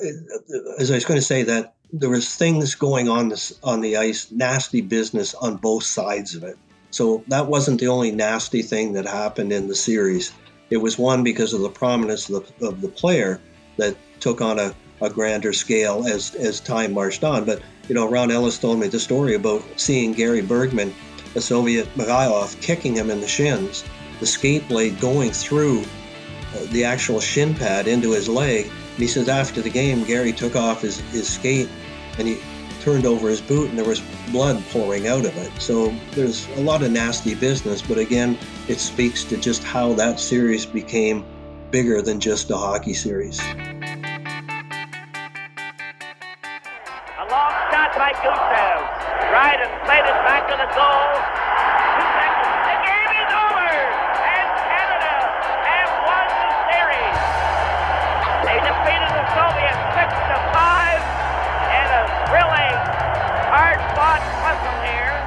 as 0.79 0.91
I 0.91 0.97
was 0.97 1.05
going 1.05 1.19
to 1.19 1.25
say, 1.25 1.45
that 1.45 1.74
there 1.97 2.11
was 2.11 2.35
things 2.35 2.75
going 2.75 3.09
on 3.09 3.29
this 3.29 3.57
on 3.63 3.81
the 3.81 3.97
ice, 3.97 4.31
nasty 4.33 4.81
business 4.81 5.33
on 5.35 5.57
both 5.57 5.85
sides 5.85 6.35
of 6.35 6.43
it. 6.43 6.59
So 6.91 7.23
that 7.29 7.47
wasn't 7.47 7.81
the 7.81 7.87
only 7.87 8.11
nasty 8.11 8.63
thing 8.63 8.95
that 8.95 9.07
happened 9.07 9.53
in 9.53 9.69
the 9.69 9.77
series. 9.77 10.33
It 10.71 10.79
was 10.79 10.99
one 10.99 11.23
because 11.23 11.53
of 11.55 11.61
the 11.61 11.69
prominence 11.69 12.29
of 12.29 12.53
the, 12.59 12.67
of 12.67 12.81
the 12.81 12.89
player 12.89 13.41
that 13.77 13.97
took 14.19 14.41
on 14.41 14.59
a, 14.59 14.75
a 15.01 15.09
grander 15.09 15.53
scale 15.53 16.05
as 16.09 16.35
as 16.35 16.59
time 16.59 16.95
marched 16.95 17.23
on. 17.23 17.45
But 17.45 17.63
you 17.89 17.95
know, 17.95 18.11
Ron 18.11 18.33
Ellis 18.33 18.59
told 18.59 18.81
me 18.81 18.89
the 18.89 18.99
story 18.99 19.37
about 19.37 19.63
seeing 19.77 20.15
Gary 20.15 20.43
Bergman, 20.43 20.93
a 21.37 21.41
Soviet 21.41 21.87
Mikhailov, 21.95 22.61
kicking 22.61 22.95
him 22.95 23.09
in 23.09 23.21
the 23.21 23.29
shins, 23.29 23.85
the 24.19 24.27
skate 24.27 24.67
blade 24.67 24.99
going 24.99 25.31
through 25.31 25.83
uh, 25.83 26.65
the 26.73 26.85
actual 26.85 27.21
shin 27.21 27.55
pad 27.55 27.87
into 27.87 28.11
his 28.11 28.29
leg. 28.29 28.65
And 28.65 28.99
he 28.99 29.07
says 29.07 29.29
after 29.29 29.61
the 29.61 29.71
game, 29.71 30.03
Gary 30.03 30.33
took 30.33 30.57
off 30.57 30.83
his, 30.83 31.01
his 31.13 31.29
skate 31.29 31.69
and 32.19 32.29
he 32.29 32.41
turned 32.81 33.07
over 33.07 33.29
his 33.31 33.41
boot 33.41 33.71
and 33.71 33.79
there 33.79 33.87
was 33.87 34.03
blood 34.31 34.63
pouring 34.71 35.07
out 35.09 35.25
of 35.25 35.37
it. 35.37 35.51
So 35.61 35.95
there's 36.13 36.47
a 36.57 36.61
lot 36.61 36.83
of 36.83 36.91
nasty 36.93 37.35
business, 37.35 37.81
but 37.81 37.97
again, 37.99 38.39
it 38.69 38.79
speaks 38.79 39.25
to 39.25 39.37
just 39.39 39.65
how 39.65 39.95
that 39.95 40.21
series 40.21 40.67
became 40.67 41.25
bigger 41.71 42.03
than 42.03 42.21
just 42.21 42.51
a 42.51 42.57
hockey 42.57 42.93
series. 42.95 43.41
A 43.41 43.45
long 47.31 47.55
shot 47.73 47.95
by 47.97 48.13
Gusev. 48.23 49.31
Dryden 49.31 49.71
played 49.87 50.05
it 50.05 50.21
back 50.29 50.47
to 50.49 50.57
the 50.57 50.69
goal. 50.77 51.14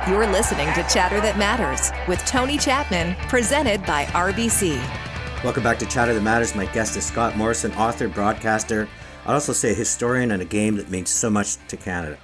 You're 0.07 0.25
listening 0.25 0.67
to 0.67 0.83
Chatter 0.83 1.19
That 1.19 1.37
Matters 1.37 1.91
with 2.07 2.19
Tony 2.19 2.57
Chapman, 2.57 3.13
presented 3.27 3.85
by 3.85 4.05
RBC. 4.05 4.77
Welcome 5.43 5.63
back 5.63 5.77
to 5.79 5.85
Chatter 5.85 6.13
That 6.13 6.21
Matters. 6.21 6.55
My 6.55 6.65
guest 6.67 6.95
is 6.95 7.05
Scott 7.05 7.35
Morrison, 7.35 7.73
author, 7.73 8.07
broadcaster. 8.07 8.87
I'd 9.25 9.33
also 9.33 9.51
say 9.51 9.71
a 9.71 9.73
historian 9.73 10.31
and 10.31 10.41
a 10.41 10.45
game 10.45 10.77
that 10.77 10.89
means 10.89 11.09
so 11.09 11.29
much 11.29 11.57
to 11.67 11.75
Canada. 11.75 12.17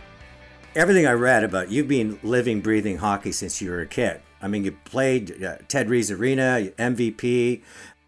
Everything 0.78 1.06
I 1.06 1.12
read 1.12 1.44
about 1.44 1.72
you've 1.72 1.90
been 1.90 2.18
living, 2.24 2.62
breathing 2.62 3.00
hockey 3.00 3.34
since 3.34 3.62
you 3.62 3.70
were 3.70 3.82
a 3.82 3.86
kid. 3.86 4.22
I 4.42 4.48
mean, 4.48 4.64
you 4.64 4.72
played 4.86 5.44
uh, 5.44 5.58
Ted 5.68 5.90
Reeve 5.90 6.10
Arena, 6.12 6.72
MVP. 6.78 7.64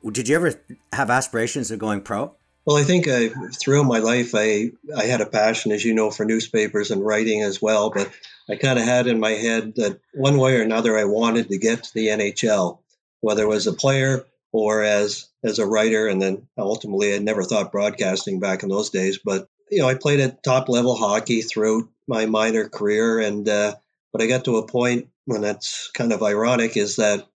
Did 0.09 0.29
you 0.29 0.37
ever 0.37 0.53
have 0.93 1.09
aspirations 1.09 1.69
of 1.71 1.79
going 1.79 1.99
pro? 1.99 2.33
Well, 2.63 2.77
I 2.77 2.83
think 2.83 3.09
I, 3.09 3.27
throughout 3.59 3.83
my 3.83 3.99
life, 3.99 4.31
I, 4.35 4.71
I 4.95 5.03
had 5.03 5.19
a 5.19 5.25
passion, 5.25 5.73
as 5.73 5.83
you 5.83 5.93
know, 5.93 6.11
for 6.11 6.23
newspapers 6.23 6.91
and 6.91 7.05
writing 7.05 7.43
as 7.43 7.61
well. 7.61 7.89
But 7.89 8.09
I 8.49 8.55
kind 8.55 8.77
of 8.77 8.85
had 8.85 9.07
in 9.07 9.19
my 9.19 9.31
head 9.31 9.75
that 9.75 9.99
one 10.13 10.37
way 10.37 10.57
or 10.57 10.61
another, 10.61 10.97
I 10.97 11.05
wanted 11.05 11.49
to 11.49 11.57
get 11.57 11.83
to 11.83 11.93
the 11.93 12.07
NHL, 12.07 12.79
whether 13.21 13.47
was 13.47 13.67
a 13.67 13.73
player 13.73 14.25
or 14.51 14.83
as 14.83 15.27
as 15.43 15.59
a 15.59 15.65
writer. 15.65 16.07
And 16.07 16.21
then 16.21 16.47
ultimately, 16.57 17.15
I 17.15 17.19
never 17.19 17.43
thought 17.43 17.71
broadcasting 17.71 18.39
back 18.39 18.63
in 18.63 18.69
those 18.69 18.89
days. 18.89 19.19
But 19.23 19.47
you 19.71 19.79
know, 19.79 19.87
I 19.87 19.95
played 19.95 20.19
at 20.19 20.43
top 20.43 20.69
level 20.69 20.95
hockey 20.95 21.41
throughout 21.41 21.85
my 22.07 22.27
minor 22.27 22.69
career, 22.69 23.19
and 23.19 23.47
uh, 23.49 23.75
but 24.13 24.21
I 24.21 24.27
got 24.27 24.45
to 24.45 24.57
a 24.57 24.67
point 24.67 25.09
when 25.25 25.41
that's 25.41 25.89
kind 25.91 26.13
of 26.13 26.21
ironic 26.21 26.77
is 26.77 26.97
that 26.97 27.27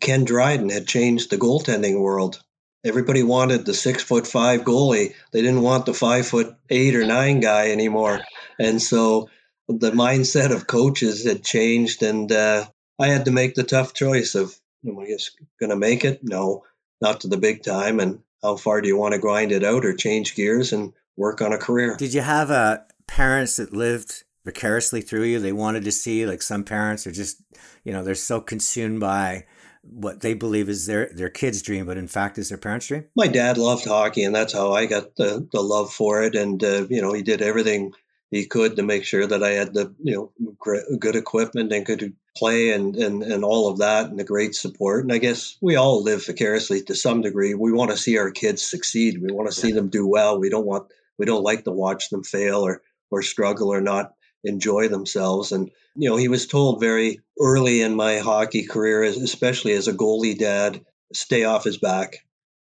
Ken 0.00 0.24
Dryden 0.24 0.70
had 0.70 0.86
changed 0.86 1.30
the 1.30 1.36
goaltending 1.36 2.00
world 2.00 2.42
Everybody 2.84 3.22
wanted 3.22 3.64
the 3.64 3.72
six 3.72 4.02
foot 4.02 4.26
five 4.26 4.60
goalie. 4.60 5.14
They 5.32 5.40
didn't 5.40 5.62
want 5.62 5.86
the 5.86 5.94
five 5.94 6.26
foot 6.26 6.54
eight 6.68 6.94
or 6.94 7.06
nine 7.06 7.40
guy 7.40 7.70
anymore. 7.70 8.20
And 8.58 8.80
so 8.80 9.30
the 9.68 9.90
mindset 9.92 10.54
of 10.54 10.66
coaches 10.66 11.24
had 11.24 11.42
changed. 11.42 12.02
And 12.02 12.30
uh, 12.30 12.66
I 12.98 13.08
had 13.08 13.24
to 13.26 13.30
make 13.30 13.54
the 13.54 13.62
tough 13.62 13.94
choice 13.94 14.34
of, 14.34 14.54
am 14.86 14.98
I 14.98 15.06
just 15.06 15.38
going 15.60 15.70
to 15.70 15.76
make 15.76 16.04
it? 16.04 16.20
No, 16.22 16.64
not 17.00 17.20
to 17.20 17.28
the 17.28 17.36
big 17.36 17.62
time. 17.62 18.00
And 18.00 18.20
how 18.42 18.56
far 18.56 18.80
do 18.80 18.88
you 18.88 18.96
want 18.96 19.14
to 19.14 19.20
grind 19.20 19.52
it 19.52 19.64
out 19.64 19.84
or 19.84 19.94
change 19.94 20.34
gears 20.34 20.72
and 20.72 20.92
work 21.16 21.40
on 21.40 21.52
a 21.52 21.58
career? 21.58 21.96
Did 21.96 22.14
you 22.14 22.20
have 22.20 22.50
uh, 22.50 22.78
parents 23.06 23.56
that 23.56 23.72
lived 23.72 24.24
vicariously 24.44 25.00
through 25.00 25.24
you? 25.24 25.40
They 25.40 25.52
wanted 25.52 25.84
to 25.84 25.92
see, 25.92 26.26
like 26.26 26.42
some 26.42 26.64
parents 26.64 27.06
are 27.06 27.12
just, 27.12 27.42
you 27.84 27.92
know, 27.92 28.04
they're 28.04 28.14
so 28.14 28.40
consumed 28.40 29.00
by 29.00 29.46
what 29.90 30.20
they 30.20 30.34
believe 30.34 30.68
is 30.68 30.86
their 30.86 31.10
their 31.12 31.28
kid's 31.28 31.62
dream, 31.62 31.86
but 31.86 31.98
in 31.98 32.08
fact 32.08 32.38
is 32.38 32.48
their 32.48 32.58
parents' 32.58 32.86
dream? 32.86 33.04
My 33.14 33.26
dad 33.26 33.58
loved 33.58 33.84
hockey, 33.84 34.24
and 34.24 34.34
that's 34.34 34.52
how 34.52 34.72
I 34.72 34.86
got 34.86 35.16
the 35.16 35.46
the 35.52 35.60
love 35.60 35.92
for 35.92 36.22
it. 36.22 36.34
And 36.34 36.62
uh, 36.62 36.86
you 36.88 37.02
know, 37.02 37.12
he 37.12 37.22
did 37.22 37.42
everything 37.42 37.92
he 38.34 38.46
could 38.46 38.74
to 38.76 38.82
make 38.82 39.04
sure 39.04 39.24
that 39.24 39.44
I 39.44 39.50
had 39.50 39.74
the 39.74 39.94
you 40.02 40.32
know 40.36 40.98
good 40.98 41.14
equipment 41.14 41.72
and 41.72 41.86
could 41.86 42.14
play 42.36 42.72
and 42.72 42.96
and 42.96 43.22
and 43.22 43.44
all 43.44 43.68
of 43.68 43.78
that, 43.78 44.10
and 44.10 44.18
the 44.18 44.24
great 44.24 44.56
support. 44.56 45.04
And 45.04 45.12
I 45.12 45.18
guess 45.18 45.56
we 45.62 45.76
all 45.76 46.02
live 46.02 46.26
vicariously 46.26 46.82
to 46.82 46.96
some 46.96 47.20
degree. 47.20 47.54
We 47.54 47.70
want 47.70 47.92
to 47.92 47.96
see 47.96 48.18
our 48.18 48.32
kids 48.32 48.62
succeed. 48.62 49.22
We 49.22 49.32
want 49.32 49.48
to 49.48 49.54
see 49.54 49.70
them 49.70 49.88
do 49.88 50.04
well. 50.06 50.40
We 50.40 50.50
don't 50.50 50.66
want 50.66 50.90
we 51.16 51.26
don't 51.26 51.44
like 51.44 51.62
to 51.64 51.70
watch 51.70 52.10
them 52.10 52.24
fail 52.24 52.62
or 52.62 52.82
or 53.08 53.22
struggle 53.22 53.72
or 53.72 53.80
not 53.80 54.14
enjoy 54.42 54.88
themselves. 54.88 55.52
And, 55.52 55.70
you 55.94 56.10
know, 56.10 56.16
he 56.16 56.26
was 56.26 56.48
told 56.48 56.80
very 56.80 57.20
early 57.40 57.82
in 57.82 57.94
my 57.94 58.18
hockey 58.18 58.66
career, 58.66 59.04
especially 59.04 59.72
as 59.72 59.86
a 59.86 59.92
goalie 59.92 60.36
dad, 60.36 60.84
stay 61.12 61.44
off 61.44 61.62
his 61.62 61.78
back. 61.78 62.16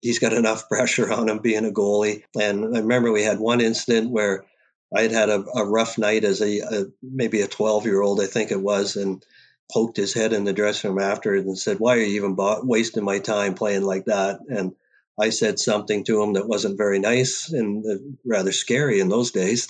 He's 0.00 0.20
got 0.20 0.32
enough 0.32 0.68
pressure 0.70 1.12
on 1.12 1.28
him 1.28 1.40
being 1.40 1.66
a 1.66 1.72
goalie. 1.72 2.22
And 2.40 2.76
I 2.76 2.80
remember 2.80 3.10
we 3.10 3.24
had 3.24 3.40
one 3.40 3.60
incident 3.60 4.10
where 4.10 4.44
I 4.94 5.02
had 5.02 5.12
had 5.12 5.28
a, 5.28 5.44
a 5.54 5.64
rough 5.64 5.98
night 5.98 6.24
as 6.24 6.40
a, 6.40 6.60
a 6.60 6.84
maybe 7.02 7.40
a 7.40 7.48
12 7.48 7.86
year 7.86 8.00
old, 8.00 8.20
I 8.20 8.26
think 8.26 8.50
it 8.50 8.60
was, 8.60 8.96
and 8.96 9.24
poked 9.72 9.96
his 9.96 10.14
head 10.14 10.32
in 10.32 10.44
the 10.44 10.52
dressing 10.52 10.90
room 10.90 11.00
after 11.00 11.34
it 11.34 11.44
and 11.44 11.58
said, 11.58 11.80
Why 11.80 11.96
are 11.96 12.00
you 12.00 12.22
even 12.22 12.36
wasting 12.38 13.04
my 13.04 13.18
time 13.18 13.54
playing 13.54 13.82
like 13.82 14.04
that? 14.06 14.40
And 14.48 14.74
I 15.18 15.30
said 15.30 15.58
something 15.58 16.04
to 16.04 16.22
him 16.22 16.34
that 16.34 16.48
wasn't 16.48 16.78
very 16.78 16.98
nice 16.98 17.50
and 17.50 17.84
uh, 17.84 17.96
rather 18.24 18.52
scary 18.52 19.00
in 19.00 19.08
those 19.08 19.30
days 19.30 19.66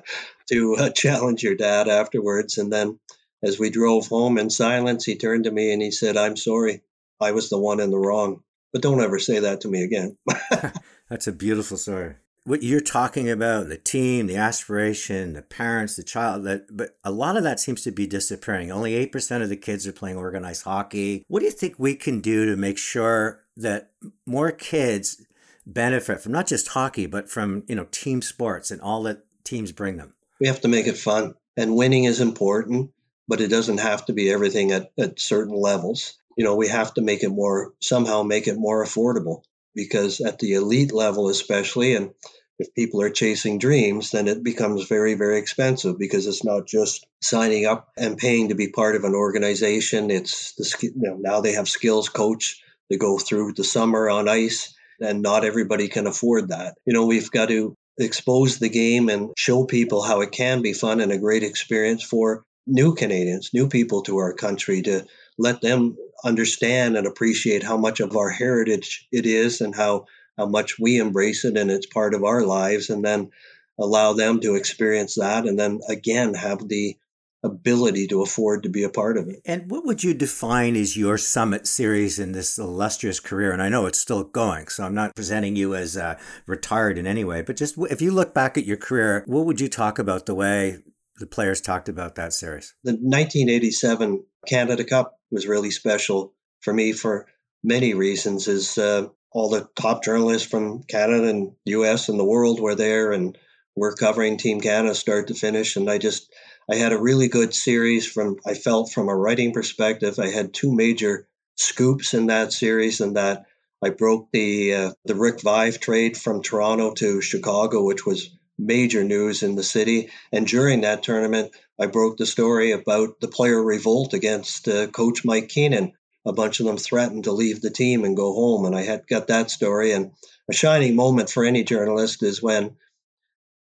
to 0.48 0.76
uh, 0.76 0.90
challenge 0.90 1.42
your 1.42 1.56
dad 1.56 1.88
afterwards. 1.88 2.58
And 2.58 2.72
then 2.72 3.00
as 3.42 3.58
we 3.58 3.70
drove 3.70 4.06
home 4.06 4.38
in 4.38 4.50
silence, 4.50 5.04
he 5.04 5.16
turned 5.16 5.44
to 5.44 5.50
me 5.50 5.72
and 5.72 5.82
he 5.82 5.90
said, 5.90 6.16
I'm 6.16 6.36
sorry. 6.36 6.82
I 7.20 7.32
was 7.32 7.50
the 7.50 7.58
one 7.58 7.80
in 7.80 7.90
the 7.90 7.98
wrong. 7.98 8.42
But 8.72 8.82
don't 8.82 9.00
ever 9.00 9.18
say 9.18 9.40
that 9.40 9.62
to 9.62 9.68
me 9.68 9.82
again. 9.82 10.16
That's 11.10 11.26
a 11.26 11.32
beautiful 11.32 11.76
story. 11.76 12.14
What 12.46 12.62
you're 12.62 12.80
talking 12.80 13.30
about, 13.30 13.68
the 13.68 13.78
team, 13.78 14.26
the 14.26 14.36
aspiration, 14.36 15.32
the 15.32 15.40
parents, 15.40 15.96
the 15.96 16.02
child, 16.02 16.44
that 16.44 16.76
but 16.76 16.98
a 17.02 17.10
lot 17.10 17.38
of 17.38 17.42
that 17.42 17.58
seems 17.58 17.80
to 17.82 17.90
be 17.90 18.06
disappearing. 18.06 18.70
Only 18.70 18.92
8% 19.06 19.42
of 19.42 19.48
the 19.48 19.56
kids 19.56 19.86
are 19.86 19.92
playing 19.92 20.18
organized 20.18 20.64
hockey. 20.64 21.24
What 21.26 21.40
do 21.40 21.46
you 21.46 21.50
think 21.50 21.76
we 21.78 21.94
can 21.94 22.20
do 22.20 22.44
to 22.44 22.56
make 22.56 22.76
sure 22.76 23.40
that 23.56 23.92
more 24.26 24.52
kids 24.52 25.24
benefit 25.66 26.20
from 26.20 26.32
not 26.32 26.46
just 26.46 26.68
hockey, 26.68 27.06
but 27.06 27.30
from, 27.30 27.64
you 27.66 27.74
know, 27.74 27.86
team 27.90 28.20
sports 28.20 28.70
and 28.70 28.80
all 28.82 29.02
that 29.04 29.24
teams 29.44 29.72
bring 29.72 29.96
them? 29.96 30.12
We 30.38 30.46
have 30.48 30.60
to 30.60 30.68
make 30.68 30.86
it 30.86 30.98
fun. 30.98 31.34
And 31.56 31.76
winning 31.76 32.04
is 32.04 32.20
important, 32.20 32.90
but 33.26 33.40
it 33.40 33.48
doesn't 33.48 33.78
have 33.78 34.04
to 34.06 34.12
be 34.12 34.30
everything 34.30 34.72
at, 34.72 34.92
at 34.98 35.18
certain 35.18 35.54
levels. 35.54 36.18
You 36.36 36.44
know, 36.44 36.56
we 36.56 36.68
have 36.68 36.92
to 36.94 37.00
make 37.00 37.22
it 37.22 37.30
more, 37.30 37.72
somehow 37.80 38.22
make 38.22 38.48
it 38.48 38.58
more 38.58 38.84
affordable 38.84 39.44
because 39.74 40.20
at 40.20 40.38
the 40.38 40.54
elite 40.54 40.92
level, 40.92 41.28
especially, 41.28 41.94
and 41.94 42.12
if 42.58 42.74
people 42.74 43.02
are 43.02 43.10
chasing 43.10 43.58
dreams, 43.58 44.10
then 44.10 44.28
it 44.28 44.44
becomes 44.44 44.86
very, 44.86 45.14
very 45.14 45.38
expensive 45.38 45.98
because 45.98 46.26
it's 46.26 46.44
not 46.44 46.66
just 46.66 47.06
signing 47.20 47.66
up 47.66 47.88
and 47.96 48.16
paying 48.16 48.48
to 48.48 48.54
be 48.54 48.68
part 48.68 48.94
of 48.94 49.04
an 49.04 49.14
organization. 49.14 50.10
It's 50.10 50.54
the 50.54 50.78
you 50.82 50.92
know, 50.96 51.16
now 51.18 51.40
they 51.40 51.52
have 51.52 51.68
skills 51.68 52.08
coach 52.08 52.62
to 52.92 52.98
go 52.98 53.18
through 53.18 53.54
the 53.54 53.64
summer 53.64 54.08
on 54.08 54.28
ice, 54.28 54.74
and 55.00 55.22
not 55.22 55.44
everybody 55.44 55.88
can 55.88 56.06
afford 56.06 56.48
that. 56.48 56.76
You 56.84 56.92
know, 56.92 57.06
we've 57.06 57.30
got 57.30 57.48
to 57.48 57.74
expose 57.98 58.58
the 58.58 58.68
game 58.68 59.08
and 59.08 59.30
show 59.36 59.64
people 59.64 60.02
how 60.02 60.20
it 60.20 60.32
can 60.32 60.62
be 60.62 60.72
fun 60.72 61.00
and 61.00 61.12
a 61.12 61.18
great 61.18 61.42
experience 61.42 62.02
for 62.02 62.44
new 62.66 62.94
Canadians, 62.94 63.50
new 63.52 63.68
people 63.68 64.02
to 64.02 64.18
our 64.18 64.32
country 64.32 64.82
to 64.82 65.04
let 65.38 65.60
them 65.60 65.96
understand 66.24 66.96
and 66.96 67.06
appreciate 67.06 67.62
how 67.62 67.76
much 67.76 68.00
of 68.00 68.16
our 68.16 68.30
heritage 68.30 69.06
it 69.12 69.26
is 69.26 69.60
and 69.60 69.74
how 69.74 70.06
how 70.36 70.46
much 70.46 70.78
we 70.80 70.98
embrace 70.98 71.44
it 71.44 71.56
and 71.56 71.70
it's 71.70 71.86
part 71.86 72.14
of 72.14 72.24
our 72.24 72.42
lives 72.42 72.90
and 72.90 73.04
then 73.04 73.30
allow 73.78 74.12
them 74.12 74.40
to 74.40 74.56
experience 74.56 75.16
that 75.16 75.46
and 75.46 75.58
then 75.58 75.80
again 75.88 76.34
have 76.34 76.66
the 76.68 76.96
ability 77.44 78.06
to 78.06 78.22
afford 78.22 78.62
to 78.62 78.68
be 78.70 78.82
a 78.82 78.88
part 78.88 79.18
of 79.18 79.28
it. 79.28 79.40
And 79.44 79.70
what 79.70 79.84
would 79.84 80.02
you 80.02 80.14
define 80.14 80.76
as 80.76 80.96
your 80.96 81.18
summit 81.18 81.66
series 81.66 82.18
in 82.18 82.32
this 82.32 82.58
illustrious 82.58 83.20
career? 83.20 83.52
And 83.52 83.62
I 83.62 83.68
know 83.68 83.86
it's 83.86 83.98
still 83.98 84.24
going, 84.24 84.68
so 84.68 84.82
I'm 84.84 84.94
not 84.94 85.14
presenting 85.14 85.54
you 85.54 85.74
as 85.74 85.96
uh, 85.96 86.18
retired 86.46 86.96
in 86.96 87.06
any 87.06 87.22
way, 87.22 87.42
but 87.42 87.56
just 87.56 87.76
if 87.90 88.00
you 88.00 88.10
look 88.10 88.32
back 88.32 88.56
at 88.56 88.64
your 88.64 88.78
career, 88.78 89.24
what 89.26 89.44
would 89.44 89.60
you 89.60 89.68
talk 89.68 89.98
about 89.98 90.24
the 90.24 90.34
way 90.34 90.78
the 91.18 91.26
players 91.26 91.60
talked 91.60 91.88
about 91.88 92.16
that 92.16 92.32
series? 92.32 92.74
The 92.84 92.92
1987 92.92 94.24
Canada 94.46 94.84
Cup 94.84 95.18
was 95.30 95.46
really 95.46 95.70
special 95.70 96.34
for 96.60 96.72
me 96.72 96.92
for 96.92 97.26
many 97.62 97.94
reasons. 97.94 98.48
Is 98.48 98.78
uh, 98.78 99.08
all 99.32 99.50
the 99.50 99.68
top 99.76 100.04
journalists 100.04 100.48
from 100.48 100.82
Canada 100.84 101.28
and 101.28 101.52
U.S. 101.66 102.08
and 102.08 102.18
the 102.18 102.24
world 102.24 102.60
were 102.60 102.74
there, 102.74 103.12
and 103.12 103.36
we're 103.76 103.94
covering 103.94 104.36
Team 104.36 104.60
Canada 104.60 104.94
start 104.94 105.28
to 105.28 105.34
finish, 105.34 105.76
and 105.76 105.90
I 105.90 105.98
just 105.98 106.32
I 106.70 106.76
had 106.76 106.92
a 106.92 107.00
really 107.00 107.28
good 107.28 107.54
series 107.54 108.06
from 108.06 108.36
I 108.46 108.54
felt 108.54 108.92
from 108.92 109.08
a 109.08 109.16
writing 109.16 109.52
perspective. 109.52 110.18
I 110.18 110.28
had 110.28 110.54
two 110.54 110.74
major 110.74 111.26
scoops 111.56 112.14
in 112.14 112.26
that 112.26 112.52
series, 112.52 113.00
and 113.00 113.16
that 113.16 113.44
I 113.82 113.90
broke 113.90 114.28
the 114.32 114.74
uh, 114.74 114.92
the 115.04 115.14
Rick 115.14 115.40
Vaive 115.40 115.80
trade 115.80 116.16
from 116.16 116.42
Toronto 116.42 116.94
to 116.94 117.20
Chicago, 117.20 117.84
which 117.84 118.06
was 118.06 118.30
major 118.58 119.04
news 119.04 119.42
in 119.42 119.56
the 119.56 119.62
city. 119.62 120.10
And 120.32 120.46
during 120.46 120.82
that 120.82 121.02
tournament, 121.02 121.52
I 121.80 121.86
broke 121.86 122.16
the 122.16 122.26
story 122.26 122.72
about 122.72 123.20
the 123.20 123.28
player 123.28 123.62
revolt 123.62 124.14
against 124.14 124.68
uh, 124.68 124.86
Coach 124.88 125.24
Mike 125.24 125.48
Keenan. 125.48 125.92
A 126.26 126.32
bunch 126.32 126.60
of 126.60 126.66
them 126.66 126.78
threatened 126.78 127.24
to 127.24 127.32
leave 127.32 127.60
the 127.60 127.70
team 127.70 128.04
and 128.04 128.16
go 128.16 128.32
home, 128.32 128.64
and 128.64 128.74
I 128.74 128.82
had 128.82 129.06
got 129.06 129.26
that 129.26 129.50
story. 129.50 129.92
And 129.92 130.12
a 130.48 130.54
shining 130.54 130.96
moment 130.96 131.28
for 131.30 131.44
any 131.44 131.64
journalist 131.64 132.22
is 132.22 132.42
when, 132.42 132.76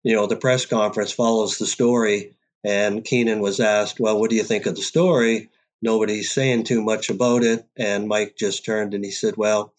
you 0.04 0.16
know, 0.16 0.28
the 0.28 0.38
press 0.38 0.66
conference 0.66 1.12
follows 1.12 1.58
the 1.58 1.68
story 1.68 2.36
and 2.64 3.04
Keenan 3.04 3.42
was 3.42 3.60
asked, 3.60 4.00
Well, 4.00 4.20
what 4.20 4.30
do 4.30 4.36
you 4.36 4.44
think 4.44 4.66
of 4.66 4.76
the 4.76 4.82
story? 4.82 5.50
Nobody's 5.82 6.32
saying 6.32 6.64
too 6.64 6.82
much 6.82 7.10
about 7.10 7.44
it. 7.44 7.68
And 7.76 8.08
Mike 8.08 8.36
just 8.38 8.66
turned 8.66 8.94
and 8.94 9.04
he 9.04 9.12
said, 9.12 9.36
Well, 9.36 9.74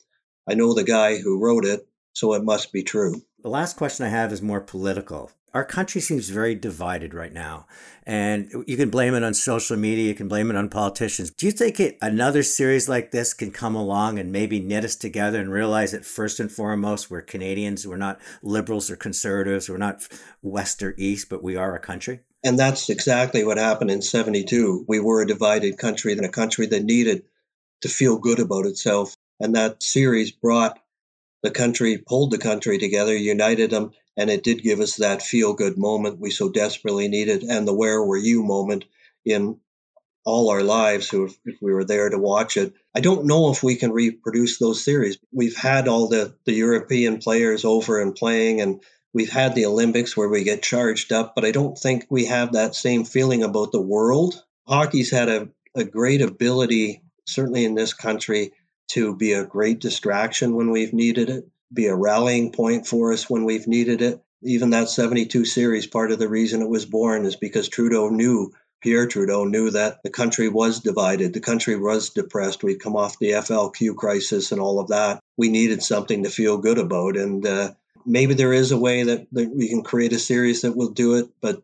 I 0.49 0.55
know 0.55 0.75
the 0.75 0.85
guy 0.85 1.17
who 1.17 1.41
wrote 1.41 1.65
it, 1.65 1.87
so 2.13 2.35
it 2.35 2.45
must 2.45 2.73
be 2.73 2.83
true. 2.83 3.23
The 3.45 3.51
last 3.51 3.77
question 3.77 4.07
I 4.07 4.09
have 4.09 4.33
is 4.33 4.41
more 4.41 4.63
political. 4.63 5.31
Our 5.53 5.67
country 5.67 6.01
seems 6.01 6.31
very 6.31 6.55
divided 6.55 7.13
right 7.13 7.33
now, 7.33 7.67
and 8.07 8.51
you 8.67 8.79
can 8.79 8.89
blame 8.89 9.13
it 9.13 9.23
on 9.23 9.35
social 9.35 9.77
media, 9.77 10.09
you 10.09 10.15
can 10.15 10.29
blame 10.29 10.49
it 10.49 10.57
on 10.57 10.71
politicians. 10.71 11.31
Do 11.31 11.45
you 11.45 11.53
think 11.53 11.79
it, 11.79 11.99
another 12.01 12.43
series 12.43 12.89
like 12.89 13.11
this 13.11 13.35
can 13.35 13.51
come 13.51 13.75
along 13.75 14.19
and 14.19 14.33
maybe 14.33 14.61
knit 14.61 14.83
us 14.83 14.97
together 14.97 15.43
and 15.43 15.53
realize 15.53 15.93
that 15.93 16.07
first 16.07 16.41
and 16.41 16.51
foremost, 16.51 17.11
we're 17.11 17.21
Canadians, 17.21 17.87
we're 17.87 17.99
not 17.99 18.19
liberals 18.43 18.91
or 18.91 18.97
conservatives, 18.97 19.69
we're 19.69 19.77
not 19.77 20.09
west 20.41 20.83
or 20.83 20.95
east, 20.97 21.29
but 21.29 21.43
we 21.43 21.55
are 21.55 21.77
a 21.77 21.81
country? 21.81 22.21
And 22.43 22.59
that's 22.59 22.89
exactly 22.89 23.45
what 23.45 23.59
happened 23.59 23.91
in 23.91 24.01
72. 24.01 24.87
We 24.89 25.01
were 25.01 25.21
a 25.21 25.27
divided 25.27 25.77
country 25.77 26.15
and 26.15 26.25
a 26.25 26.31
country 26.31 26.65
that 26.69 26.83
needed 26.83 27.25
to 27.83 27.91
feel 27.91 28.17
good 28.17 28.39
about 28.39 28.65
itself. 28.65 29.19
And 29.39 29.55
that 29.55 29.83
series 29.83 30.31
brought 30.31 30.79
the 31.45 31.51
country, 31.51 31.99
pulled 31.99 32.31
the 32.31 32.39
country 32.39 32.79
together, 32.79 33.15
united 33.15 33.71
them, 33.71 33.91
and 34.17 34.31
it 34.31 34.43
did 34.43 34.63
give 34.63 34.81
us 34.81 34.97
that 34.97 35.21
feel 35.21 35.53
good 35.53 35.77
moment 35.77 36.19
we 36.19 36.31
so 36.31 36.49
desperately 36.49 37.07
needed 37.07 37.43
and 37.43 37.69
the 37.69 37.75
where 37.75 38.03
were 38.03 38.17
you 38.17 38.43
moment 38.43 38.87
in 39.27 39.61
all 40.25 40.49
our 40.49 40.63
lives 40.63 41.13
if, 41.13 41.37
if 41.45 41.57
we 41.61 41.75
were 41.75 41.85
there 41.85 42.09
to 42.09 42.17
watch 42.17 42.57
it. 42.57 42.73
I 42.97 43.01
don't 43.01 43.27
know 43.27 43.51
if 43.51 43.63
we 43.63 43.77
can 43.77 43.93
reproduce 43.93 44.59
those 44.59 44.83
series. 44.83 45.19
We've 45.33 45.55
had 45.55 45.87
all 45.87 46.09
the, 46.09 46.35
the 46.47 46.55
European 46.55 47.19
players 47.19 47.67
over 47.67 48.01
and 48.01 48.15
playing, 48.15 48.63
and 48.63 48.83
we've 49.13 49.31
had 49.31 49.55
the 49.55 49.67
Olympics 49.67 50.17
where 50.17 50.31
we 50.31 50.45
get 50.45 50.63
charged 50.63 51.13
up, 51.13 51.35
but 51.35 51.45
I 51.45 51.51
don't 51.51 51.77
think 51.77 52.07
we 52.09 52.25
have 52.25 52.53
that 52.53 52.75
same 52.75 53.05
feeling 53.05 53.43
about 53.43 53.71
the 53.71 53.83
world. 53.83 54.43
Hockey's 54.67 55.11
had 55.11 55.29
a, 55.29 55.49
a 55.75 55.85
great 55.85 56.23
ability, 56.23 57.03
certainly 57.27 57.67
in 57.67 57.75
this 57.75 57.93
country, 57.93 58.53
to 58.89 59.15
be 59.15 59.33
a 59.33 59.45
great 59.45 59.81
distraction 59.81 60.55
when 60.55 60.71
we've 60.71 60.93
needed 60.93 61.31
it, 61.31 61.49
be 61.73 61.87
a 61.87 61.95
rallying 61.95 62.53
point 62.53 62.87
for 62.87 63.13
us 63.13 63.29
when 63.29 63.45
we've 63.45 63.67
needed 63.67 64.03
it. 64.03 64.23
Even 64.43 64.71
that 64.71 64.89
72 64.89 65.45
series, 65.45 65.87
part 65.87 66.13
of 66.13 66.19
the 66.19 66.29
reason 66.29 66.61
it 66.61 66.69
was 66.69 66.85
born 66.85 67.25
is 67.25 67.37
because 67.37 67.69
Trudeau 67.69 68.11
knew, 68.11 68.53
Pierre 68.83 69.07
Trudeau 69.07 69.45
knew 69.45 69.71
that 69.71 70.03
the 70.03 70.11
country 70.11 70.49
was 70.49 70.81
divided. 70.81 71.33
The 71.33 71.41
country 71.41 71.77
was 71.77 72.11
depressed. 72.11 72.63
We'd 72.63 72.83
come 72.83 72.97
off 72.97 73.19
the 73.19 73.31
FLQ 73.31 73.97
crisis 73.97 74.53
and 74.53 74.61
all 74.61 74.79
of 74.79 74.89
that. 74.89 75.21
We 75.39 75.49
needed 75.49 75.83
something 75.83 76.25
to 76.25 76.31
feel 76.31 76.59
good 76.59 76.79
about. 76.79 77.17
And 77.17 77.47
uh, 77.47 77.73
maybe 78.05 78.35
there 78.35 78.53
is 78.53 78.71
a 78.71 78.79
way 78.79 79.05
that, 79.05 79.27
that 79.33 79.51
we 79.51 79.69
can 79.71 79.83
create 79.83 80.13
a 80.13 80.19
series 80.19 80.61
that 80.61 80.77
will 80.77 80.91
do 80.91 81.15
it, 81.15 81.29
but 81.41 81.63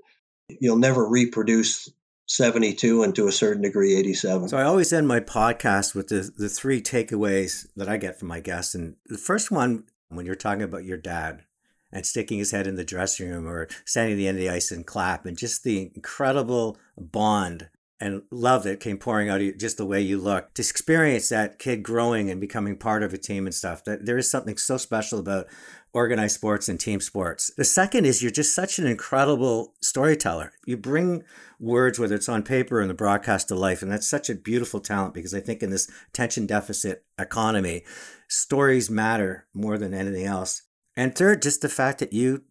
you'll 0.49 0.79
never 0.79 1.07
reproduce 1.07 1.91
72 2.31 3.03
and 3.03 3.13
to 3.17 3.27
a 3.27 3.33
certain 3.33 3.63
degree 3.63 3.97
87. 3.97 4.51
So 4.51 4.57
I 4.57 4.63
always 4.63 4.93
end 4.93 5.09
my 5.09 5.19
podcast 5.19 5.97
with 5.97 6.07
the, 6.07 6.31
the 6.37 6.49
three 6.49 6.81
takeaways 6.81 7.67
that 7.75 7.89
I 7.89 7.97
get 7.97 8.21
from 8.21 8.29
my 8.29 8.39
guests. 8.39 8.73
And 8.73 8.95
the 9.07 9.19
first 9.19 9.51
one, 9.51 9.83
when 10.11 10.27
you're 10.27 10.37
talking 10.37 10.63
about 10.63 10.85
your 10.85 10.97
dad 10.97 11.43
and 11.91 12.07
sticking 12.07 12.39
his 12.39 12.53
head 12.53 12.69
in 12.69 12.77
the 12.77 12.85
dressing 12.85 13.29
room 13.29 13.49
or 13.49 13.67
standing 13.85 14.13
at 14.13 14.17
the 14.17 14.29
end 14.29 14.39
of 14.39 14.43
the 14.45 14.51
ice 14.51 14.71
and 14.71 14.87
clap 14.87 15.27
and 15.27 15.37
just 15.37 15.65
the 15.65 15.91
incredible 15.97 16.79
bond 16.97 17.69
and 17.99 18.23
love 18.31 18.63
that 18.63 18.79
came 18.79 18.97
pouring 18.97 19.29
out 19.29 19.41
of 19.41 19.43
you, 19.43 19.53
just 19.53 19.77
the 19.77 19.85
way 19.85 20.01
you 20.01 20.17
look. 20.17 20.55
To 20.55 20.63
experience 20.63 21.31
that 21.31 21.59
kid 21.59 21.83
growing 21.83 22.31
and 22.31 22.41
becoming 22.41 22.77
part 22.77 23.03
of 23.03 23.13
a 23.13 23.19
team 23.19 23.45
and 23.45 23.55
stuff, 23.55 23.83
that 23.85 24.07
there 24.07 24.17
is 24.17 24.31
something 24.31 24.57
so 24.57 24.77
special 24.77 25.19
about 25.19 25.49
organized 25.93 26.35
sports 26.35 26.69
and 26.69 26.79
team 26.79 27.01
sports. 27.01 27.53
The 27.57 27.65
second 27.65 28.07
is 28.07 28.23
you're 28.23 28.31
just 28.31 28.55
such 28.55 28.79
an 28.79 28.87
incredible 28.87 29.75
storyteller. 29.81 30.53
You 30.67 30.77
bring 30.77 31.25
words, 31.59 31.99
whether 31.99 32.15
it's 32.15 32.29
on 32.29 32.43
paper 32.43 32.79
or 32.79 32.83
in 32.83 32.89
the 32.89 32.95
broadcast 32.95 33.49
to 33.49 33.55
life, 33.55 33.83
and 33.83 33.91
that's 33.91 34.09
such 34.09 34.31
a 34.31 34.35
beautiful 34.35 34.81
talent 34.81 35.15
because 35.15 35.35
I 35.35 35.41
think 35.41 35.63
in 35.63 35.71
this 35.71 35.91
attention 36.09 36.47
deficit 36.47 37.05
economy, 37.19 37.83
stories 38.29 38.91
matter 38.91 39.47
more 39.53 39.79
than 39.79 39.95
anything 39.95 40.25
else. 40.25 40.63
And 40.97 41.15
third, 41.15 41.43
just 41.43 41.63
the 41.63 41.69
fact 41.69 41.99
that 41.99 42.13
you 42.13 42.43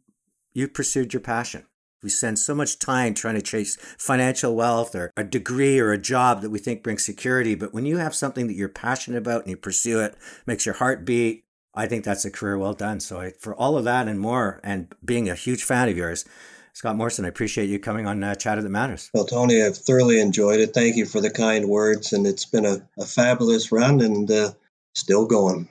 you 0.54 0.68
pursued 0.68 1.14
your 1.14 1.22
passion. 1.22 1.66
We 2.02 2.10
spend 2.10 2.40
so 2.40 2.56
much 2.56 2.80
time 2.80 3.14
trying 3.14 3.36
to 3.36 3.42
chase 3.42 3.76
financial 3.98 4.56
wealth 4.56 4.96
or 4.96 5.12
a 5.18 5.24
degree 5.24 5.80
or 5.80 5.92
a 5.92 5.98
job 5.98 6.42
that 6.42 6.50
we 6.50 6.58
think 6.58 6.82
brings 6.82 7.06
security. 7.06 7.56
But 7.56 7.74
when 7.74 7.86
you 7.86 7.98
have 7.98 8.16
something 8.16 8.48
that 8.48 8.56
you're 8.56 8.70
passionate 8.70 9.18
about 9.18 9.42
and 9.42 9.50
you 9.50 9.58
pursue 9.58 10.00
it, 10.00 10.16
makes 10.46 10.66
your 10.66 10.76
heart 10.76 11.06
beat, 11.06 11.44
I 11.74 11.88
think 11.88 12.04
that's 12.04 12.26
a 12.26 12.32
career 12.32 12.58
well 12.58 12.74
done. 12.74 13.00
So 13.00 13.20
I, 13.22 13.32
for 13.40 13.56
all 13.56 13.78
of 13.78 13.84
that 13.86 14.08
and 14.08 14.20
more, 14.20 14.60
and 14.64 14.94
being 15.04 15.30
a 15.30 15.36
huge 15.36 15.64
fan 15.64 15.90
of 15.90 15.98
yours, 15.98 16.26
Scott 16.74 16.96
Morrison, 16.96 17.26
I 17.26 17.30
appreciate 17.30 17.70
you 17.70 17.80
coming 17.80 18.08
on 18.08 18.24
uh, 18.24 18.36
Chatter 18.36 18.62
That 18.62 18.70
Matters. 18.70 19.10
Well, 19.14 19.26
Tony, 19.26 19.62
I've 19.62 19.78
thoroughly 19.78 20.20
enjoyed 20.20 20.60
it. 20.60 20.74
Thank 20.74 20.96
you 20.96 21.06
for 21.06 21.20
the 21.20 21.30
kind 21.30 21.68
words, 21.68 22.14
and 22.14 22.26
it's 22.26 22.46
been 22.46 22.66
a, 22.66 22.88
a 22.98 23.06
fabulous 23.06 23.72
run 23.72 24.02
and 24.02 24.30
uh, 24.30 24.52
still 24.96 25.26
going. 25.26 25.68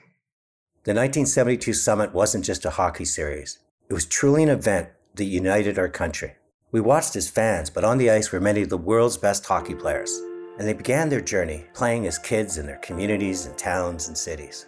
The 0.83 0.93
1972 0.93 1.73
summit 1.73 2.13
wasn't 2.13 2.45
just 2.45 2.65
a 2.65 2.69
hockey 2.69 3.05
series, 3.05 3.59
it 3.89 3.93
was 3.93 4.05
truly 4.05 4.43
an 4.43 4.49
event 4.49 4.89
that 5.15 5.25
united 5.25 5.79
our 5.79 5.89
country. 5.89 6.35
We 6.71 6.79
watched 6.79 7.15
as 7.15 7.29
fans, 7.29 7.71
but 7.71 7.83
on 7.83 7.97
the 7.97 8.11
ice 8.11 8.31
were 8.31 8.39
many 8.39 8.61
of 8.61 8.69
the 8.69 8.77
world's 8.77 9.17
best 9.17 9.45
hockey 9.45 9.73
players, 9.73 10.11
and 10.59 10.67
they 10.67 10.73
began 10.73 11.09
their 11.09 11.21
journey 11.21 11.65
playing 11.73 12.05
as 12.05 12.19
kids 12.19 12.59
in 12.59 12.67
their 12.67 12.77
communities 12.77 13.47
and 13.47 13.57
towns 13.57 14.07
and 14.07 14.17
cities. 14.17 14.67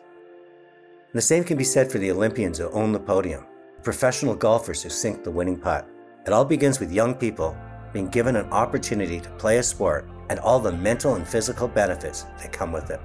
And 1.11 1.17
the 1.17 1.21
same 1.21 1.43
can 1.43 1.57
be 1.57 1.65
said 1.65 1.91
for 1.91 1.97
the 1.97 2.09
Olympians 2.09 2.57
who 2.57 2.69
own 2.69 2.93
the 2.93 2.99
podium, 2.99 3.45
professional 3.83 4.33
golfers 4.33 4.81
who 4.81 4.89
sink 4.89 5.25
the 5.25 5.31
winning 5.31 5.59
putt. 5.59 5.85
It 6.25 6.31
all 6.31 6.45
begins 6.45 6.79
with 6.79 6.89
young 6.89 7.15
people 7.15 7.57
being 7.91 8.07
given 8.07 8.37
an 8.37 8.45
opportunity 8.51 9.19
to 9.19 9.29
play 9.31 9.57
a 9.57 9.63
sport 9.63 10.09
and 10.29 10.39
all 10.39 10.57
the 10.57 10.71
mental 10.71 11.15
and 11.15 11.27
physical 11.27 11.67
benefits 11.67 12.23
that 12.37 12.53
come 12.53 12.71
with 12.71 12.89
it. 12.91 13.01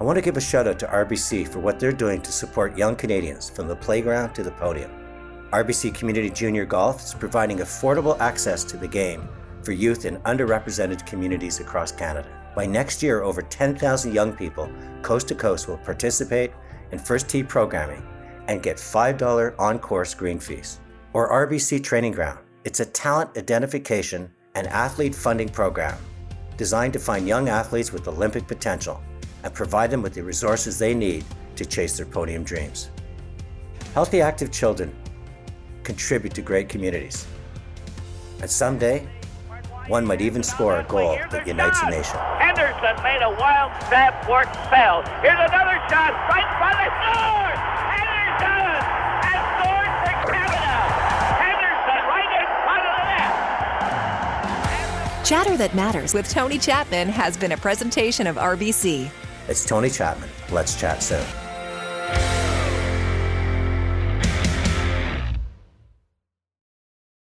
I 0.00 0.04
want 0.04 0.16
to 0.16 0.22
give 0.22 0.38
a 0.38 0.40
shout 0.40 0.66
out 0.66 0.78
to 0.78 0.86
RBC 0.86 1.46
for 1.46 1.60
what 1.60 1.78
they're 1.78 1.92
doing 1.92 2.22
to 2.22 2.32
support 2.32 2.78
young 2.78 2.96
Canadians 2.96 3.50
from 3.50 3.68
the 3.68 3.76
playground 3.76 4.32
to 4.34 4.42
the 4.42 4.52
podium. 4.52 4.90
RBC 5.50 5.94
Community 5.94 6.30
Junior 6.30 6.64
Golf 6.64 7.04
is 7.04 7.12
providing 7.12 7.58
affordable 7.58 8.18
access 8.18 8.64
to 8.64 8.78
the 8.78 8.88
game 8.88 9.28
for 9.62 9.72
youth 9.72 10.06
in 10.06 10.16
underrepresented 10.20 11.04
communities 11.04 11.60
across 11.60 11.92
Canada. 11.92 12.30
By 12.56 12.64
next 12.64 13.02
year, 13.02 13.22
over 13.22 13.42
10,000 13.42 14.14
young 14.14 14.32
people 14.32 14.72
coast 15.02 15.28
to 15.28 15.34
coast 15.34 15.68
will 15.68 15.76
participate 15.76 16.52
in 16.92 16.98
First 16.98 17.28
Tee 17.28 17.42
programming 17.42 18.02
and 18.48 18.62
get 18.62 18.76
$5 18.76 19.54
on 19.58 19.78
course 19.78 20.14
green 20.14 20.38
fees. 20.38 20.80
Or 21.12 21.30
RBC 21.46 21.82
Training 21.82 22.12
Ground. 22.12 22.38
It's 22.64 22.80
a 22.80 22.86
talent 22.86 23.36
identification 23.36 24.30
and 24.54 24.66
athlete 24.68 25.14
funding 25.14 25.48
program 25.48 25.98
designed 26.56 26.92
to 26.92 26.98
find 26.98 27.26
young 27.26 27.48
athletes 27.48 27.92
with 27.92 28.06
Olympic 28.08 28.46
potential 28.46 29.02
and 29.42 29.52
provide 29.52 29.90
them 29.90 30.02
with 30.02 30.14
the 30.14 30.22
resources 30.22 30.78
they 30.78 30.94
need 30.94 31.24
to 31.56 31.64
chase 31.64 31.96
their 31.96 32.06
podium 32.06 32.44
dreams. 32.44 32.90
Healthy, 33.94 34.20
active 34.20 34.52
children 34.52 34.94
contribute 35.82 36.34
to 36.34 36.42
great 36.42 36.68
communities. 36.68 37.26
And 38.40 38.50
someday, 38.50 39.08
one 39.88 40.04
might 40.06 40.20
even 40.20 40.42
score 40.42 40.80
a 40.80 40.84
goal 40.84 41.16
that 41.30 41.46
unites 41.46 41.80
a 41.82 41.90
nation. 41.90 42.18
Henderson 42.38 43.02
made 43.02 43.22
a 43.22 43.30
wild 43.30 43.72
stab 43.86 44.24
for 44.24 44.44
fell. 44.70 45.02
Here's 45.22 45.38
another 45.38 45.78
shot 45.90 46.12
right 46.30 46.46
by 46.60 46.72
the 46.78 46.88
score! 47.02 47.52
Henderson 47.90 48.78
has 49.26 49.42
scored 49.58 49.92
for 50.02 50.14
Canada! 50.30 50.72
Henderson 51.42 52.00
right 52.08 52.32
in 52.38 52.46
front 52.64 52.84
of 52.86 52.92
the 52.96 53.04
net! 55.18 55.26
Chatter 55.26 55.56
That 55.56 55.74
Matters 55.74 56.14
with 56.14 56.28
Tony 56.28 56.58
Chapman 56.58 57.08
has 57.08 57.36
been 57.36 57.52
a 57.52 57.56
presentation 57.56 58.26
of 58.26 58.36
RBC. 58.36 59.10
It's 59.48 59.64
Tony 59.66 59.90
Chapman. 59.90 60.28
Let's 60.50 60.78
chat 60.78 61.02
soon. 61.02 61.24